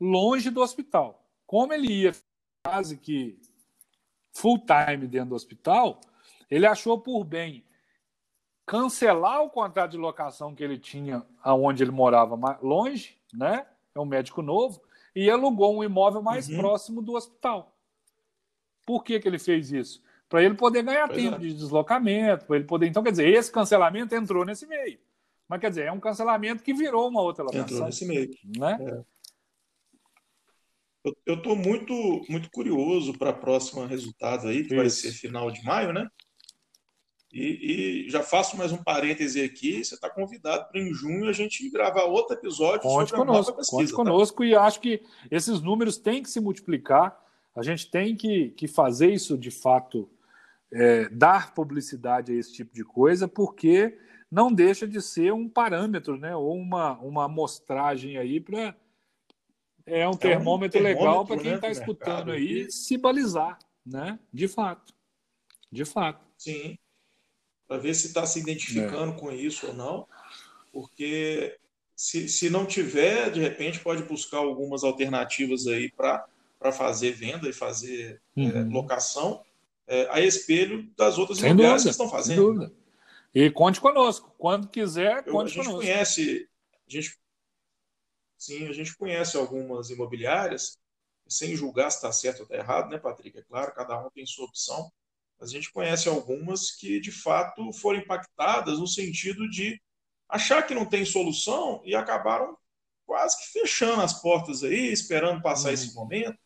longe 0.00 0.48
do 0.48 0.60
hospital. 0.60 1.22
Como 1.46 1.72
ele 1.72 1.92
ia 1.92 2.12
quase 2.64 2.96
que 2.96 3.38
full 4.32 4.58
time 4.58 5.06
dentro 5.06 5.30
do 5.30 5.34
hospital, 5.34 6.00
ele 6.48 6.66
achou 6.66 6.98
por 6.98 7.24
bem 7.24 7.64
cancelar 8.64 9.42
o 9.42 9.50
contrato 9.50 9.90
de 9.90 9.96
locação 9.98 10.54
que 10.54 10.62
ele 10.62 10.78
tinha 10.78 11.26
aonde 11.42 11.82
ele 11.82 11.90
morava 11.90 12.36
longe, 12.62 13.18
né? 13.34 13.66
É 13.92 13.98
um 13.98 14.04
médico 14.04 14.40
novo 14.40 14.80
e 15.14 15.28
alugou 15.28 15.76
um 15.76 15.82
imóvel 15.82 16.22
mais 16.22 16.48
uhum. 16.48 16.58
próximo 16.58 17.02
do 17.02 17.14
hospital. 17.14 17.76
Por 18.86 19.02
que, 19.02 19.18
que 19.18 19.26
ele 19.26 19.38
fez 19.40 19.72
isso? 19.72 20.02
Para 20.28 20.44
ele 20.44 20.54
poder 20.54 20.84
ganhar 20.84 21.08
pois 21.08 21.20
tempo 21.20 21.36
é. 21.36 21.38
de 21.40 21.54
deslocamento, 21.54 22.46
para 22.46 22.56
ele 22.56 22.64
poder. 22.64 22.86
Então, 22.86 23.02
quer 23.02 23.10
dizer, 23.10 23.28
esse 23.28 23.50
cancelamento 23.50 24.14
entrou 24.14 24.44
nesse 24.44 24.66
meio. 24.66 24.98
Mas 25.50 25.60
quer 25.60 25.70
dizer, 25.70 25.86
é 25.86 25.92
um 25.92 25.98
cancelamento 25.98 26.62
que 26.62 26.72
virou 26.72 27.08
uma 27.08 27.20
outra 27.20 27.42
locação. 27.42 27.64
Entrou 27.64 27.86
nesse 27.86 28.06
meio. 28.06 28.30
Né? 28.56 28.78
É. 28.80 29.02
Eu 31.26 31.34
estou 31.34 31.56
muito, 31.56 31.92
muito 32.28 32.48
curioso 32.52 33.18
para 33.18 33.30
a 33.30 33.32
próxima 33.32 33.84
resultado 33.84 34.46
aí, 34.46 34.58
que 34.58 34.66
Isso. 34.66 34.76
vai 34.76 34.88
ser 34.88 35.10
final 35.10 35.50
de 35.50 35.64
maio, 35.64 35.92
né? 35.92 36.08
E, 37.32 38.04
e, 38.06 38.10
já 38.10 38.22
faço 38.22 38.56
mais 38.56 38.70
um 38.70 38.80
parêntese 38.80 39.42
aqui. 39.42 39.84
Você 39.84 39.96
está 39.96 40.08
convidado 40.08 40.70
para 40.70 40.80
em 40.80 40.94
junho 40.94 41.28
a 41.28 41.32
gente 41.32 41.68
gravar 41.68 42.04
outro 42.04 42.36
episódio 42.36 42.82
conte 42.82 43.10
sobre 43.10 43.26
conosco, 43.26 43.52
a 43.52 43.56
pesquisa. 43.56 43.76
Conte 43.76 43.90
tá? 43.90 43.96
conosco 43.96 44.44
e 44.44 44.54
acho 44.54 44.80
que 44.80 45.02
esses 45.32 45.60
números 45.60 45.96
têm 45.96 46.22
que 46.22 46.30
se 46.30 46.38
multiplicar. 46.38 47.20
A 47.56 47.62
gente 47.64 47.90
tem 47.90 48.14
que, 48.14 48.50
que 48.50 48.68
fazer 48.68 49.12
isso 49.12 49.36
de 49.36 49.50
fato, 49.50 50.08
é, 50.72 51.08
dar 51.08 51.54
publicidade 51.54 52.30
a 52.30 52.36
esse 52.36 52.52
tipo 52.52 52.72
de 52.72 52.84
coisa, 52.84 53.26
porque 53.26 53.98
não 54.30 54.52
deixa 54.52 54.86
de 54.86 55.00
ser 55.02 55.32
um 55.32 55.48
parâmetro, 55.48 56.16
né? 56.16 56.34
Ou 56.36 56.54
uma, 56.54 56.98
uma 56.98 57.24
amostragem 57.24 58.16
aí 58.16 58.40
para. 58.40 58.76
É 59.86 60.06
um 60.06 60.12
termômetro, 60.12 60.14
é 60.14 60.14
um 60.14 60.16
termômetro 60.16 60.82
legal 60.82 61.26
para 61.26 61.38
quem 61.38 61.54
está 61.54 61.66
né, 61.66 61.72
escutando 61.72 62.30
aí 62.30 62.66
e... 62.66 62.70
se 62.70 62.96
balizar, 62.96 63.58
né? 63.84 64.18
De 64.32 64.46
fato. 64.46 64.94
De 65.72 65.84
fato. 65.84 66.24
Sim 66.36 66.78
para 67.70 67.78
ver 67.78 67.94
se 67.94 68.08
está 68.08 68.26
se 68.26 68.40
identificando 68.40 69.12
é. 69.12 69.14
com 69.16 69.30
isso 69.30 69.68
ou 69.68 69.74
não, 69.74 70.04
porque 70.72 71.56
se, 71.94 72.28
se 72.28 72.50
não 72.50 72.66
tiver, 72.66 73.30
de 73.30 73.38
repente 73.38 73.78
pode 73.78 74.02
buscar 74.02 74.38
algumas 74.38 74.82
alternativas 74.82 75.68
aí 75.68 75.88
para 75.88 76.26
fazer 76.72 77.12
venda 77.12 77.48
e 77.48 77.52
fazer 77.52 78.20
é, 78.36 78.40
uhum. 78.40 78.48
é, 78.48 78.64
locação 78.64 79.40
a 80.10 80.20
espelho 80.20 80.88
das 80.96 81.18
outras 81.18 81.38
imobiliárias 81.38 81.84
que 81.84 81.90
estão 81.90 82.08
fazendo. 82.08 82.36
Sem 82.36 82.44
dúvida. 82.44 82.72
E 83.34 83.50
conte 83.50 83.80
conosco. 83.80 84.34
Quando 84.38 84.68
quiser, 84.68 85.24
conte 85.24 85.28
Eu, 85.28 85.40
a 85.40 85.46
gente 85.46 85.56
conosco. 85.56 85.80
Conhece, 85.80 86.48
a 86.86 86.90
gente, 86.90 87.18
sim, 88.36 88.66
a 88.68 88.72
gente 88.72 88.96
conhece 88.96 89.36
algumas 89.36 89.90
imobiliárias, 89.90 90.78
sem 91.28 91.54
julgar 91.54 91.90
se 91.90 91.98
está 91.98 92.12
certo 92.12 92.40
ou 92.40 92.44
está 92.44 92.56
errado, 92.56 92.90
né, 92.90 92.98
Patrick? 92.98 93.38
É 93.38 93.42
claro, 93.42 93.72
cada 93.74 94.04
um 94.04 94.10
tem 94.10 94.26
sua 94.26 94.46
opção 94.46 94.90
a 95.40 95.46
gente 95.46 95.72
conhece 95.72 96.08
algumas 96.08 96.70
que, 96.70 97.00
de 97.00 97.10
fato, 97.10 97.72
foram 97.72 98.00
impactadas 98.00 98.78
no 98.78 98.86
sentido 98.86 99.48
de 99.48 99.80
achar 100.28 100.62
que 100.66 100.74
não 100.74 100.84
tem 100.84 101.04
solução 101.04 101.80
e 101.84 101.94
acabaram 101.94 102.56
quase 103.06 103.38
que 103.38 103.58
fechando 103.58 104.02
as 104.02 104.20
portas 104.20 104.62
aí, 104.62 104.92
esperando 104.92 105.42
passar 105.42 105.68
uhum. 105.68 105.74
esse 105.74 105.94
momento. 105.94 106.38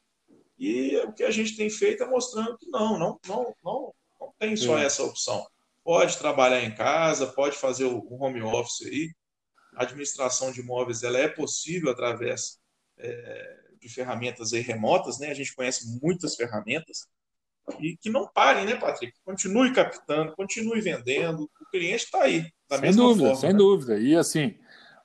E 0.57 0.97
o 0.99 1.12
que 1.12 1.24
a 1.24 1.30
gente 1.30 1.57
tem 1.57 1.68
feito 1.68 2.05
é 2.05 2.07
mostrando 2.07 2.57
que 2.57 2.68
não, 2.68 2.97
não, 2.97 3.20
não, 3.26 3.55
não, 3.62 3.95
não 4.20 4.35
tem 4.39 4.57
só 4.57 4.78
essa 4.78 5.03
opção. 5.03 5.45
Pode 5.85 6.16
trabalhar 6.18 6.64
em 6.64 6.74
casa, 6.74 7.26
pode 7.26 7.57
fazer 7.57 7.85
o 7.85 8.05
home 8.11 8.43
office 8.43 8.87
aí. 8.87 9.11
A 9.76 9.82
administração 9.82 10.51
de 10.51 10.61
imóveis 10.61 11.03
ela 11.03 11.18
é 11.18 11.28
possível 11.28 11.91
através 11.91 12.59
é, 12.99 13.61
de 13.80 13.89
ferramentas 13.89 14.53
aí 14.53 14.61
remotas, 14.61 15.18
né? 15.18 15.28
A 15.28 15.35
gente 15.35 15.55
conhece 15.55 16.01
muitas 16.03 16.35
ferramentas 16.35 17.07
e 17.80 17.97
que 17.97 18.11
não 18.11 18.28
parem, 18.28 18.66
né, 18.66 18.76
Patrick? 18.76 19.12
Continue 19.24 19.72
captando, 19.72 20.35
continue 20.35 20.80
vendendo. 20.80 21.51
O 21.61 21.70
cliente 21.70 22.05
está 22.05 22.22
aí, 22.22 22.51
da 22.68 22.76
sem 22.76 22.80
mesma 22.82 23.03
dúvida, 23.03 23.26
forma. 23.26 23.41
Sem 23.41 23.53
né? 23.53 23.57
dúvida. 23.57 23.99
E 23.99 24.16
assim, 24.16 24.55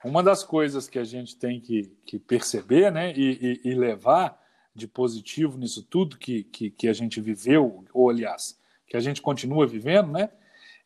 uma 0.03 0.21
das 0.23 0.43
coisas 0.43 0.87
que 0.87 0.99
a 0.99 1.03
gente 1.03 1.37
tem 1.37 1.59
que, 1.59 1.93
que 2.05 2.19
perceber 2.19 2.91
né, 2.91 3.13
e, 3.15 3.59
e, 3.63 3.69
e, 3.69 3.75
levar 3.75 4.37
de 4.73 4.87
positivo 4.87 5.57
nisso 5.57 5.83
tudo 5.83 6.17
que, 6.17 6.43
que, 6.43 6.69
que 6.69 6.87
a 6.87 6.93
gente 6.93 7.19
viveu, 7.19 7.83
ou 7.93 8.09
aliás, 8.09 8.57
que 8.87 8.95
a 8.95 8.99
gente 8.99 9.21
continua 9.21 9.67
vivendo, 9.67 10.11
né? 10.11 10.29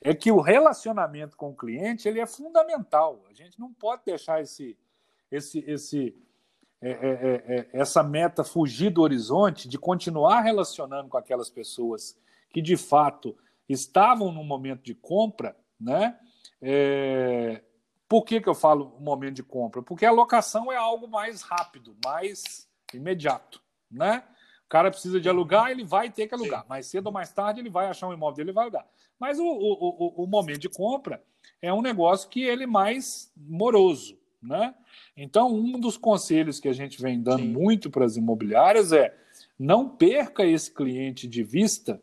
É 0.04 0.14
que 0.14 0.32
o 0.32 0.42
relacionamento 0.42 1.38
com 1.38 1.50
o 1.50 1.56
cliente 1.56 2.08
ele 2.08 2.20
é 2.20 2.26
fundamental. 2.26 3.24
A 3.30 3.34
gente 3.34 3.60
não 3.60 3.74
pode 3.74 4.04
deixar 4.06 4.42
esse, 4.42 4.78
esse, 5.32 5.60
esse, 5.68 6.16
é 6.82 6.90
é, 6.90 6.92
é, 6.92 7.56
é, 7.56 7.70
essa 7.72 8.04
meta 8.04 8.44
fugir 8.44 8.90
do 8.90 9.02
horizonte, 9.02 9.70
de 9.70 9.78
continuar 9.78 10.42
relacionando 10.42 11.08
com 11.08 11.18
aquelas 11.18 11.50
pessoas 11.50 12.20
que 12.50 12.62
de 12.62 12.76
fato 12.76 13.38
estavam 13.70 14.34
no 14.34 14.44
momento 14.44 14.84
de 14.84 14.94
compra, 14.94 15.56
né? 15.80 16.20
É... 16.62 17.64
Por 18.08 18.26
que, 18.26 18.42
que 18.42 18.50
eu 18.50 18.54
falo 18.54 18.98
momento 19.00 19.36
de 19.36 19.44
compra? 19.44 19.82
Porque 19.82 20.06
a 20.06 20.12
locação 20.12 20.72
é 20.72 20.76
algo 20.76 21.08
mais 21.08 21.42
rápido, 21.42 21.96
mais 22.04 22.70
imediato, 22.94 23.62
né? 23.90 24.24
O 24.66 24.70
cara 24.70 24.92
precisa 24.92 25.22
de 25.22 25.30
alugar, 25.30 25.72
ele 25.72 25.86
vai 25.86 26.12
ter 26.12 26.28
que 26.28 26.36
alugar. 26.36 26.64
Sim. 26.64 26.70
Mais 26.70 26.86
cedo 26.88 27.08
ou 27.08 27.14
mais 27.14 27.32
tarde 27.32 27.62
ele 27.62 27.70
vai 27.70 27.88
achar 27.88 28.08
um 28.08 28.14
imóvel 28.14 28.36
dele 28.36 28.52
e 28.52 28.54
vai 28.54 28.66
alugar. 28.66 28.86
Mas 29.20 29.40
o, 29.40 29.46
o, 29.46 30.24
o, 30.24 30.28
momento 30.28 30.60
de 30.60 30.70
compra 30.70 31.24
é 31.62 31.74
um 31.74 31.82
negócio 31.82 32.30
que 32.30 32.44
ele 32.44 32.64
é 32.64 32.68
mais 32.68 33.32
moroso, 33.38 34.18
né? 34.42 34.76
Então, 35.16 35.54
um 35.54 35.80
dos 35.80 35.98
conselhos 35.98 36.60
que 36.60 36.68
a 36.68 36.74
gente 36.74 37.02
vem 37.02 37.22
dando 37.22 37.44
Sim. 37.44 37.52
muito 37.52 37.90
para 37.90 38.06
as 38.06 38.18
imobiliárias 38.18 38.92
é 38.92 39.16
não 39.58 39.88
perca 39.88 40.46
esse 40.46 40.74
cliente 40.74 41.28
de 41.28 41.44
vista 41.44 42.02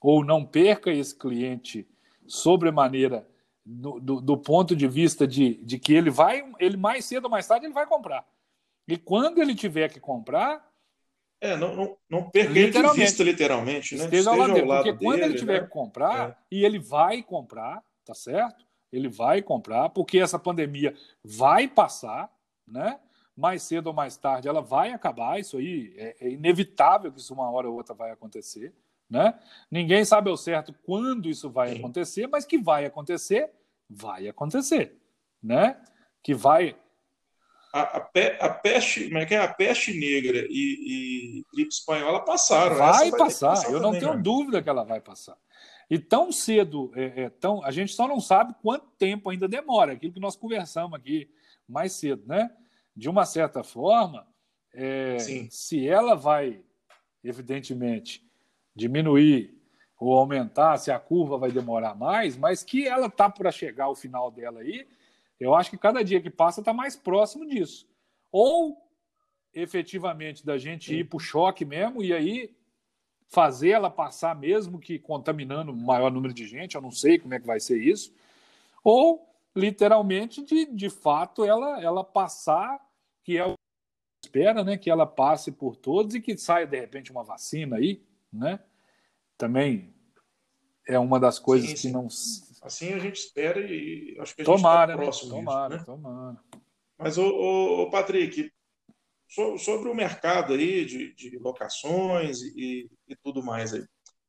ou 0.00 0.24
não 0.24 0.44
perca 0.44 0.90
esse 0.92 1.16
cliente 1.16 1.86
sobremaneira 2.26 3.26
do, 3.64 4.00
do, 4.00 4.20
do 4.20 4.36
ponto 4.38 4.74
de 4.74 4.86
vista 4.88 5.26
de, 5.26 5.54
de 5.62 5.78
que 5.78 5.92
ele 5.92 6.10
vai, 6.10 6.44
ele 6.58 6.76
mais 6.76 7.04
cedo 7.04 7.24
ou 7.24 7.30
mais 7.30 7.46
tarde 7.46 7.66
ele 7.66 7.74
vai 7.74 7.86
comprar. 7.86 8.26
E 8.86 8.96
quando 8.96 9.40
ele 9.40 9.54
tiver 9.54 9.88
que 9.88 10.00
comprar, 10.00 10.69
é, 11.40 11.56
não, 11.56 11.74
não, 11.74 11.96
não 12.08 12.30
perca 12.30 12.52
de 12.52 12.92
vista, 12.92 13.22
literalmente. 13.22 13.96
Né? 13.96 14.04
Esteja, 14.04 14.30
ao 14.30 14.36
lado 14.36 14.52
dele. 14.52 14.66
Porque 14.66 14.92
dele, 14.92 15.04
quando 15.04 15.22
ele 15.22 15.34
tiver 15.34 15.60
né? 15.60 15.66
que 15.66 15.72
comprar, 15.72 16.30
é. 16.30 16.36
e 16.50 16.64
ele 16.64 16.78
vai 16.78 17.22
comprar, 17.22 17.82
tá 18.04 18.12
certo? 18.12 18.66
Ele 18.92 19.08
vai 19.08 19.40
comprar, 19.40 19.88
porque 19.88 20.18
essa 20.18 20.38
pandemia 20.38 20.94
vai 21.24 21.66
passar, 21.66 22.30
né? 22.68 23.00
Mais 23.34 23.62
cedo 23.62 23.86
ou 23.86 23.94
mais 23.94 24.18
tarde 24.18 24.48
ela 24.48 24.60
vai 24.60 24.92
acabar, 24.92 25.40
isso 25.40 25.56
aí 25.56 25.94
é, 25.96 26.16
é 26.20 26.30
inevitável 26.30 27.10
que 27.10 27.20
isso 27.20 27.32
uma 27.32 27.50
hora 27.50 27.70
ou 27.70 27.74
outra 27.74 27.94
vai 27.94 28.10
acontecer, 28.10 28.74
né? 29.08 29.38
Ninguém 29.70 30.04
sabe 30.04 30.28
ao 30.28 30.36
certo 30.36 30.74
quando 30.82 31.28
isso 31.30 31.48
vai 31.48 31.70
Sim. 31.70 31.78
acontecer, 31.78 32.26
mas 32.26 32.44
que 32.44 32.58
vai 32.58 32.84
acontecer, 32.84 33.50
vai 33.88 34.28
acontecer, 34.28 34.94
né? 35.42 35.80
Que 36.22 36.34
vai 36.34 36.76
a, 37.72 37.82
a, 37.82 38.00
pe, 38.00 38.36
a 38.40 38.48
peste, 38.48 39.04
como 39.04 39.18
é 39.18 39.26
que 39.26 39.34
é? 39.34 39.38
A 39.38 39.48
peste 39.52 39.92
negra 39.98 40.46
e, 40.48 41.40
e 41.40 41.44
gripe 41.54 41.72
espanhola 41.72 42.24
passaram. 42.24 42.76
Vai, 42.76 43.10
vai 43.10 43.18
passar, 43.18 43.50
passar 43.50 43.72
eu 43.72 43.80
também, 43.80 43.92
não 43.92 43.98
tenho 43.98 44.14
né? 44.14 44.22
dúvida 44.22 44.62
que 44.62 44.68
ela 44.68 44.84
vai 44.84 45.00
passar. 45.00 45.36
E 45.88 45.98
tão 45.98 46.30
cedo, 46.30 46.92
é, 46.94 47.24
é, 47.24 47.30
tão, 47.30 47.64
a 47.64 47.70
gente 47.70 47.92
só 47.92 48.06
não 48.06 48.20
sabe 48.20 48.54
quanto 48.62 48.86
tempo 48.98 49.30
ainda 49.30 49.48
demora, 49.48 49.92
aquilo 49.92 50.12
que 50.12 50.20
nós 50.20 50.36
conversamos 50.36 50.98
aqui 50.98 51.28
mais 51.68 51.92
cedo, 51.92 52.22
né? 52.26 52.50
De 52.94 53.08
uma 53.08 53.24
certa 53.24 53.62
forma, 53.62 54.26
é, 54.72 55.18
se 55.50 55.88
ela 55.88 56.14
vai, 56.14 56.62
evidentemente, 57.22 58.24
diminuir 58.74 59.56
ou 59.98 60.16
aumentar, 60.16 60.76
se 60.78 60.90
a 60.90 60.98
curva 60.98 61.38
vai 61.38 61.52
demorar 61.52 61.94
mais, 61.94 62.36
mas 62.36 62.62
que 62.62 62.86
ela 62.86 63.06
está 63.06 63.28
para 63.28 63.52
chegar 63.52 63.84
ao 63.84 63.94
final 63.94 64.30
dela 64.30 64.60
aí, 64.60 64.86
eu 65.40 65.54
acho 65.54 65.70
que 65.70 65.78
cada 65.78 66.04
dia 66.04 66.20
que 66.20 66.30
passa 66.30 66.60
está 66.60 66.72
mais 66.72 66.94
próximo 66.94 67.46
disso. 67.46 67.88
Ou 68.30 68.76
efetivamente 69.52 70.44
da 70.44 70.58
gente 70.58 70.94
ir 70.94 71.08
para 71.08 71.16
o 71.16 71.20
choque 71.20 71.64
mesmo, 71.64 72.02
e 72.02 72.12
aí 72.12 72.54
fazer 73.28 73.70
ela 73.70 73.90
passar, 73.90 74.36
mesmo 74.36 74.78
que 74.78 74.98
contaminando 74.98 75.72
o 75.72 75.76
maior 75.76 76.10
número 76.10 76.34
de 76.34 76.46
gente, 76.46 76.74
eu 76.74 76.82
não 76.82 76.90
sei 76.90 77.18
como 77.18 77.32
é 77.34 77.40
que 77.40 77.46
vai 77.46 77.58
ser 77.58 77.80
isso, 77.80 78.12
ou 78.84 79.28
literalmente 79.54 80.44
de, 80.44 80.66
de 80.66 80.90
fato 80.90 81.44
ela, 81.44 81.80
ela 81.80 82.04
passar, 82.04 82.80
que 83.24 83.36
é 83.36 83.44
o 83.44 83.54
que 83.54 84.26
espera, 84.26 84.62
né, 84.62 84.76
que 84.76 84.90
ela 84.90 85.06
passe 85.06 85.50
por 85.50 85.76
todos 85.76 86.14
e 86.14 86.20
que 86.20 86.36
saia 86.36 86.66
de 86.66 86.78
repente 86.78 87.10
uma 87.10 87.24
vacina 87.24 87.76
aí, 87.76 88.04
né? 88.32 88.60
Também 89.38 89.94
é 90.86 90.98
uma 90.98 91.18
das 91.18 91.38
coisas 91.38 91.70
sim, 91.70 91.76
sim. 91.76 91.88
que 91.88 91.94
não. 91.94 92.08
Assim 92.60 92.92
a 92.92 92.98
gente 92.98 93.16
espera 93.16 93.60
e 93.60 94.16
acho 94.20 94.34
que 94.34 94.42
a 94.42 94.44
tomara, 94.44 94.92
gente 94.92 95.00
está 95.00 95.02
próximo 95.02 95.32
né? 95.32 95.38
Tomara, 95.38 95.78
disso, 95.78 95.90
né? 95.90 95.96
tomara. 95.96 96.44
Mas, 96.98 97.16
o, 97.16 97.24
o, 97.26 97.90
Patrick, 97.90 98.52
sobre 99.58 99.88
o 99.88 99.94
mercado 99.94 100.52
aí 100.52 100.84
de, 100.84 101.14
de 101.14 101.38
locações 101.38 102.42
e, 102.42 102.90
e, 103.08 103.16
tudo 103.16 103.42
mais 103.42 103.72
aí. 103.72 103.84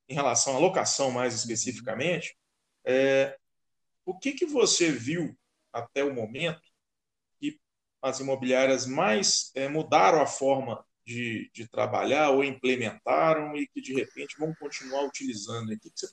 Em 0.08 0.14
relação 0.14 0.56
à 0.56 0.60
locação, 0.60 1.12
mais 1.12 1.36
especificamente, 1.36 2.38
é, 2.86 3.38
o 4.06 4.18
que, 4.18 4.32
que 4.32 4.46
você 4.46 4.90
viu 4.90 5.36
até 5.74 6.04
o 6.04 6.14
momento 6.14 6.62
que 7.40 7.60
as 8.02 8.20
imobiliárias 8.20 8.86
mais 8.86 9.52
é, 9.56 9.68
mudaram 9.68 10.22
a 10.22 10.26
forma 10.28 10.86
de, 11.06 11.52
de, 11.54 11.68
trabalhar 11.68 12.30
ou 12.30 12.44
implementaram 12.44 13.56
e 13.58 13.68
que 13.68 13.82
de 13.82 13.94
repente 13.94 14.38
vão 14.40 14.54
continuar 14.56 15.04
utilizando? 15.04 15.72
O 15.74 15.80
que, 15.80 15.90
que, 15.90 16.00
você, 16.00 16.08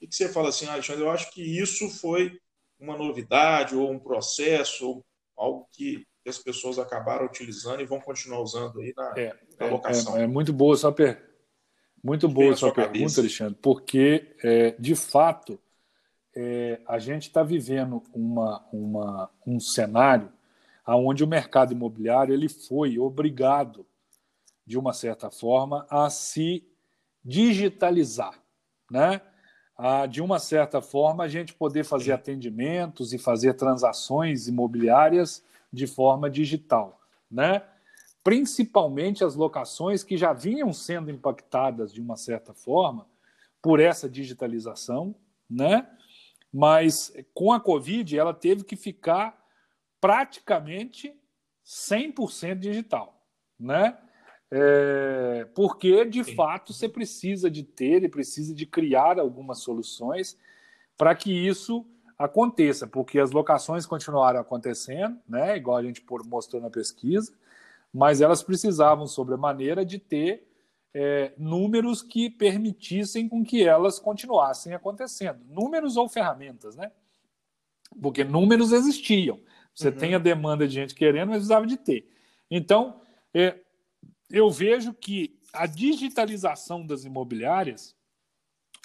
o 0.00 0.08
que, 0.08 0.14
você 0.14 0.28
fala 0.28 0.48
assim, 0.48 0.66
Alexandre? 0.66 1.02
Eu 1.02 1.10
acho 1.10 1.30
que 1.30 1.42
isso 1.42 1.88
foi 1.88 2.38
uma 2.78 2.96
novidade 2.96 3.76
ou 3.76 3.90
um 3.90 3.98
processo 3.98 4.88
ou 4.88 5.04
algo 5.36 5.68
que 5.72 6.06
as 6.26 6.38
pessoas 6.38 6.78
acabaram 6.78 7.26
utilizando 7.26 7.80
e 7.80 7.86
vão 7.86 8.00
continuar 8.00 8.40
usando 8.40 8.80
aí 8.80 8.92
na, 8.96 9.14
é, 9.16 9.36
na 9.58 9.66
é, 9.66 9.70
locação. 9.70 10.16
É, 10.16 10.22
é, 10.22 10.26
muito 10.26 10.52
boa 10.52 10.76
sua, 10.76 10.92
per... 10.92 11.22
muito 12.02 12.28
boa 12.28 12.56
sua, 12.56 12.68
sua 12.68 12.74
pergunta. 12.74 13.20
Alexandre, 13.20 13.58
porque, 13.60 14.34
é, 14.42 14.72
de 14.78 14.94
fato, 14.94 15.60
é, 16.34 16.80
a 16.86 16.98
gente 16.98 17.28
está 17.28 17.42
vivendo 17.42 18.02
uma, 18.14 18.66
uma, 18.72 19.30
um 19.46 19.58
cenário 19.58 20.32
onde 20.86 21.22
o 21.22 21.26
mercado 21.26 21.72
imobiliário 21.72 22.34
ele 22.34 22.48
foi 22.48 22.98
obrigado, 22.98 23.86
de 24.66 24.78
uma 24.78 24.92
certa 24.92 25.30
forma, 25.30 25.86
a 25.88 26.10
se 26.10 26.66
digitalizar. 27.24 28.42
Né? 28.90 29.20
A, 29.82 30.04
de 30.04 30.20
uma 30.20 30.38
certa 30.38 30.82
forma, 30.82 31.24
a 31.24 31.28
gente 31.28 31.54
poder 31.54 31.84
fazer 31.84 32.12
atendimentos 32.12 33.14
e 33.14 33.18
fazer 33.18 33.54
transações 33.54 34.46
imobiliárias 34.46 35.42
de 35.72 35.86
forma 35.86 36.28
digital, 36.28 37.00
né? 37.30 37.62
Principalmente 38.22 39.24
as 39.24 39.34
locações 39.34 40.04
que 40.04 40.18
já 40.18 40.34
vinham 40.34 40.70
sendo 40.70 41.10
impactadas 41.10 41.94
de 41.94 41.98
uma 41.98 42.18
certa 42.18 42.52
forma 42.52 43.06
por 43.62 43.80
essa 43.80 44.06
digitalização, 44.06 45.14
né? 45.48 45.88
Mas 46.52 47.10
com 47.32 47.50
a 47.50 47.58
Covid 47.58 48.18
ela 48.18 48.34
teve 48.34 48.64
que 48.64 48.76
ficar 48.76 49.42
praticamente 49.98 51.18
100% 51.64 52.58
digital, 52.58 53.18
né? 53.58 53.96
É, 54.52 55.46
porque 55.54 56.04
de 56.04 56.24
Sim. 56.24 56.34
fato 56.34 56.72
você 56.72 56.88
precisa 56.88 57.50
de 57.50 57.62
ter 57.62 58.02
e 58.02 58.08
precisa 58.08 58.52
de 58.52 58.66
criar 58.66 59.18
algumas 59.18 59.60
soluções 59.60 60.36
para 60.96 61.14
que 61.14 61.32
isso 61.32 61.86
aconteça, 62.18 62.86
porque 62.86 63.18
as 63.18 63.30
locações 63.30 63.86
continuaram 63.86 64.40
acontecendo, 64.40 65.18
né, 65.26 65.56
igual 65.56 65.78
a 65.78 65.82
gente 65.82 66.04
mostrou 66.26 66.60
na 66.60 66.68
pesquisa, 66.68 67.32
mas 67.92 68.20
elas 68.20 68.42
precisavam, 68.42 69.06
sobremaneira, 69.06 69.84
de 69.84 69.98
ter 69.98 70.46
é, 70.92 71.32
números 71.38 72.02
que 72.02 72.28
permitissem 72.28 73.28
com 73.28 73.44
que 73.44 73.64
elas 73.64 73.98
continuassem 73.98 74.74
acontecendo. 74.74 75.40
Números 75.48 75.96
ou 75.96 76.08
ferramentas, 76.08 76.76
né? 76.76 76.90
Porque 78.00 78.22
números 78.22 78.72
existiam. 78.72 79.40
Você 79.74 79.88
uhum. 79.88 79.96
tem 79.96 80.14
a 80.14 80.18
demanda 80.18 80.66
de 80.66 80.74
gente 80.74 80.94
querendo, 80.94 81.28
mas 81.28 81.38
precisava 81.38 81.66
de 81.66 81.76
ter. 81.76 82.08
Então, 82.50 83.00
é, 83.32 83.58
eu 84.30 84.50
vejo 84.50 84.94
que 84.94 85.36
a 85.52 85.66
digitalização 85.66 86.86
das 86.86 87.04
imobiliárias 87.04 87.94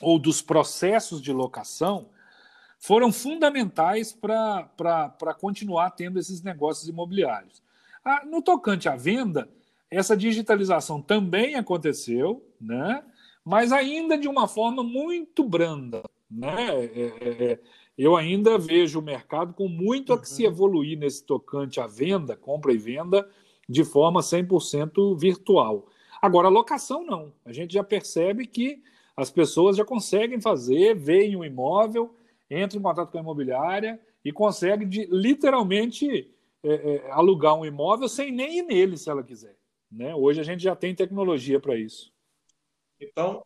ou 0.02 0.18
dos 0.18 0.42
processos 0.42 1.22
de 1.22 1.32
locação 1.32 2.10
foram 2.80 3.12
fundamentais 3.12 4.12
para 4.12 5.34
continuar 5.40 5.92
tendo 5.92 6.20
esses 6.20 6.42
negócios 6.42 6.88
imobiliários. 6.88 7.64
Ah, 8.04 8.24
no 8.26 8.42
tocante 8.42 8.90
à 8.90 8.96
venda, 8.96 9.50
essa 9.90 10.16
digitalização 10.16 11.02
também 11.02 11.56
aconteceu, 11.56 12.46
né? 12.60 13.04
mas 13.44 13.72
ainda 13.72 14.18
de 14.18 14.28
uma 14.28 14.48
forma 14.48 14.84
muito 14.84 15.44
branda. 15.44 16.04
Né? 16.30 16.70
É, 16.70 16.86
é, 16.86 17.52
é 17.52 17.60
eu 17.98 18.16
ainda 18.16 18.58
vejo 18.58 19.00
o 19.00 19.04
mercado 19.04 19.54
com 19.54 19.70
muito 19.70 20.12
a 20.12 20.20
que 20.20 20.28
se 20.28 20.44
uhum. 20.44 20.52
evoluir 20.52 21.00
nesse 21.00 21.24
tocante 21.24 21.80
à 21.80 21.88
venda, 21.88 22.36
compra 22.36 22.74
e 22.74 22.78
venda, 22.78 23.28
de 23.68 23.84
forma 23.84 24.22
100% 24.22 25.18
virtual. 25.18 25.88
Agora, 26.22 26.48
a 26.48 26.52
locação 26.52 27.06
não. 27.06 27.34
A 27.44 27.52
gente 27.52 27.74
já 27.74 27.84
percebe 27.84 28.46
que 28.48 28.82
as 29.16 29.30
pessoas 29.30 29.78
já 29.78 29.86
conseguem 29.86 30.42
fazer, 30.42 30.96
veem 30.96 31.36
o 31.36 31.46
imóvel, 31.46 32.16
entra 32.50 32.78
em 32.78 32.82
contato 32.82 33.12
com 33.12 33.18
a 33.18 33.22
imobiliária 33.22 34.00
e 34.24 34.32
consegue 34.32 34.86
de, 34.86 35.06
literalmente 35.06 36.34
é, 36.64 36.74
é, 36.74 37.12
alugar 37.12 37.56
um 37.56 37.66
imóvel 37.66 38.10
sem 38.10 38.32
nem 38.32 38.60
ir 38.60 38.64
nele, 38.64 38.98
se 38.98 39.10
ela 39.10 39.24
quiser. 39.24 39.56
Né? 39.92 40.14
Hoje 40.16 40.42
a 40.42 40.44
gente 40.44 40.64
já 40.64 40.76
tem 40.76 40.94
tecnologia 40.94 41.60
para 41.60 41.76
isso. 41.76 42.12
Então, 43.00 43.46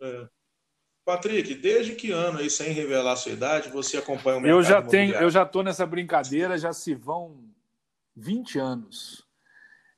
é, 0.00 0.28
Patrick, 1.04 1.54
desde 1.54 1.94
que 1.94 2.12
ano 2.12 2.38
aí, 2.38 2.50
sem 2.50 2.72
revelar 2.72 3.12
a 3.12 3.16
sua 3.16 3.32
idade, 3.32 3.70
você 3.70 3.96
acompanha 3.96 4.38
o 4.38 4.40
mercado 4.40 4.58
eu 4.58 4.62
já 4.62 4.82
tenho 4.82 5.14
Eu 5.14 5.30
já 5.30 5.42
estou 5.42 5.62
nessa 5.62 5.86
brincadeira, 5.86 6.58
já 6.58 6.72
se 6.72 6.94
vão 6.94 7.48
20 8.14 8.58
anos. 8.58 9.29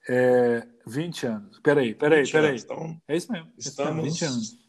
É, 0.09 0.67
20 0.87 1.27
anos. 1.27 1.61
Peraí, 1.61 1.95
peraí, 1.95 2.31
peraí. 2.31 2.59
Então, 2.59 3.01
é 3.07 3.17
isso 3.17 3.31
mesmo. 3.31 3.53
Estamos, 3.57 4.05
20 4.05 4.25
anos. 4.25 4.63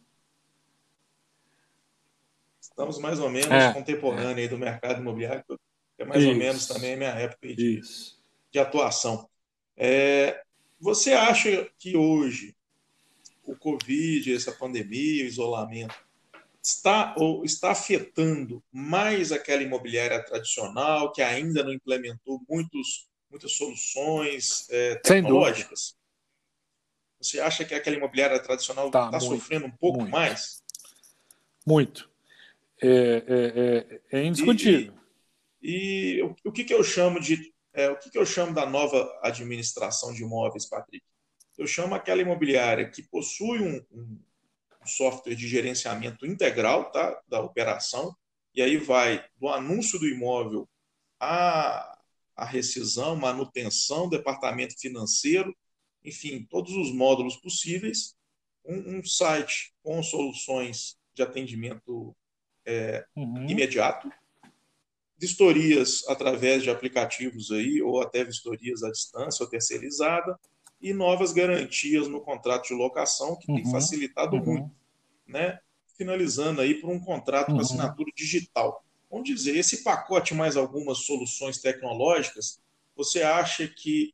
Estamos 2.62 3.00
mais 3.00 3.20
ou 3.20 3.30
menos 3.30 3.52
é, 3.52 3.74
contemporâneos 3.74 4.50
do 4.50 4.58
mercado 4.58 5.00
imobiliário, 5.00 5.44
que 5.48 6.02
é 6.02 6.06
mais 6.06 6.22
Isso. 6.22 6.32
ou 6.32 6.38
menos 6.38 6.68
também 6.68 6.94
a 6.94 6.98
minha 6.98 7.10
época 7.10 7.48
de, 7.54 7.82
de 8.52 8.60
atuação. 8.60 9.30
É, 9.78 10.44
você 10.80 11.14
acha 11.14 11.70
que 11.78 11.96
hoje 11.96 12.56
o 13.44 13.56
Covid, 13.56 14.34
essa 14.34 14.52
pandemia, 14.52 15.24
o 15.24 15.28
isolamento, 15.28 15.96
está 16.62 17.14
ou 17.18 17.44
está 17.44 17.72
afetando 17.72 18.64
mais 18.72 19.32
aquela 19.32 19.62
imobiliária 19.62 20.24
tradicional 20.24 21.12
que 21.12 21.22
ainda 21.22 21.64
não 21.64 21.74
implementou 21.74 22.42
muitos, 22.50 23.08
muitas 23.34 23.52
soluções 23.54 24.70
é, 24.70 24.96
tecnológicas? 24.96 25.98
Você 27.20 27.40
acha 27.40 27.66
que 27.66 27.74
aquela 27.74 27.96
imobiliária 27.96 28.40
tradicional 28.40 28.88
está 28.88 29.10
tá 29.10 29.20
sofrendo 29.20 29.66
um 29.66 29.72
pouco 29.72 30.00
muito, 30.00 30.12
mais? 30.12 30.62
Muito 31.66 32.14
é, 32.82 32.88
é, 32.88 34.18
é, 34.18 34.20
é 34.20 34.26
indiscutível. 34.26 34.94
E, 35.62 36.18
e, 36.20 36.22
o, 36.22 36.52
que, 36.52 36.64
que 36.64 36.74
eu 36.74 36.84
chamo 36.84 37.20
de 37.20 37.54
é, 37.74 37.90
o 37.90 37.98
que, 37.98 38.10
que 38.12 38.18
eu 38.18 38.26
chamo 38.26 38.54
da 38.54 38.66
nova 38.66 39.20
administração 39.24 40.14
de 40.14 40.22
imóveis, 40.22 40.66
Patrick? 40.66 41.04
Eu 41.58 41.66
chamo 41.66 41.96
aquela 41.96 42.22
imobiliária 42.22 42.90
que 42.90 43.02
possui 43.02 43.60
um, 43.60 43.86
um, 43.92 44.20
um 44.84 44.88
software 44.88 45.36
de 45.36 45.48
gerenciamento 45.48 46.26
integral 46.26 46.92
tá, 46.92 47.20
da 47.28 47.42
operação, 47.42 48.16
e 48.54 48.62
aí 48.62 48.78
vai 48.78 49.26
do 49.38 49.48
anúncio 49.48 49.98
do 49.98 50.08
imóvel 50.08 50.68
à, 51.20 51.93
à 52.36 52.46
rescisão, 52.46 53.16
manutenção, 53.16 54.10
departamento 54.10 54.80
financeiro, 54.80 55.56
enfim, 56.04 56.46
todos 56.50 56.74
os 56.74 56.92
módulos 56.92 57.38
possíveis, 57.38 58.16
um, 58.66 58.98
um 58.98 59.06
site 59.06 59.74
com 59.82 60.02
soluções 60.02 60.98
de 61.14 61.22
atendimento 61.22 62.16
é, 62.66 63.06
uhum. 63.16 63.48
imediato, 63.48 64.10
vistorias 65.18 66.04
através 66.08 66.64
de 66.64 66.70
aplicativos 66.70 67.52
aí, 67.52 67.82
ou 67.82 68.02
até 68.02 68.24
vistorias 68.24 68.84
à 68.84 68.92
distância 68.92 69.44
ou 69.44 69.50
terceirizada, 69.50 70.38
e 70.82 70.94
novas 70.94 71.32
garantias 71.32 72.08
no 72.10 72.20
contrato 72.20 72.68
de 72.68 72.74
locação, 72.74 73.38
que 73.38 73.50
uhum. 73.50 73.56
tem 73.56 73.72
facilitado 73.72 74.36
uhum. 74.36 74.46
muito, 74.46 74.72
né? 75.26 75.60
finalizando 75.96 76.60
aí 76.60 76.76
por 76.76 76.90
um 76.90 77.00
contrato 77.00 77.48
com 77.48 77.54
uhum. 77.54 77.60
assinatura 77.60 78.12
digital. 78.16 78.84
Vamos 79.14 79.30
dizer, 79.30 79.56
esse 79.56 79.84
pacote 79.84 80.34
mais 80.34 80.58
algumas 80.58 81.06
soluções 81.06 81.60
tecnológicas, 81.60 82.60
você 82.96 83.22
acha 83.22 83.68
que 83.68 84.12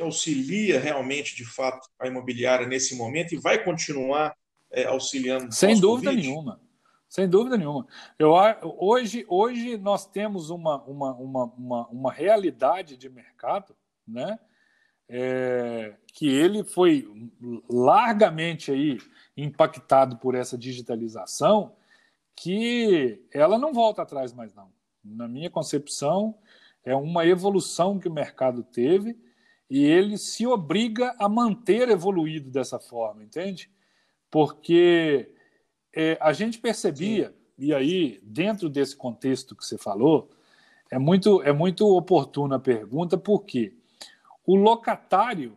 auxilia 0.00 0.80
realmente, 0.80 1.36
de 1.36 1.44
fato, 1.44 1.88
a 1.96 2.08
imobiliária 2.08 2.66
nesse 2.66 2.96
momento 2.96 3.32
e 3.32 3.38
vai 3.38 3.62
continuar 3.62 4.36
é, 4.72 4.84
auxiliando? 4.86 5.54
Sem 5.54 5.78
dúvida 5.78 6.12
nenhuma. 6.12 6.60
Sem 7.08 7.28
dúvida 7.28 7.56
nenhuma. 7.56 7.86
Eu, 8.18 8.32
hoje, 8.80 9.24
hoje 9.28 9.76
nós 9.76 10.06
temos 10.06 10.50
uma, 10.50 10.82
uma, 10.86 11.14
uma, 11.14 11.44
uma, 11.44 11.86
uma 11.86 12.12
realidade 12.12 12.96
de 12.96 13.08
mercado 13.08 13.76
né? 14.04 14.40
É, 15.08 15.94
que 16.14 16.26
ele 16.26 16.64
foi 16.64 17.06
largamente 17.70 18.72
aí 18.72 18.98
impactado 19.36 20.16
por 20.16 20.34
essa 20.34 20.58
digitalização 20.58 21.76
que 22.36 23.24
ela 23.32 23.58
não 23.58 23.72
volta 23.72 24.02
atrás 24.02 24.32
mais 24.32 24.54
não. 24.54 24.70
Na 25.04 25.28
minha 25.28 25.50
concepção, 25.50 26.38
é 26.84 26.94
uma 26.94 27.26
evolução 27.26 27.98
que 27.98 28.08
o 28.08 28.12
mercado 28.12 28.62
teve 28.62 29.16
e 29.68 29.84
ele 29.84 30.18
se 30.18 30.46
obriga 30.46 31.14
a 31.18 31.28
manter 31.28 31.88
evoluído 31.88 32.50
dessa 32.50 32.78
forma, 32.78 33.22
entende? 33.22 33.70
Porque 34.30 35.32
é, 35.94 36.18
a 36.20 36.32
gente 36.32 36.58
percebia, 36.58 37.28
Sim. 37.28 37.34
e 37.58 37.74
aí, 37.74 38.20
dentro 38.22 38.68
desse 38.68 38.96
contexto 38.96 39.56
que 39.56 39.64
você 39.64 39.78
falou, 39.78 40.30
é 40.90 40.98
muito, 40.98 41.42
é 41.42 41.52
muito 41.52 41.86
oportuna 41.86 42.56
a 42.56 42.60
pergunta, 42.60 43.16
porque 43.16 43.74
o 44.44 44.54
locatário 44.56 45.56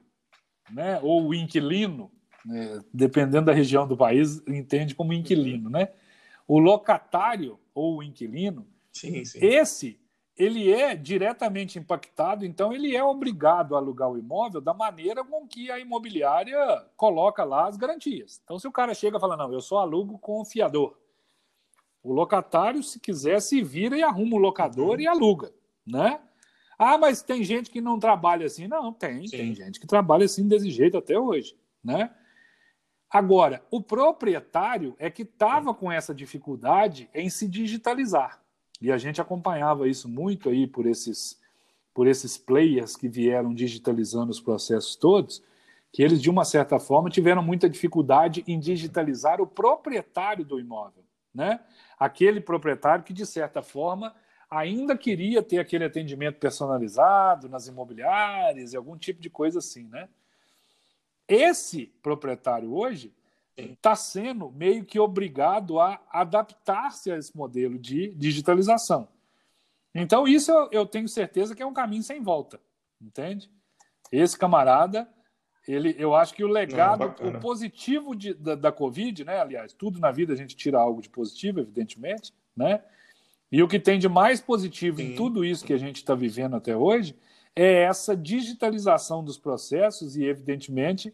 né, 0.72 1.00
ou 1.02 1.28
o 1.28 1.34
inquilino, 1.34 2.12
né, 2.46 2.80
dependendo 2.94 3.46
da 3.46 3.54
região 3.54 3.88
do 3.88 3.98
país, 3.98 4.42
entende 4.48 4.96
como 4.96 5.14
inquilino, 5.14 5.70
né? 5.70 5.90
O 6.48 6.60
locatário 6.60 7.60
ou 7.74 7.98
o 7.98 8.04
inquilino, 8.04 8.68
sim, 8.92 9.26
sim. 9.26 9.40
esse 9.42 10.00
ele 10.38 10.72
é 10.72 10.96
diretamente 10.96 11.80
impactado, 11.80 12.46
então 12.46 12.74
ele 12.74 12.94
é 12.96 13.02
obrigado 13.02 13.74
a 13.74 13.78
alugar 13.78 14.12
o 14.12 14.18
imóvel 14.18 14.60
da 14.60 14.74
maneira 14.74 15.24
com 15.24 15.48
que 15.48 15.72
a 15.72 15.80
imobiliária 15.80 16.58
coloca 16.98 17.44
lá 17.46 17.68
as 17.68 17.78
garantias. 17.78 18.42
Então, 18.44 18.60
se 18.60 18.68
o 18.68 18.72
cara 18.72 18.94
chega 18.94 19.18
e 19.18 19.20
fala, 19.20 19.38
não, 19.38 19.54
eu 19.54 19.62
só 19.62 19.78
alugo 19.78 20.20
com 20.20 20.42
o 20.42 20.46
fiador, 20.46 20.98
o 22.04 22.12
locatário, 22.12 22.84
se 22.84 23.00
quiser, 23.00 23.42
se 23.42 23.64
vira 23.64 23.98
e 23.98 24.04
arruma 24.04 24.36
o 24.36 24.40
locador 24.40 24.96
uhum. 24.96 25.00
e 25.00 25.08
aluga, 25.08 25.54
né? 25.88 26.20
Ah, 26.78 26.98
mas 26.98 27.22
tem 27.22 27.42
gente 27.44 27.72
que 27.72 27.80
não 27.80 27.98
trabalha 27.98 28.46
assim. 28.46 28.68
Não, 28.68 28.92
tem, 28.92 29.26
Sim. 29.28 29.38
tem 29.38 29.56
gente 29.56 29.80
que 29.80 29.88
trabalha 29.88 30.26
assim 30.26 30.46
desse 30.46 30.70
jeito 30.70 30.98
até 30.98 31.18
hoje, 31.18 31.58
né? 31.82 32.14
Agora, 33.10 33.64
o 33.72 33.82
proprietário 33.82 34.96
é 35.00 35.10
que 35.10 35.22
estava 35.22 35.74
com 35.74 35.92
essa 35.92 36.14
dificuldade 36.14 37.10
em 37.14 37.30
se 37.30 37.48
digitalizar. 37.48 38.42
E 38.82 38.92
a 38.92 38.98
gente 38.98 39.22
acompanhava 39.22 39.88
isso 39.88 40.10
muito 40.10 40.50
aí 40.50 40.68
por 40.68 40.86
esses, 40.86 41.40
por 41.94 42.08
esses 42.08 42.38
players 42.38 42.96
que 42.96 43.08
vieram 43.08 43.54
digitalizando 43.54 44.32
os 44.32 44.42
processos 44.42 44.96
todos, 44.96 45.42
que 45.94 46.04
eles, 46.04 46.22
de 46.22 46.30
uma 46.30 46.44
certa 46.44 46.78
forma, 46.78 47.10
tiveram 47.10 47.42
muita 47.42 47.70
dificuldade 47.70 48.44
em 48.46 48.60
digitalizar 48.60 49.40
o 49.40 49.48
proprietário 49.48 50.44
do 50.44 50.60
imóvel. 50.60 51.06
Né? 51.34 51.60
Aquele 51.98 52.42
proprietário 52.42 53.04
que, 53.04 53.14
de 53.14 53.26
certa 53.26 53.62
forma, 53.62 54.14
ainda 54.50 54.98
queria 54.98 55.42
ter 55.42 55.58
aquele 55.58 55.86
atendimento 55.86 56.38
personalizado 56.38 57.48
nas 57.48 57.68
imobiliárias 57.68 58.74
e 58.74 58.78
algum 58.78 58.98
tipo 58.98 59.22
de 59.22 59.30
coisa 59.30 59.60
assim. 59.60 59.88
Né? 59.88 60.10
Esse 61.28 61.88
proprietário 62.02 62.74
hoje 62.74 63.14
está 63.58 63.96
sendo 63.96 64.52
meio 64.52 64.84
que 64.84 65.00
obrigado 65.00 65.80
a 65.80 66.02
adaptar-se 66.12 67.12
a 67.12 67.18
esse 67.18 67.36
modelo 67.36 67.80
de 67.80 68.14
digitalização. 68.16 69.08
Então, 69.94 70.28
isso 70.28 70.52
eu, 70.52 70.70
eu, 70.72 70.86
tenho 70.86 71.08
certeza 71.08 71.56
que 71.56 71.64
é 71.64 71.66
um 71.66 71.74
caminho 71.74 72.04
sem 72.04 72.22
volta, 72.22 72.60
entende? 73.02 73.50
Esse 74.12 74.38
camarada, 74.38 75.08
ele, 75.66 75.96
eu 75.98 76.14
acho 76.14 76.34
que 76.34 76.44
o 76.44 76.48
legado, 76.48 77.16
Não, 77.22 77.30
o 77.30 77.40
positivo 77.40 78.14
de, 78.14 78.34
da, 78.34 78.56
da 78.56 78.72
Covid, 78.74 79.24
né? 79.24 79.40
Aliás, 79.40 79.72
tudo 79.72 80.00
na 80.00 80.12
vida 80.12 80.34
a 80.34 80.36
gente 80.36 80.56
tira 80.56 80.78
algo 80.78 81.02
de 81.02 81.10
positivo, 81.10 81.62
evidentemente, 81.62 82.34
né? 82.56 82.84
E 83.50 83.64
o 83.64 83.68
que 83.70 83.80
tem 83.80 83.98
de 83.98 84.10
mais 84.10 84.42
positivo 84.42 84.98
Sim. 84.98 85.14
em 85.14 85.16
tudo 85.16 85.46
isso 85.46 85.64
que 85.64 85.74
a 85.74 85.78
gente 85.78 85.98
está 85.98 86.14
vivendo 86.14 86.58
até 86.58 86.76
hoje 86.76 87.16
é 87.56 87.84
essa 87.84 88.16
digitalização 88.16 89.24
dos 89.24 89.38
processos 89.38 90.16
e, 90.18 90.24
evidentemente, 90.24 91.14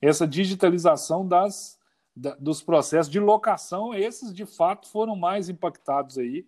essa 0.00 0.26
digitalização 0.26 1.26
das, 1.26 1.78
da, 2.14 2.34
dos 2.36 2.62
processos 2.62 3.10
de 3.10 3.18
locação, 3.18 3.94
esses 3.94 4.34
de 4.34 4.44
fato 4.44 4.88
foram 4.88 5.16
mais 5.16 5.48
impactados 5.48 6.18
aí 6.18 6.46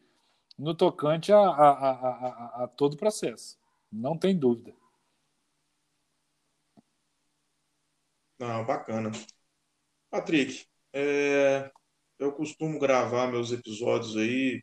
no 0.58 0.74
tocante 0.74 1.32
a, 1.32 1.38
a, 1.38 1.70
a, 1.70 2.64
a 2.64 2.68
todo 2.68 2.94
o 2.94 2.98
processo. 2.98 3.58
Não 3.90 4.16
tem 4.16 4.36
dúvida. 4.38 4.74
Não, 8.38 8.64
bacana. 8.64 9.10
Patrick, 10.10 10.66
é, 10.92 11.70
eu 12.18 12.32
costumo 12.32 12.78
gravar 12.78 13.26
meus 13.26 13.52
episódios 13.52 14.16
aí 14.16 14.62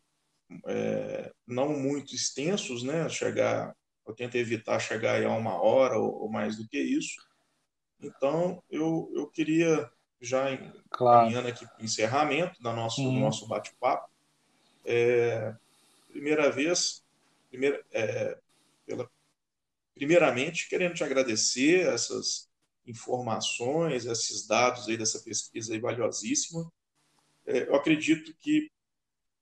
é, 0.66 1.32
não 1.46 1.78
muito 1.78 2.14
extensos, 2.14 2.82
né? 2.82 3.08
Chegar, 3.08 3.74
eu 4.08 4.14
tento 4.14 4.36
evitar 4.36 4.80
chegar 4.80 5.22
a 5.22 5.36
uma 5.36 5.60
hora 5.60 5.98
ou, 5.98 6.22
ou 6.22 6.30
mais 6.30 6.56
do 6.56 6.66
que 6.66 6.78
isso. 6.78 7.20
Então, 8.00 8.62
eu, 8.70 9.10
eu 9.14 9.26
queria 9.26 9.90
já 10.20 10.50
em, 10.50 10.72
claro. 10.90 11.26
caminhando 11.26 11.48
aqui 11.48 11.66
para 11.66 11.80
o 11.80 11.84
encerramento 11.84 12.60
da 12.62 12.72
nosso, 12.72 13.02
uhum. 13.02 13.14
do 13.14 13.20
nosso 13.20 13.46
bate-papo. 13.46 14.08
É, 14.84 15.54
primeira 16.10 16.50
vez, 16.50 17.04
primeira, 17.50 17.84
é, 17.92 18.38
pela, 18.86 19.08
primeiramente, 19.94 20.68
querendo 20.68 20.94
te 20.94 21.04
agradecer 21.04 21.86
essas 21.86 22.48
informações, 22.86 24.06
esses 24.06 24.46
dados 24.46 24.88
aí 24.88 24.96
dessa 24.96 25.20
pesquisa 25.20 25.74
aí 25.74 25.78
valiosíssima. 25.78 26.72
É, 27.44 27.68
eu 27.68 27.74
acredito 27.74 28.34
que 28.38 28.70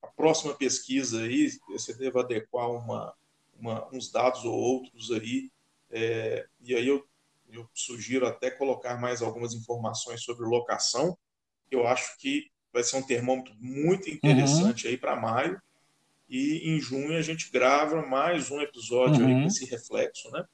a 0.02 0.08
próxima 0.08 0.54
pesquisa 0.54 1.22
aí, 1.22 1.50
você 1.68 1.94
deve 1.94 2.18
adequar 2.18 2.68
uma, 2.70 3.14
uma, 3.58 3.88
uns 3.92 4.10
dados 4.10 4.44
ou 4.44 4.52
outros 4.54 5.10
aí, 5.10 5.50
é, 5.90 6.46
e 6.60 6.74
aí 6.74 6.86
eu 6.86 7.06
eu 7.50 7.68
sugiro 7.74 8.26
até 8.26 8.50
colocar 8.50 9.00
mais 9.00 9.22
algumas 9.22 9.54
informações 9.54 10.22
sobre 10.22 10.46
locação. 10.46 11.16
Eu 11.70 11.86
acho 11.86 12.16
que 12.18 12.50
vai 12.72 12.82
ser 12.82 12.96
um 12.96 13.02
termômetro 13.02 13.54
muito 13.58 14.10
interessante 14.10 14.86
uhum. 14.86 14.90
aí 14.90 14.98
para 14.98 15.16
maio. 15.16 15.60
E 16.28 16.70
em 16.70 16.80
junho 16.80 17.16
a 17.16 17.22
gente 17.22 17.50
grava 17.50 18.04
mais 18.04 18.50
um 18.50 18.60
episódio 18.60 19.24
uhum. 19.24 19.36
aí 19.36 19.42
com 19.42 19.46
esse 19.46 19.64
reflexo, 19.64 20.30
né? 20.30 20.44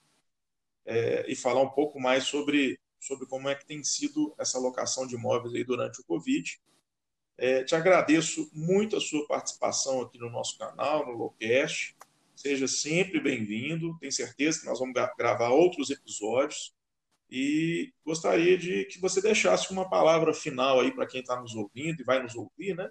É, 0.84 1.24
e 1.30 1.36
falar 1.36 1.62
um 1.62 1.70
pouco 1.70 1.98
mais 2.00 2.24
sobre, 2.24 2.78
sobre 3.00 3.26
como 3.26 3.48
é 3.48 3.54
que 3.54 3.64
tem 3.64 3.82
sido 3.82 4.34
essa 4.38 4.58
locação 4.58 5.06
de 5.06 5.14
imóveis 5.14 5.54
aí 5.54 5.64
durante 5.64 6.00
o 6.00 6.04
Covid. 6.04 6.60
É, 7.38 7.64
te 7.64 7.74
agradeço 7.74 8.50
muito 8.52 8.96
a 8.96 9.00
sua 9.00 9.26
participação 9.26 10.02
aqui 10.02 10.18
no 10.18 10.30
nosso 10.30 10.58
canal, 10.58 11.06
no 11.06 11.12
Locast. 11.12 11.96
Seja 12.42 12.66
sempre 12.66 13.20
bem-vindo. 13.20 13.96
Tenho 14.00 14.10
certeza 14.10 14.58
que 14.58 14.66
nós 14.66 14.80
vamos 14.80 14.94
gravar 15.16 15.50
outros 15.50 15.90
episódios 15.90 16.74
e 17.30 17.92
gostaria 18.04 18.58
de 18.58 18.84
que 18.86 18.98
você 18.98 19.22
deixasse 19.22 19.70
uma 19.70 19.88
palavra 19.88 20.34
final 20.34 20.80
aí 20.80 20.90
para 20.92 21.06
quem 21.06 21.20
está 21.20 21.40
nos 21.40 21.54
ouvindo 21.54 22.00
e 22.00 22.04
vai 22.04 22.20
nos 22.20 22.34
ouvir, 22.34 22.74
né? 22.74 22.90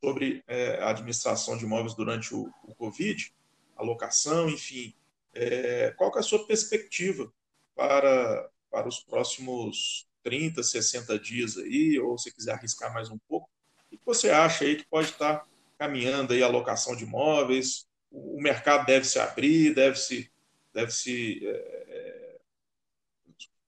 Sobre 0.00 0.44
é, 0.46 0.78
a 0.84 0.90
administração 0.90 1.58
de 1.58 1.64
imóveis 1.64 1.96
durante 1.96 2.32
o, 2.32 2.48
o 2.62 2.72
Covid, 2.76 3.34
alocação, 3.76 4.48
enfim. 4.48 4.94
É, 5.34 5.92
qual 5.96 6.14
é 6.14 6.20
a 6.20 6.22
sua 6.22 6.46
perspectiva 6.46 7.28
para, 7.74 8.48
para 8.70 8.86
os 8.86 9.00
próximos 9.00 10.06
30, 10.22 10.62
60 10.62 11.18
dias 11.18 11.56
aí, 11.58 11.98
ou 11.98 12.16
se 12.16 12.32
quiser 12.32 12.52
arriscar 12.52 12.94
mais 12.94 13.10
um 13.10 13.18
pouco? 13.28 13.50
O 13.90 13.98
que 13.98 14.06
você 14.06 14.30
acha 14.30 14.64
aí 14.64 14.76
que 14.76 14.86
pode 14.86 15.08
estar 15.08 15.44
caminhando 15.76 16.34
aí 16.34 16.40
a 16.40 16.46
alocação 16.46 16.94
de 16.94 17.02
imóveis? 17.02 17.89
O 18.10 18.40
mercado 18.40 18.86
deve 18.86 19.04
se 19.04 19.18
abrir, 19.18 19.74
deve 19.74 19.96
se, 19.96 20.30
deve 20.74 20.90
se 20.90 21.40
é, 21.46 22.40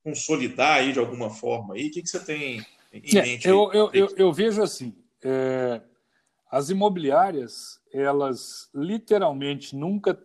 consolidar 0.03 0.79
aí 0.79 0.93
de 0.93 0.99
alguma 0.99 1.31
forma? 1.31 1.75
Aí? 1.75 1.89
O 1.89 1.91
que, 1.91 2.03
que 2.03 2.09
você 2.09 2.21
tem 2.21 2.67
em 2.93 3.17
é, 3.17 3.23
mente? 3.23 3.47
Eu, 3.49 3.73
eu, 3.73 3.91
eu, 3.93 4.15
eu, 4.17 4.33
vejo 4.33 4.63
assim, 4.63 4.95
é, 5.23 5.81
as 6.51 6.71
imobiliárias, 6.71 7.81
elas 7.93 8.69
literalmente 8.75 9.77
nunca 9.77 10.19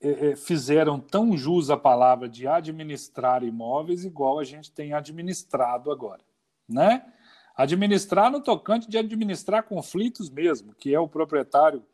é, 0.00 0.30
é, 0.30 0.36
fizeram 0.36 1.00
tão 1.00 1.36
jus 1.36 1.70
a 1.70 1.76
palavra 1.76 2.28
de 2.28 2.46
administrar 2.46 3.42
imóveis 3.42 4.04
igual 4.04 4.38
a 4.38 4.44
gente 4.44 4.70
tem 4.70 4.92
administrado 4.92 5.90
agora, 5.90 6.22
né? 6.68 7.06
Administrar 7.54 8.30
no 8.30 8.40
tocante 8.40 8.88
de 8.88 8.96
administrar 8.96 9.62
conflitos 9.64 10.30
mesmo, 10.30 10.74
que 10.74 10.94
é 10.94 10.98
o 10.98 11.08
proprietário 11.08 11.84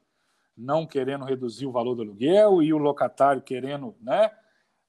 não 0.58 0.86
querendo 0.86 1.24
reduzir 1.24 1.66
o 1.66 1.72
valor 1.72 1.94
do 1.94 2.02
aluguel 2.02 2.62
e 2.62 2.72
o 2.72 2.78
locatário 2.78 3.40
querendo, 3.40 3.94
né, 4.00 4.30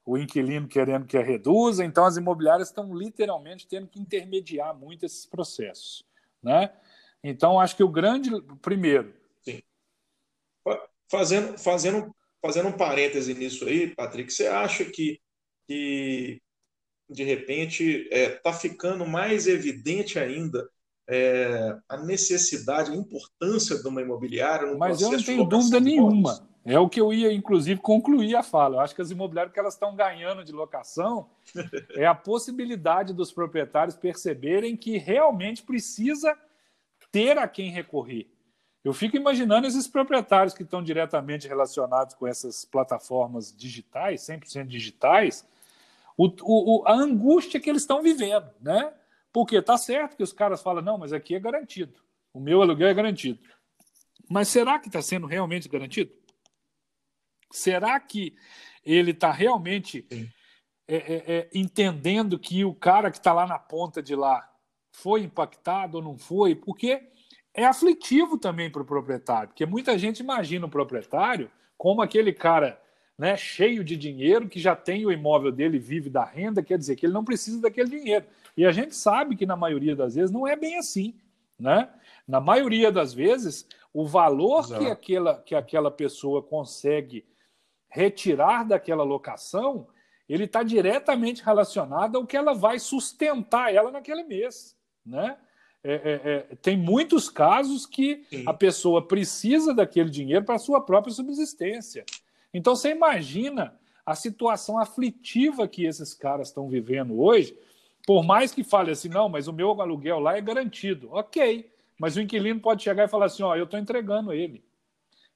o 0.04 0.18
inquilino 0.18 0.66
querendo 0.66 1.06
que 1.06 1.16
a 1.16 1.22
reduza, 1.22 1.84
então 1.84 2.04
as 2.04 2.16
imobiliárias 2.16 2.68
estão 2.68 2.92
literalmente 2.92 3.68
tendo 3.68 3.86
que 3.86 4.00
intermediar 4.00 4.76
muito 4.76 5.06
esses 5.06 5.24
processos. 5.24 6.04
Né? 6.42 6.72
Então, 7.22 7.60
acho 7.60 7.76
que 7.76 7.84
o 7.84 7.88
grande. 7.88 8.30
Primeiro. 8.60 9.14
Sim. 9.42 9.62
Fazendo, 11.08 11.58
fazendo, 11.58 12.16
fazendo 12.42 12.68
um 12.68 12.76
parêntese 12.76 13.34
nisso 13.34 13.66
aí, 13.66 13.94
Patrick, 13.94 14.32
você 14.32 14.46
acha 14.46 14.84
que, 14.84 15.20
que 15.68 16.40
de 17.08 17.24
repente, 17.24 18.08
está 18.10 18.16
é, 18.16 18.28
tá 18.30 18.52
ficando 18.52 19.06
mais 19.06 19.46
evidente 19.46 20.18
ainda 20.18 20.68
é, 21.12 21.76
a 21.88 21.96
necessidade, 21.96 22.92
a 22.92 22.94
importância 22.94 23.76
de 23.76 23.88
uma 23.88 24.00
imobiliária 24.00 24.68
no 24.70 24.78
Mas 24.78 25.00
eu 25.00 25.10
não 25.10 25.20
tenho 25.20 25.44
dúvida 25.44 25.80
nenhuma. 25.80 26.48
É 26.64 26.78
o 26.78 26.88
que 26.88 27.00
eu 27.00 27.12
ia, 27.12 27.32
inclusive, 27.32 27.80
concluir 27.80 28.36
a 28.36 28.44
fala. 28.44 28.76
Eu 28.76 28.80
acho 28.80 28.94
que 28.94 29.02
as 29.02 29.10
imobiliárias 29.10 29.52
que 29.52 29.58
elas 29.58 29.74
estão 29.74 29.96
ganhando 29.96 30.44
de 30.44 30.52
locação 30.52 31.28
é 31.96 32.06
a 32.06 32.14
possibilidade 32.14 33.12
dos 33.12 33.32
proprietários 33.32 33.96
perceberem 33.96 34.76
que 34.76 34.98
realmente 34.98 35.64
precisa 35.64 36.38
ter 37.10 37.36
a 37.38 37.48
quem 37.48 37.72
recorrer. 37.72 38.30
Eu 38.84 38.92
fico 38.92 39.16
imaginando 39.16 39.66
esses 39.66 39.88
proprietários 39.88 40.54
que 40.54 40.62
estão 40.62 40.82
diretamente 40.82 41.48
relacionados 41.48 42.14
com 42.14 42.26
essas 42.26 42.64
plataformas 42.64 43.52
digitais, 43.54 44.22
100% 44.22 44.66
digitais, 44.66 45.44
o, 46.16 46.30
o, 46.42 46.84
a 46.86 46.92
angústia 46.92 47.58
que 47.58 47.68
eles 47.68 47.82
estão 47.82 48.00
vivendo, 48.00 48.48
né? 48.60 48.92
Porque 49.32 49.60
tá 49.62 49.78
certo 49.78 50.16
que 50.16 50.22
os 50.22 50.32
caras 50.32 50.62
falam, 50.62 50.82
não, 50.82 50.98
mas 50.98 51.12
aqui 51.12 51.34
é 51.34 51.40
garantido. 51.40 52.00
O 52.32 52.40
meu 52.40 52.62
aluguel 52.62 52.88
é 52.88 52.94
garantido. 52.94 53.38
Mas 54.28 54.48
será 54.48 54.78
que 54.78 54.88
está 54.88 55.02
sendo 55.02 55.26
realmente 55.26 55.68
garantido? 55.68 56.12
Será 57.50 57.98
que 57.98 58.36
ele 58.84 59.10
está 59.10 59.32
realmente 59.32 60.06
é, 60.88 60.96
é, 60.96 61.36
é 61.36 61.50
entendendo 61.52 62.38
que 62.38 62.64
o 62.64 62.74
cara 62.74 63.10
que 63.10 63.18
está 63.18 63.32
lá 63.32 63.46
na 63.46 63.58
ponta 63.58 64.02
de 64.02 64.14
lá 64.14 64.48
foi 64.92 65.22
impactado 65.22 65.98
ou 65.98 66.02
não 66.02 66.18
foi, 66.18 66.54
porque 66.54 67.08
é 67.54 67.64
aflitivo 67.64 68.38
também 68.38 68.70
para 68.70 68.82
o 68.82 68.86
proprietário, 68.86 69.48
porque 69.48 69.66
muita 69.66 69.98
gente 69.98 70.20
imagina 70.20 70.66
o 70.66 70.70
proprietário 70.70 71.50
como 71.76 72.02
aquele 72.02 72.32
cara 72.32 72.80
né, 73.18 73.36
cheio 73.36 73.84
de 73.84 73.96
dinheiro 73.96 74.48
que 74.48 74.60
já 74.60 74.74
tem 74.74 75.04
o 75.04 75.12
imóvel 75.12 75.52
dele 75.52 75.78
vive 75.78 76.08
da 76.08 76.24
renda, 76.24 76.62
quer 76.62 76.78
dizer 76.78 76.96
que 76.96 77.04
ele 77.04 77.12
não 77.12 77.24
precisa 77.24 77.60
daquele 77.60 77.90
dinheiro. 77.90 78.24
E 78.60 78.66
a 78.66 78.72
gente 78.72 78.94
sabe 78.94 79.36
que 79.36 79.46
na 79.46 79.56
maioria 79.56 79.96
das 79.96 80.16
vezes 80.16 80.30
não 80.30 80.46
é 80.46 80.54
bem 80.54 80.76
assim. 80.76 81.14
Né? 81.58 81.88
Na 82.28 82.42
maioria 82.42 82.92
das 82.92 83.14
vezes, 83.14 83.66
o 83.90 84.06
valor 84.06 84.68
que 84.68 84.86
aquela, 84.86 85.34
que 85.40 85.54
aquela 85.54 85.90
pessoa 85.90 86.42
consegue 86.42 87.24
retirar 87.88 88.64
daquela 88.64 89.02
locação, 89.02 89.88
ele 90.28 90.44
está 90.44 90.62
diretamente 90.62 91.42
relacionado 91.42 92.18
ao 92.18 92.26
que 92.26 92.36
ela 92.36 92.52
vai 92.52 92.78
sustentar 92.78 93.74
ela 93.74 93.90
naquele 93.90 94.24
mês. 94.24 94.76
Né? 95.06 95.38
É, 95.82 95.94
é, 95.94 96.30
é, 96.52 96.56
tem 96.56 96.76
muitos 96.76 97.30
casos 97.30 97.86
que 97.86 98.26
Sim. 98.28 98.44
a 98.46 98.52
pessoa 98.52 99.08
precisa 99.08 99.72
daquele 99.72 100.10
dinheiro 100.10 100.44
para 100.44 100.56
a 100.56 100.58
sua 100.58 100.82
própria 100.82 101.14
subsistência. 101.14 102.04
Então 102.52 102.76
você 102.76 102.90
imagina 102.90 103.74
a 104.04 104.14
situação 104.14 104.78
aflitiva 104.78 105.66
que 105.66 105.86
esses 105.86 106.12
caras 106.12 106.48
estão 106.48 106.68
vivendo 106.68 107.18
hoje, 107.18 107.56
por 108.10 108.24
mais 108.24 108.52
que 108.52 108.64
fale 108.64 108.90
assim, 108.90 109.08
não, 109.08 109.28
mas 109.28 109.46
o 109.46 109.52
meu 109.52 109.80
aluguel 109.80 110.18
lá 110.18 110.36
é 110.36 110.40
garantido. 110.40 111.10
Ok, 111.12 111.70
mas 111.96 112.16
o 112.16 112.20
inquilino 112.20 112.58
pode 112.58 112.82
chegar 112.82 113.04
e 113.04 113.08
falar 113.08 113.26
assim, 113.26 113.44
ó, 113.44 113.54
eu 113.54 113.62
estou 113.62 113.78
entregando 113.78 114.32
ele. 114.32 114.64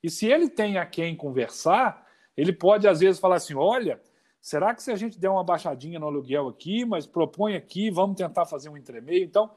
E 0.02 0.10
se 0.10 0.26
ele 0.26 0.48
tem 0.48 0.76
a 0.76 0.84
quem 0.84 1.14
conversar, 1.14 2.04
ele 2.36 2.52
pode 2.52 2.88
às 2.88 2.98
vezes 2.98 3.20
falar 3.20 3.36
assim, 3.36 3.54
olha, 3.54 4.02
será 4.40 4.74
que 4.74 4.82
se 4.82 4.90
a 4.90 4.96
gente 4.96 5.20
der 5.20 5.28
uma 5.28 5.44
baixadinha 5.44 6.00
no 6.00 6.08
aluguel 6.08 6.48
aqui, 6.48 6.84
mas 6.84 7.06
propõe 7.06 7.54
aqui, 7.54 7.92
vamos 7.92 8.16
tentar 8.16 8.44
fazer 8.44 8.68
um 8.68 8.76
entremeio? 8.76 9.22
Então, 9.22 9.52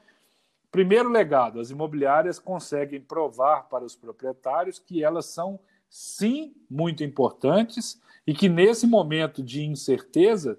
primeiro 0.70 1.08
legado, 1.08 1.58
as 1.58 1.72
imobiliárias 1.72 2.38
conseguem 2.38 3.00
provar 3.00 3.62
para 3.62 3.84
os 3.84 3.96
proprietários 3.96 4.78
que 4.78 5.02
elas 5.02 5.26
são 5.26 5.58
sim 5.90 6.54
muito 6.70 7.02
importantes 7.02 8.00
e 8.24 8.32
que 8.32 8.48
nesse 8.48 8.86
momento 8.86 9.42
de 9.42 9.64
incerteza, 9.64 10.56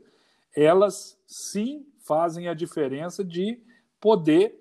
elas 0.53 1.17
sim 1.25 1.85
fazem 2.09 2.47
a 2.47 2.55
diferença 2.55 3.23
de 3.23 3.61
poder, 4.01 4.59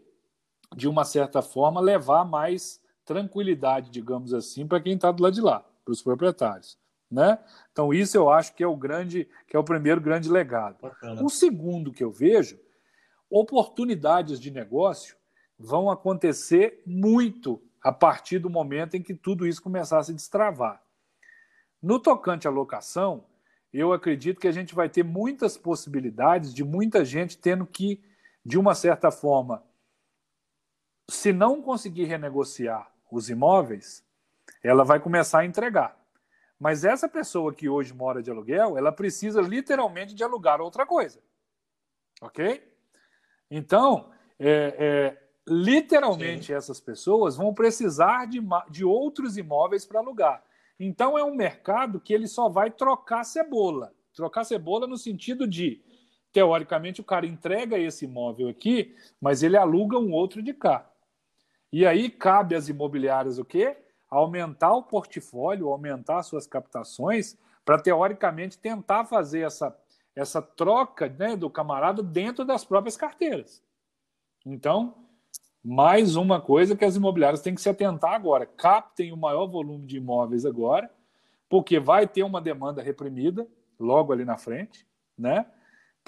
de 0.76 0.86
uma 0.86 1.02
certa 1.02 1.40
forma, 1.40 1.80
levar 1.80 2.22
mais 2.26 2.78
tranquilidade, 3.06 3.90
digamos 3.90 4.34
assim, 4.34 4.66
para 4.66 4.82
quem 4.82 4.96
está 4.96 5.10
do 5.10 5.22
lado 5.22 5.32
de 5.32 5.40
lá, 5.40 5.64
para 5.82 5.92
os 5.92 6.02
proprietários. 6.02 6.78
Né? 7.10 7.38
Então, 7.72 7.94
isso 7.94 8.18
eu 8.18 8.28
acho 8.28 8.54
que 8.54 8.62
é 8.62 8.66
o 8.66 8.76
grande, 8.76 9.26
que 9.46 9.56
é 9.56 9.58
o 9.58 9.64
primeiro 9.64 9.98
grande 9.98 10.28
legado. 10.28 10.76
Bacana. 10.82 11.24
O 11.24 11.30
segundo 11.30 11.90
que 11.90 12.04
eu 12.04 12.12
vejo, 12.12 12.60
oportunidades 13.30 14.38
de 14.38 14.50
negócio 14.50 15.16
vão 15.58 15.90
acontecer 15.90 16.82
muito 16.84 17.62
a 17.82 17.90
partir 17.90 18.40
do 18.40 18.50
momento 18.50 18.94
em 18.94 19.02
que 19.02 19.14
tudo 19.14 19.46
isso 19.46 19.62
começar 19.62 20.00
a 20.00 20.02
se 20.02 20.12
destravar. 20.12 20.82
No 21.80 21.98
tocante 21.98 22.46
à 22.46 22.50
locação, 22.50 23.24
eu 23.72 23.92
acredito 23.92 24.40
que 24.40 24.48
a 24.48 24.52
gente 24.52 24.74
vai 24.74 24.88
ter 24.88 25.02
muitas 25.02 25.56
possibilidades 25.56 26.54
de 26.54 26.64
muita 26.64 27.04
gente 27.04 27.36
tendo 27.36 27.66
que, 27.66 28.02
de 28.44 28.58
uma 28.58 28.74
certa 28.74 29.10
forma, 29.10 29.62
se 31.10 31.32
não 31.32 31.62
conseguir 31.62 32.04
renegociar 32.04 32.90
os 33.10 33.30
imóveis, 33.30 34.04
ela 34.62 34.84
vai 34.84 35.00
começar 35.00 35.40
a 35.40 35.44
entregar. 35.46 35.98
Mas 36.58 36.84
essa 36.84 37.08
pessoa 37.08 37.54
que 37.54 37.68
hoje 37.68 37.94
mora 37.94 38.22
de 38.22 38.30
aluguel, 38.30 38.76
ela 38.76 38.90
precisa 38.90 39.40
literalmente 39.40 40.14
de 40.14 40.24
alugar 40.24 40.60
outra 40.60 40.84
coisa. 40.84 41.20
Ok? 42.20 42.66
Então, 43.50 44.10
é, 44.38 44.74
é, 44.78 45.28
literalmente 45.46 46.46
Sim. 46.46 46.54
essas 46.54 46.80
pessoas 46.80 47.36
vão 47.36 47.54
precisar 47.54 48.26
de, 48.26 48.40
de 48.70 48.84
outros 48.84 49.36
imóveis 49.36 49.86
para 49.86 50.00
alugar. 50.00 50.42
Então 50.78 51.18
é 51.18 51.24
um 51.24 51.34
mercado 51.34 52.00
que 52.00 52.14
ele 52.14 52.28
só 52.28 52.48
vai 52.48 52.70
trocar 52.70 53.24
cebola. 53.24 53.92
Trocar 54.14 54.44
cebola 54.44 54.86
no 54.86 54.96
sentido 54.96 55.46
de, 55.46 55.82
teoricamente, 56.32 57.00
o 57.00 57.04
cara 57.04 57.26
entrega 57.26 57.78
esse 57.78 58.04
imóvel 58.04 58.48
aqui, 58.48 58.94
mas 59.20 59.42
ele 59.42 59.56
aluga 59.56 59.98
um 59.98 60.12
outro 60.12 60.42
de 60.42 60.54
cá. 60.54 60.88
E 61.72 61.86
aí 61.86 62.08
cabe 62.08 62.54
às 62.54 62.68
imobiliárias 62.68 63.38
o 63.38 63.44
quê? 63.44 63.76
Aumentar 64.08 64.72
o 64.72 64.82
portfólio, 64.82 65.68
aumentar 65.68 66.22
suas 66.22 66.46
captações, 66.46 67.36
para 67.64 67.78
teoricamente 67.78 68.56
tentar 68.56 69.04
fazer 69.04 69.40
essa, 69.40 69.76
essa 70.16 70.40
troca 70.40 71.08
né, 71.08 71.36
do 71.36 71.50
camarada 71.50 72.02
dentro 72.02 72.44
das 72.44 72.64
próprias 72.64 72.96
carteiras. 72.96 73.62
Então, 74.46 75.07
mais 75.64 76.16
uma 76.16 76.40
coisa 76.40 76.76
que 76.76 76.84
as 76.84 76.96
imobiliárias 76.96 77.42
têm 77.42 77.54
que 77.54 77.60
se 77.60 77.68
atentar 77.68 78.12
agora. 78.12 78.46
Captem 78.46 79.12
o 79.12 79.16
maior 79.16 79.46
volume 79.46 79.86
de 79.86 79.96
imóveis 79.96 80.44
agora, 80.44 80.90
porque 81.48 81.78
vai 81.78 82.06
ter 82.06 82.22
uma 82.22 82.40
demanda 82.40 82.82
reprimida 82.82 83.46
logo 83.78 84.12
ali 84.12 84.24
na 84.24 84.36
frente, 84.36 84.86
né? 85.16 85.46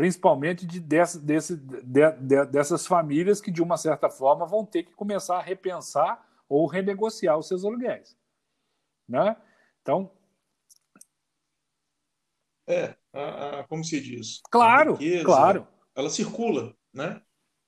principalmente 0.01 0.67
de, 0.67 0.81
dessa, 0.81 1.21
desse, 1.21 1.57
de, 1.59 2.11
de, 2.13 2.47
dessas 2.47 2.87
famílias 2.87 3.39
que, 3.39 3.51
de 3.51 3.63
uma 3.63 3.77
certa 3.77 4.09
forma, 4.09 4.47
vão 4.47 4.65
ter 4.65 4.85
que 4.85 4.95
começar 4.95 5.37
a 5.37 5.43
repensar 5.43 6.27
ou 6.49 6.67
renegociar 6.67 7.39
os 7.39 7.47
seus 7.47 7.67
aluguéis. 7.67 8.17
Né? 9.07 9.37
Então. 9.83 10.11
É, 12.67 12.97
a, 13.13 13.61
a, 13.61 13.65
como 13.65 13.85
se 13.85 14.01
diz? 14.01 14.41
Claro, 14.51 14.95
riqueza, 14.95 15.25
claro. 15.25 15.69
Ela 15.95 16.09
circula, 16.09 16.75
né? 16.95 17.21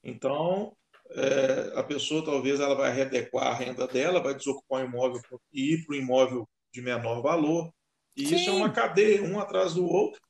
Então, 0.02 0.74
é, 1.14 1.72
a 1.78 1.82
pessoa 1.82 2.24
talvez 2.24 2.60
ela 2.60 2.74
vai 2.74 2.92
readequar 2.92 3.48
a 3.48 3.54
renda 3.54 3.86
dela, 3.86 4.22
vai 4.22 4.34
desocupar 4.34 4.82
o 4.82 4.86
imóvel 4.86 5.20
e 5.52 5.74
ir 5.74 5.84
para 5.84 5.94
o 5.94 5.98
imóvel 5.98 6.48
de 6.72 6.80
menor 6.80 7.20
valor. 7.20 7.72
E 8.16 8.26
Sim. 8.26 8.36
isso 8.36 8.50
é 8.50 8.52
uma 8.52 8.70
cadeia, 8.70 9.22
um 9.22 9.40
atrás 9.40 9.74
do 9.74 9.86
outro, 9.86 10.20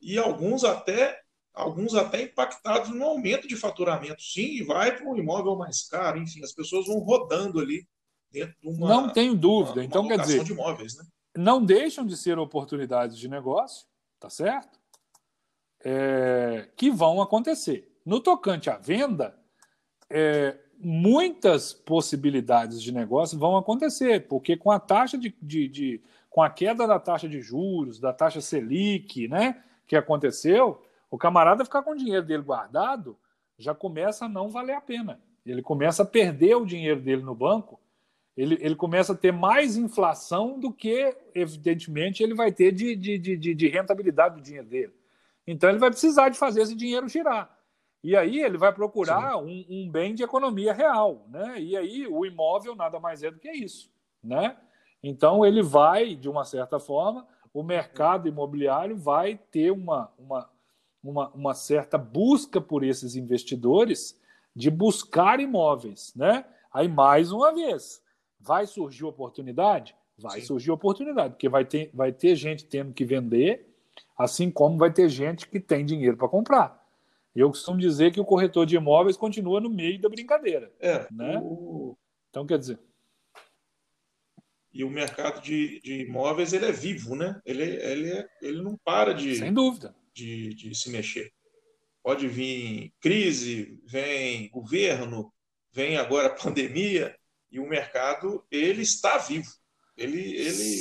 e 0.00 0.18
alguns 0.18 0.64
até 0.64 1.20
alguns 1.52 1.94
até 1.94 2.22
impactados 2.22 2.90
no 2.90 3.04
aumento 3.04 3.46
de 3.46 3.56
faturamento. 3.56 4.22
Sim, 4.22 4.58
e 4.58 4.62
vai 4.62 4.96
para 4.96 5.06
um 5.06 5.16
imóvel 5.16 5.56
mais 5.56 5.86
caro, 5.88 6.18
enfim, 6.18 6.42
as 6.42 6.52
pessoas 6.52 6.86
vão 6.86 6.98
rodando 6.98 7.60
ali 7.60 7.86
dentro 8.30 8.54
de 8.60 8.68
uma. 8.68 8.88
Não 8.88 9.08
tenho 9.10 9.34
dúvida. 9.34 9.80
Uma, 9.80 9.84
então, 9.84 10.02
uma 10.02 10.16
quer 10.16 10.22
dizer, 10.22 10.44
de 10.44 10.52
imóveis, 10.52 10.96
né? 10.96 11.04
não 11.36 11.64
deixam 11.64 12.06
de 12.06 12.16
ser 12.16 12.38
oportunidades 12.38 13.18
de 13.18 13.28
negócio, 13.28 13.86
tá 14.18 14.30
certo? 14.30 14.78
É, 15.82 16.68
que 16.76 16.90
vão 16.90 17.22
acontecer. 17.22 17.90
No 18.04 18.20
tocante 18.20 18.68
à 18.68 18.76
venda, 18.76 19.38
é, 20.10 20.56
muitas 20.78 21.72
possibilidades 21.72 22.82
de 22.82 22.92
negócio 22.92 23.38
vão 23.38 23.56
acontecer, 23.56 24.26
porque 24.26 24.56
com 24.56 24.70
a 24.70 24.80
taxa 24.80 25.16
de, 25.16 25.34
de, 25.40 25.68
de, 25.68 26.00
com 26.28 26.42
a 26.42 26.50
queda 26.50 26.86
da 26.86 26.98
taxa 26.98 27.28
de 27.28 27.40
juros, 27.40 28.00
da 28.00 28.12
taxa 28.12 28.40
Selic, 28.40 29.28
né, 29.28 29.62
que 29.86 29.94
aconteceu, 29.94 30.82
o 31.10 31.18
camarada 31.18 31.64
ficar 31.64 31.82
com 31.82 31.92
o 31.92 31.96
dinheiro 31.96 32.24
dele 32.24 32.42
guardado 32.42 33.16
já 33.58 33.74
começa 33.74 34.24
a 34.24 34.28
não 34.28 34.48
valer 34.48 34.74
a 34.74 34.80
pena. 34.80 35.20
Ele 35.44 35.62
começa 35.62 36.02
a 36.02 36.06
perder 36.06 36.56
o 36.56 36.66
dinheiro 36.66 37.00
dele 37.00 37.22
no 37.22 37.34
banco, 37.34 37.78
ele, 38.36 38.56
ele 38.60 38.74
começa 38.74 39.12
a 39.12 39.16
ter 39.16 39.32
mais 39.32 39.76
inflação 39.76 40.58
do 40.58 40.72
que, 40.72 41.14
evidentemente, 41.34 42.22
ele 42.22 42.34
vai 42.34 42.50
ter 42.50 42.72
de, 42.72 42.96
de, 42.96 43.18
de, 43.18 43.54
de 43.54 43.68
rentabilidade 43.68 44.36
do 44.36 44.40
dinheiro 44.40 44.66
dele. 44.66 44.94
Então 45.46 45.68
ele 45.68 45.78
vai 45.78 45.90
precisar 45.90 46.28
de 46.28 46.38
fazer 46.38 46.62
esse 46.62 46.74
dinheiro 46.74 47.08
girar. 47.08 47.50
E 48.02 48.16
aí 48.16 48.40
ele 48.42 48.56
vai 48.56 48.72
procurar 48.72 49.36
um, 49.36 49.64
um, 49.68 49.90
bem 49.90 50.14
de 50.14 50.22
economia 50.22 50.72
real, 50.72 51.26
né? 51.28 51.60
E 51.60 51.76
aí 51.76 52.06
o 52.06 52.24
imóvel 52.24 52.74
nada 52.74 52.98
mais 52.98 53.22
é 53.22 53.30
do 53.30 53.38
que 53.38 53.50
isso, 53.50 53.90
né? 54.22 54.56
Então 55.02 55.44
ele 55.44 55.62
vai, 55.62 56.14
de 56.14 56.28
uma 56.28 56.44
certa 56.44 56.78
forma, 56.78 57.26
o 57.52 57.62
mercado 57.62 58.28
imobiliário 58.28 58.96
vai 58.96 59.36
ter 59.50 59.70
uma, 59.70 60.10
uma, 60.18 60.50
uma, 61.02 61.28
uma 61.30 61.54
certa 61.54 61.98
busca 61.98 62.60
por 62.60 62.82
esses 62.82 63.16
investidores 63.16 64.18
de 64.56 64.70
buscar 64.70 65.38
imóveis, 65.38 66.12
né? 66.16 66.44
Aí 66.72 66.88
mais 66.88 67.32
uma 67.32 67.52
vez, 67.52 68.02
vai 68.38 68.66
surgir 68.66 69.04
oportunidade? 69.04 69.94
Vai 70.18 70.40
Sim. 70.40 70.46
surgir 70.46 70.70
oportunidade, 70.70 71.34
porque 71.34 71.48
vai 71.48 71.64
ter, 71.64 71.90
vai 71.92 72.12
ter 72.12 72.34
gente 72.36 72.64
tendo 72.64 72.92
que 72.92 73.04
vender, 73.04 73.74
assim 74.16 74.50
como 74.50 74.78
vai 74.78 74.92
ter 74.92 75.08
gente 75.08 75.48
que 75.48 75.58
tem 75.60 75.84
dinheiro 75.84 76.16
para 76.16 76.28
comprar. 76.28 76.79
Eu 77.34 77.48
costumo 77.48 77.78
dizer 77.78 78.12
que 78.12 78.20
o 78.20 78.24
corretor 78.24 78.66
de 78.66 78.76
imóveis 78.76 79.16
continua 79.16 79.60
no 79.60 79.70
meio 79.70 80.00
da 80.00 80.08
brincadeira. 80.08 80.72
É. 80.80 81.06
Né? 81.12 81.40
O... 81.42 81.96
Então, 82.28 82.46
quer 82.46 82.58
dizer. 82.58 82.78
E 84.72 84.84
o 84.84 84.90
mercado 84.90 85.40
de, 85.40 85.80
de 85.80 86.02
imóveis 86.02 86.52
ele 86.52 86.66
é 86.66 86.72
vivo, 86.72 87.16
né? 87.16 87.40
Ele, 87.44 87.62
ele, 87.62 88.12
é, 88.12 88.28
ele 88.40 88.62
não 88.62 88.76
para 88.84 89.12
de, 89.12 89.36
Sem 89.36 89.52
dúvida. 89.52 89.94
De, 90.12 90.54
de 90.54 90.74
se 90.74 90.90
mexer. 90.90 91.32
Pode 92.02 92.26
vir 92.28 92.92
crise, 93.00 93.80
vem 93.84 94.48
governo, 94.50 95.32
vem 95.72 95.96
agora 95.96 96.34
pandemia, 96.34 97.16
e 97.50 97.58
o 97.58 97.68
mercado 97.68 98.44
ele 98.50 98.82
está 98.82 99.18
vivo. 99.18 99.50
Ele, 99.96 100.20
ele 100.36 100.80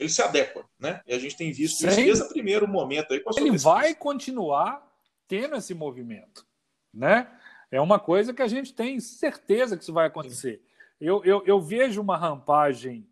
ele 0.00 0.08
se 0.08 0.22
adequa, 0.22 0.64
né? 0.78 1.02
E 1.06 1.12
a 1.12 1.18
gente 1.18 1.36
tem 1.36 1.52
visto 1.52 1.78
Sim. 1.78 1.88
isso 1.88 1.96
desde 1.96 2.22
o 2.24 2.28
primeiro 2.28 2.66
momento 2.66 3.12
aí 3.12 3.20
com 3.20 3.30
a 3.30 3.40
Ele 3.40 3.56
vai 3.58 3.94
continuar 3.94 4.89
tendo 5.30 5.54
esse 5.54 5.72
movimento, 5.74 6.44
né? 6.92 7.30
É 7.70 7.80
uma 7.80 8.00
coisa 8.00 8.34
que 8.34 8.42
a 8.42 8.48
gente 8.48 8.74
tem 8.74 8.98
certeza 8.98 9.76
que 9.76 9.84
isso 9.84 9.92
vai 9.92 10.08
acontecer. 10.08 10.60
Eu, 11.00 11.24
eu, 11.24 11.40
eu, 11.46 11.60
vejo 11.60 12.00
uma 12.00 12.16
rampagem. 12.16 13.08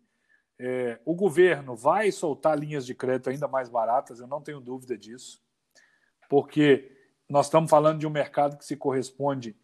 É, 0.59 0.99
o 1.05 1.15
governo 1.15 1.77
vai 1.77 2.11
soltar 2.11 2.59
linhas 2.59 2.85
de 2.85 2.93
crédito 2.93 3.29
ainda 3.29 3.47
mais 3.47 3.69
baratas, 3.69 4.19
eu 4.19 4.27
não 4.27 4.41
tenho 4.41 4.59
dúvida 4.59 4.97
disso, 4.97 5.41
porque 6.29 6.91
nós 7.29 7.45
estamos 7.45 7.69
falando 7.69 7.99
de 7.99 8.05
um 8.05 8.09
mercado 8.09 8.57
que 8.57 8.65
se 8.65 8.75
corresponde 8.75 9.55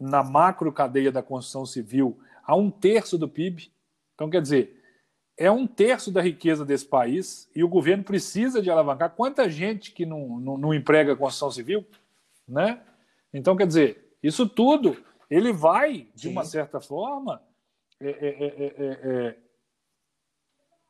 na 0.00 0.24
macro 0.24 0.72
cadeia 0.72 1.12
da 1.12 1.22
construção 1.22 1.64
civil 1.64 2.18
a 2.42 2.56
um 2.56 2.72
terço 2.72 3.16
do 3.16 3.28
PIB. 3.28 3.72
Então, 4.16 4.28
quer 4.28 4.42
dizer, 4.42 4.81
é 5.42 5.50
um 5.50 5.66
terço 5.66 6.12
da 6.12 6.22
riqueza 6.22 6.64
desse 6.64 6.86
país 6.86 7.50
e 7.52 7.64
o 7.64 7.68
governo 7.68 8.04
precisa 8.04 8.62
de 8.62 8.70
alavancar. 8.70 9.10
Quanta 9.10 9.50
gente 9.50 9.90
que 9.90 10.06
não, 10.06 10.38
não, 10.38 10.56
não 10.56 10.72
emprega 10.72 11.16
construção 11.16 11.50
civil, 11.50 11.84
né? 12.46 12.80
Então, 13.34 13.56
quer 13.56 13.66
dizer, 13.66 14.16
isso 14.22 14.48
tudo 14.48 14.96
ele 15.28 15.52
vai, 15.52 16.06
de 16.14 16.22
Sim. 16.22 16.28
uma 16.28 16.44
certa 16.44 16.80
forma, 16.80 17.42
é 18.00 18.08
é, 18.08 18.28
é, 18.28 18.66
é, 18.66 19.26
é, 19.26 19.38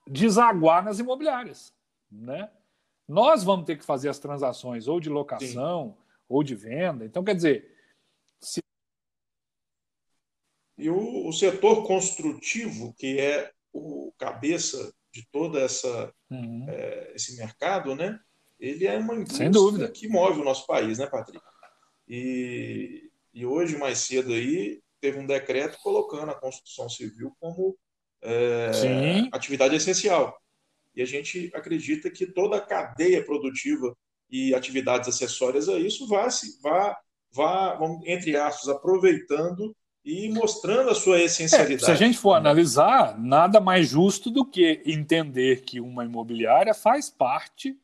desaguar 0.06 0.84
nas 0.84 0.98
imobiliárias, 0.98 1.74
né? 2.10 2.50
Nós 3.08 3.42
vamos 3.42 3.64
ter 3.64 3.78
que 3.78 3.84
fazer 3.86 4.10
as 4.10 4.18
transações 4.18 4.86
ou 4.86 5.00
de 5.00 5.08
locação 5.08 5.96
Sim. 5.96 6.04
ou 6.28 6.44
de 6.44 6.54
venda. 6.54 7.06
Então, 7.06 7.24
quer 7.24 7.34
dizer, 7.34 7.74
se... 8.38 8.60
e 10.76 10.90
o, 10.90 11.26
o 11.26 11.32
setor 11.32 11.86
construtivo, 11.86 12.92
que 12.98 13.18
é 13.18 13.50
o 13.72 14.12
cabeça 14.18 14.92
de 15.12 15.26
toda 15.30 15.60
essa 15.60 16.12
uhum. 16.30 16.66
é, 16.68 17.12
esse 17.14 17.36
mercado, 17.36 17.94
né? 17.94 18.18
Ele 18.58 18.86
é 18.86 18.96
uma 18.96 19.14
indústria 19.14 19.88
que 19.88 20.08
move 20.08 20.40
o 20.40 20.44
nosso 20.44 20.66
país, 20.66 20.98
né, 20.98 21.06
Patrick? 21.06 21.44
E, 22.08 23.10
e 23.34 23.44
hoje 23.44 23.76
mais 23.76 23.98
cedo 23.98 24.32
aí 24.32 24.80
teve 25.00 25.18
um 25.18 25.26
decreto 25.26 25.78
colocando 25.82 26.30
a 26.30 26.40
construção 26.40 26.88
civil 26.88 27.34
como 27.40 27.76
é, 28.22 28.70
atividade 29.32 29.74
essencial. 29.74 30.40
E 30.94 31.02
a 31.02 31.06
gente 31.06 31.50
acredita 31.54 32.10
que 32.10 32.26
toda 32.26 32.56
a 32.56 32.60
cadeia 32.60 33.24
produtiva 33.24 33.96
e 34.30 34.54
atividades 34.54 35.08
acessórias 35.08 35.68
a 35.68 35.78
isso 35.78 36.06
vá, 36.06 36.28
vá, 36.62 36.98
vá 37.32 37.78
entre 38.06 38.36
aspas, 38.36 38.68
aproveitando 38.68 39.74
e 40.04 40.28
mostrando 40.30 40.90
a 40.90 40.94
sua 40.94 41.20
essencialidade. 41.20 41.82
É, 41.82 41.86
se 41.86 41.90
a 41.90 41.94
gente 41.94 42.18
for 42.18 42.34
analisar, 42.34 43.18
nada 43.18 43.60
mais 43.60 43.88
justo 43.88 44.30
do 44.30 44.44
que 44.44 44.82
entender 44.84 45.62
que 45.62 45.80
uma 45.80 46.04
imobiliária 46.04 46.74
faz 46.74 47.08
parte 47.08 47.78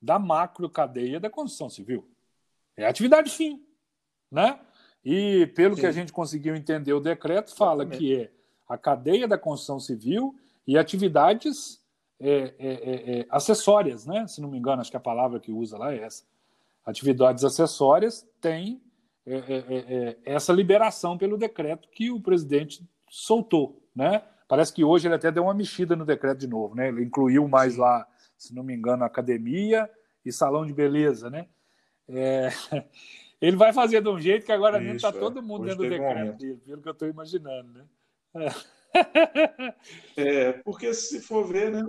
da 0.00 0.18
macro 0.18 0.68
cadeia 0.68 1.18
da 1.18 1.30
construção 1.30 1.68
civil. 1.68 2.06
É 2.76 2.86
atividade 2.86 3.30
fim, 3.30 3.62
né? 4.30 4.58
E 5.04 5.46
pelo 5.48 5.74
Sim. 5.74 5.80
que 5.80 5.86
a 5.86 5.92
gente 5.92 6.12
conseguiu 6.12 6.54
entender, 6.54 6.92
o 6.92 7.00
decreto 7.00 7.54
fala 7.54 7.82
Exatamente. 7.82 7.98
que 7.98 8.22
é 8.22 8.30
a 8.68 8.78
cadeia 8.78 9.28
da 9.28 9.36
construção 9.36 9.78
civil 9.78 10.34
e 10.66 10.78
atividades 10.78 11.80
é, 12.20 12.30
é, 12.30 12.54
é, 12.58 13.18
é, 13.20 13.26
acessórias, 13.28 14.06
né? 14.06 14.26
Se 14.26 14.40
não 14.40 14.48
me 14.48 14.58
engano, 14.58 14.80
acho 14.80 14.90
que 14.90 14.96
a 14.96 15.00
palavra 15.00 15.40
que 15.40 15.52
usa 15.52 15.76
lá 15.76 15.92
é 15.92 15.98
essa. 15.98 16.24
Atividades 16.84 17.44
acessórias 17.44 18.26
têm 18.40 18.80
é, 19.26 19.36
é, 19.36 20.16
essa 20.24 20.52
liberação 20.52 21.16
pelo 21.16 21.38
decreto 21.38 21.88
que 21.88 22.10
o 22.10 22.20
presidente 22.20 22.86
soltou, 23.08 23.82
né? 23.94 24.22
Parece 24.46 24.72
que 24.72 24.84
hoje 24.84 25.08
ele 25.08 25.14
até 25.14 25.32
deu 25.32 25.44
uma 25.44 25.54
mexida 25.54 25.96
no 25.96 26.04
decreto 26.04 26.38
de 26.38 26.46
novo, 26.46 26.74
né? 26.74 26.88
Ele 26.88 27.04
incluiu 27.04 27.48
mais 27.48 27.76
lá, 27.76 28.06
se 28.36 28.54
não 28.54 28.62
me 28.62 28.74
engano, 28.74 29.04
academia 29.04 29.90
e 30.24 30.30
salão 30.30 30.66
de 30.66 30.72
beleza, 30.72 31.30
né? 31.30 31.46
Ele 33.40 33.56
vai 33.56 33.72
fazer 33.72 34.02
de 34.02 34.08
um 34.08 34.20
jeito 34.20 34.46
que 34.46 34.52
agora 34.52 34.82
Isso, 34.82 34.96
está 34.96 35.12
todo 35.12 35.42
mundo 35.42 35.64
dentro 35.64 35.84
do 35.84 35.90
decreto 35.90 36.38
dele, 36.38 36.60
pelo 36.64 36.82
que 36.82 36.88
eu 36.88 36.92
estou 36.92 37.08
imaginando, 37.08 37.72
né? 37.72 37.84
É, 40.16 40.52
porque 40.52 40.94
se 40.94 41.20
for 41.20 41.44
ver, 41.44 41.72
né, 41.72 41.84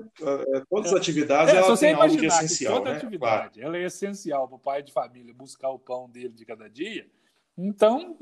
é, 0.55 0.63
todas 0.67 0.91
as 0.91 0.99
atividades 0.99 1.53
é, 1.53 1.57
ela 1.57 1.77
tem 1.77 1.93
algo 1.93 2.17
de 2.17 2.25
essencial. 2.25 2.77
Toda 2.77 2.89
né? 2.89 2.97
atividade 2.97 3.59
claro. 3.59 3.67
ela 3.67 3.77
é 3.77 3.85
essencial 3.85 4.47
para 4.47 4.55
o 4.55 4.59
pai 4.59 4.81
de 4.81 4.91
família 4.91 5.31
buscar 5.31 5.69
o 5.69 5.77
pão 5.77 6.09
dele 6.09 6.29
de 6.29 6.43
cada 6.43 6.67
dia. 6.67 7.07
Então, 7.57 8.17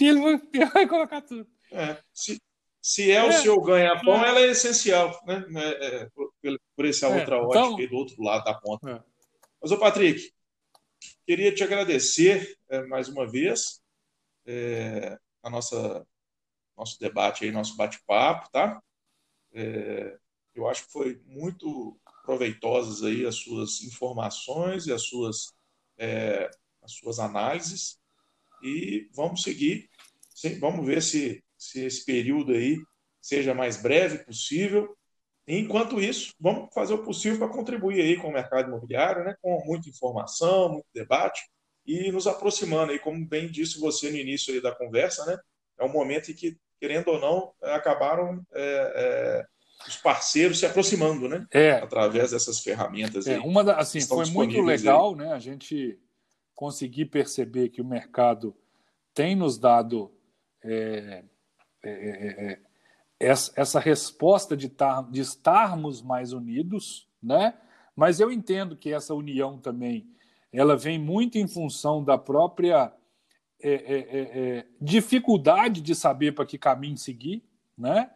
ele 0.00 0.38
vai 0.72 0.86
colocar 0.86 1.22
tudo. 1.22 1.46
É, 1.70 2.02
se, 2.12 2.40
se 2.80 3.10
é, 3.10 3.14
é 3.14 3.24
o 3.24 3.32
seu 3.32 3.60
ganha-pão, 3.60 4.24
é. 4.24 4.28
ela 4.28 4.40
é 4.40 4.50
essencial, 4.50 5.18
né? 5.24 5.44
É, 5.80 6.08
por, 6.10 6.32
por 6.76 6.84
essa 6.84 7.08
outra 7.08 7.36
ótica 7.38 7.58
então, 7.60 7.76
aí 7.78 7.86
do 7.86 7.96
outro 7.96 8.22
lado 8.22 8.44
da 8.44 8.54
ponta. 8.54 9.04
Mas, 9.60 9.70
ô 9.70 9.78
Patrick, 9.78 10.32
queria 11.26 11.54
te 11.54 11.62
agradecer 11.62 12.58
mais 12.88 13.08
uma 13.08 13.26
vez 13.26 13.80
a 15.42 15.50
nossa 15.50 16.04
nosso 16.76 16.98
debate 16.98 17.44
aí, 17.44 17.52
nosso 17.52 17.76
bate-papo, 17.76 18.50
tá? 18.50 18.82
É, 19.52 20.18
eu 20.54 20.68
acho 20.68 20.86
que 20.86 20.92
foi 20.92 21.20
muito 21.26 21.98
proveitosas 22.24 23.02
aí 23.02 23.26
as 23.26 23.36
suas 23.36 23.82
informações 23.82 24.86
e 24.86 24.92
as 24.92 25.02
suas, 25.02 25.54
é, 25.98 26.50
as 26.82 26.92
suas 26.92 27.18
análises 27.18 27.98
e 28.62 29.08
vamos 29.14 29.42
seguir, 29.42 29.88
vamos 30.60 30.86
ver 30.86 31.02
se, 31.02 31.42
se 31.56 31.84
esse 31.84 32.04
período 32.04 32.52
aí 32.52 32.78
seja 33.20 33.54
mais 33.54 33.80
breve 33.80 34.18
possível. 34.24 34.96
enquanto 35.46 36.00
isso, 36.00 36.32
vamos 36.40 36.72
fazer 36.74 36.94
o 36.94 37.02
possível 37.02 37.38
para 37.38 37.48
contribuir 37.48 38.00
aí 38.00 38.16
com 38.16 38.28
o 38.28 38.32
mercado 38.32 38.68
imobiliário, 38.68 39.24
né, 39.24 39.34
com 39.40 39.62
muita 39.64 39.88
informação, 39.88 40.70
muito 40.70 40.86
debate 40.94 41.42
e 41.84 42.12
nos 42.12 42.26
aproximando 42.26 42.92
aí, 42.92 42.98
como 42.98 43.26
bem 43.26 43.50
disse 43.50 43.80
você 43.80 44.10
no 44.10 44.16
início 44.16 44.54
aí 44.54 44.60
da 44.60 44.74
conversa, 44.74 45.24
né, 45.26 45.38
é 45.78 45.84
um 45.84 45.92
momento 45.92 46.30
em 46.30 46.34
que, 46.34 46.56
querendo 46.80 47.08
ou 47.08 47.20
não, 47.20 47.52
acabaram 47.62 48.44
é, 48.52 48.92
é, 48.94 49.44
os 49.86 49.96
parceiros 49.96 50.58
se 50.58 50.66
aproximando, 50.66 51.28
né? 51.28 51.46
É. 51.50 51.72
Através 51.72 52.30
dessas 52.30 52.60
ferramentas. 52.60 53.26
É, 53.26 53.38
uma 53.40 53.64
da, 53.64 53.76
assim, 53.76 54.00
foi 54.00 54.26
muito 54.26 54.60
legal, 54.62 55.10
aí. 55.10 55.16
né? 55.16 55.32
A 55.32 55.38
gente 55.38 55.98
conseguir 56.62 57.06
perceber 57.06 57.70
que 57.70 57.82
o 57.82 57.84
mercado 57.84 58.56
tem 59.12 59.34
nos 59.34 59.58
dado 59.58 60.12
é, 60.62 61.24
é, 61.82 61.90
é, 61.90 62.58
essa, 63.18 63.52
essa, 63.56 63.80
resposta 63.80 64.56
de, 64.56 64.68
tar, 64.68 65.02
de 65.10 65.20
estarmos 65.20 66.00
mais 66.00 66.32
unidos, 66.32 67.08
né? 67.20 67.54
Mas 67.96 68.20
eu 68.20 68.30
entendo 68.30 68.76
que 68.76 68.92
essa 68.92 69.12
união 69.12 69.58
também 69.58 70.06
ela 70.52 70.76
vem 70.76 71.00
muito 71.00 71.36
em 71.36 71.48
função 71.48 72.04
da 72.04 72.16
própria 72.16 72.94
é 73.60 73.72
é, 73.72 73.74
é, 73.74 74.20
é, 74.20 74.66
dificuldade 74.80 75.80
de 75.80 75.96
saber 75.96 76.30
para 76.30 76.46
que 76.46 76.56
caminho 76.56 76.96
seguir, 76.96 77.42
né? 77.76 78.08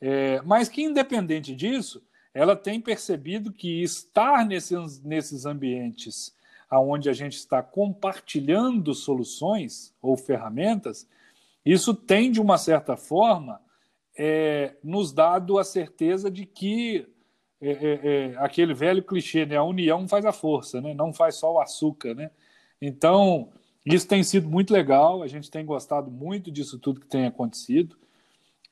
É, 0.00 0.40
mas 0.42 0.68
que, 0.68 0.80
independente 0.80 1.56
disso, 1.56 2.06
ela 2.32 2.54
tem 2.54 2.80
percebido 2.80 3.52
que 3.52 3.82
estar 3.82 4.46
nesses, 4.46 5.02
nesses 5.02 5.44
ambientes 5.44 6.38
onde 6.78 7.08
a 7.08 7.12
gente 7.12 7.34
está 7.34 7.62
compartilhando 7.62 8.94
soluções 8.94 9.94
ou 10.00 10.16
ferramentas, 10.16 11.08
isso 11.64 11.94
tem, 11.94 12.30
de 12.30 12.40
uma 12.40 12.56
certa 12.56 12.96
forma, 12.96 13.60
é, 14.16 14.76
nos 14.82 15.12
dado 15.12 15.58
a 15.58 15.64
certeza 15.64 16.30
de 16.30 16.46
que 16.46 17.06
é, 17.60 17.70
é, 17.70 18.34
aquele 18.38 18.72
velho 18.72 19.02
clichê, 19.02 19.44
né? 19.44 19.56
a 19.56 19.64
união 19.64 20.08
faz 20.08 20.24
a 20.24 20.32
força, 20.32 20.80
né? 20.80 20.94
não 20.94 21.12
faz 21.12 21.36
só 21.36 21.52
o 21.52 21.60
açúcar. 21.60 22.14
Né? 22.14 22.30
Então, 22.80 23.50
isso 23.84 24.06
tem 24.08 24.22
sido 24.22 24.48
muito 24.48 24.72
legal, 24.72 25.22
a 25.22 25.26
gente 25.26 25.50
tem 25.50 25.64
gostado 25.64 26.10
muito 26.10 26.50
disso 26.50 26.78
tudo 26.78 27.00
que 27.00 27.06
tem 27.06 27.26
acontecido, 27.26 27.96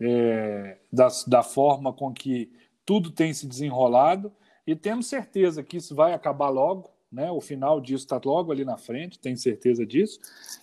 é, 0.01 0.79
da, 0.93 1.09
da 1.27 1.43
forma 1.43 1.93
com 1.93 2.13
que 2.13 2.51
tudo 2.85 3.11
tem 3.11 3.35
se 3.35 3.47
desenrolado, 3.47 4.33
e 4.67 4.77
temos 4.77 5.07
certeza 5.07 5.63
que 5.63 5.79
isso 5.79 5.95
vai 5.95 6.13
acabar 6.15 6.49
logo, 6.49 6.91
né? 7.11 7.31
o 7.31 7.41
final 7.41 7.81
disso 7.81 8.05
está 8.05 8.21
logo 8.25 8.53
ali 8.53 8.65
na 8.65 8.77
frente, 8.77 9.19
tenho 9.19 9.37
certeza 9.37 9.87
disso. 9.87 10.19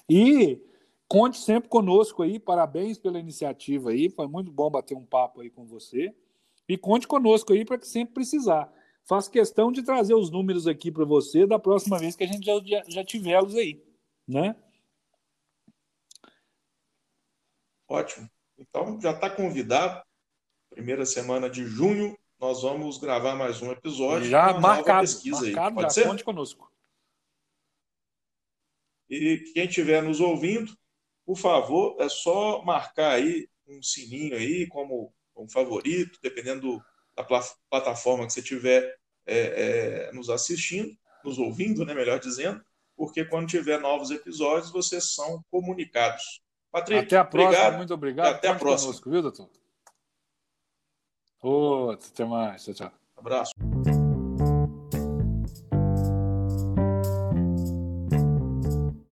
E 0.09 0.59
conte 1.07 1.37
sempre 1.37 1.69
conosco 1.69 2.23
aí, 2.23 2.39
parabéns 2.39 2.97
pela 2.97 3.19
iniciativa 3.19 3.91
aí, 3.91 4.09
foi 4.09 4.27
muito 4.27 4.51
bom 4.51 4.69
bater 4.69 4.95
um 4.95 5.05
papo 5.05 5.41
aí 5.41 5.49
com 5.49 5.65
você. 5.65 6.13
E 6.67 6.77
conte 6.77 7.07
conosco 7.07 7.53
aí 7.53 7.63
para 7.63 7.77
que 7.77 7.87
sempre 7.87 8.15
precisar. 8.15 8.71
Faço 9.03 9.29
questão 9.29 9.71
de 9.71 9.83
trazer 9.83 10.15
os 10.15 10.31
números 10.31 10.65
aqui 10.65 10.91
para 10.91 11.05
você 11.05 11.45
da 11.45 11.59
próxima 11.59 11.99
vez 11.99 12.15
que 12.15 12.23
a 12.23 12.27
gente 12.27 12.45
já, 12.45 12.83
já, 12.87 13.03
tiver-los 13.03 13.55
aí 13.55 13.79
né? 14.27 14.55
Ótimo. 17.87 18.29
Então 18.57 18.99
já 18.99 19.11
está 19.11 19.29
convidado. 19.29 20.03
Primeira 20.69 21.05
semana 21.05 21.49
de 21.49 21.65
junho 21.65 22.17
nós 22.39 22.61
vamos 22.61 22.97
gravar 22.97 23.35
mais 23.35 23.61
um 23.61 23.71
episódio. 23.71 24.29
Já 24.29 24.53
marcado, 24.53 24.61
marcado 24.61 25.81
já, 25.81 25.89
ser? 25.89 26.07
conte 26.07 26.23
conosco. 26.23 26.71
E 29.09 29.37
quem 29.53 29.65
estiver 29.65 30.01
nos 30.01 30.19
ouvindo, 30.19 30.75
por 31.25 31.37
favor, 31.37 31.95
é 31.99 32.09
só 32.09 32.63
marcar 32.63 33.13
aí 33.13 33.47
um 33.67 33.81
sininho 33.81 34.35
aí 34.35 34.67
como 34.67 35.13
um 35.35 35.47
favorito, 35.47 36.19
dependendo 36.21 36.61
do, 36.61 36.83
da 37.15 37.23
plataforma 37.69 38.25
que 38.25 38.33
você 38.33 38.39
estiver 38.39 38.97
é, 39.25 40.07
é, 40.07 40.11
nos 40.11 40.29
assistindo, 40.29 40.95
nos 41.23 41.37
ouvindo, 41.37 41.85
né, 41.85 41.93
melhor 41.93 42.19
dizendo, 42.19 42.63
porque 42.95 43.25
quando 43.25 43.47
tiver 43.47 43.79
novos 43.79 44.11
episódios, 44.11 44.71
vocês 44.71 45.13
são 45.13 45.43
comunicados. 45.51 46.41
Patrick, 46.71 47.05
até 47.05 47.17
a 47.17 47.25
próxima, 47.25 47.49
obrigado. 47.51 47.77
muito 47.77 47.93
obrigado. 47.93 48.27
até 48.27 48.47
Conte 48.47 48.55
a 48.55 48.59
próxima. 48.59 48.87
Conosco, 48.91 49.09
viu, 49.09 49.21
doutor? 49.21 49.64
Outro, 51.45 52.09
até 52.11 52.25
mais. 52.25 52.63
Tchau, 52.63 52.73
tchau. 52.73 52.91
Abraço. 53.17 54.04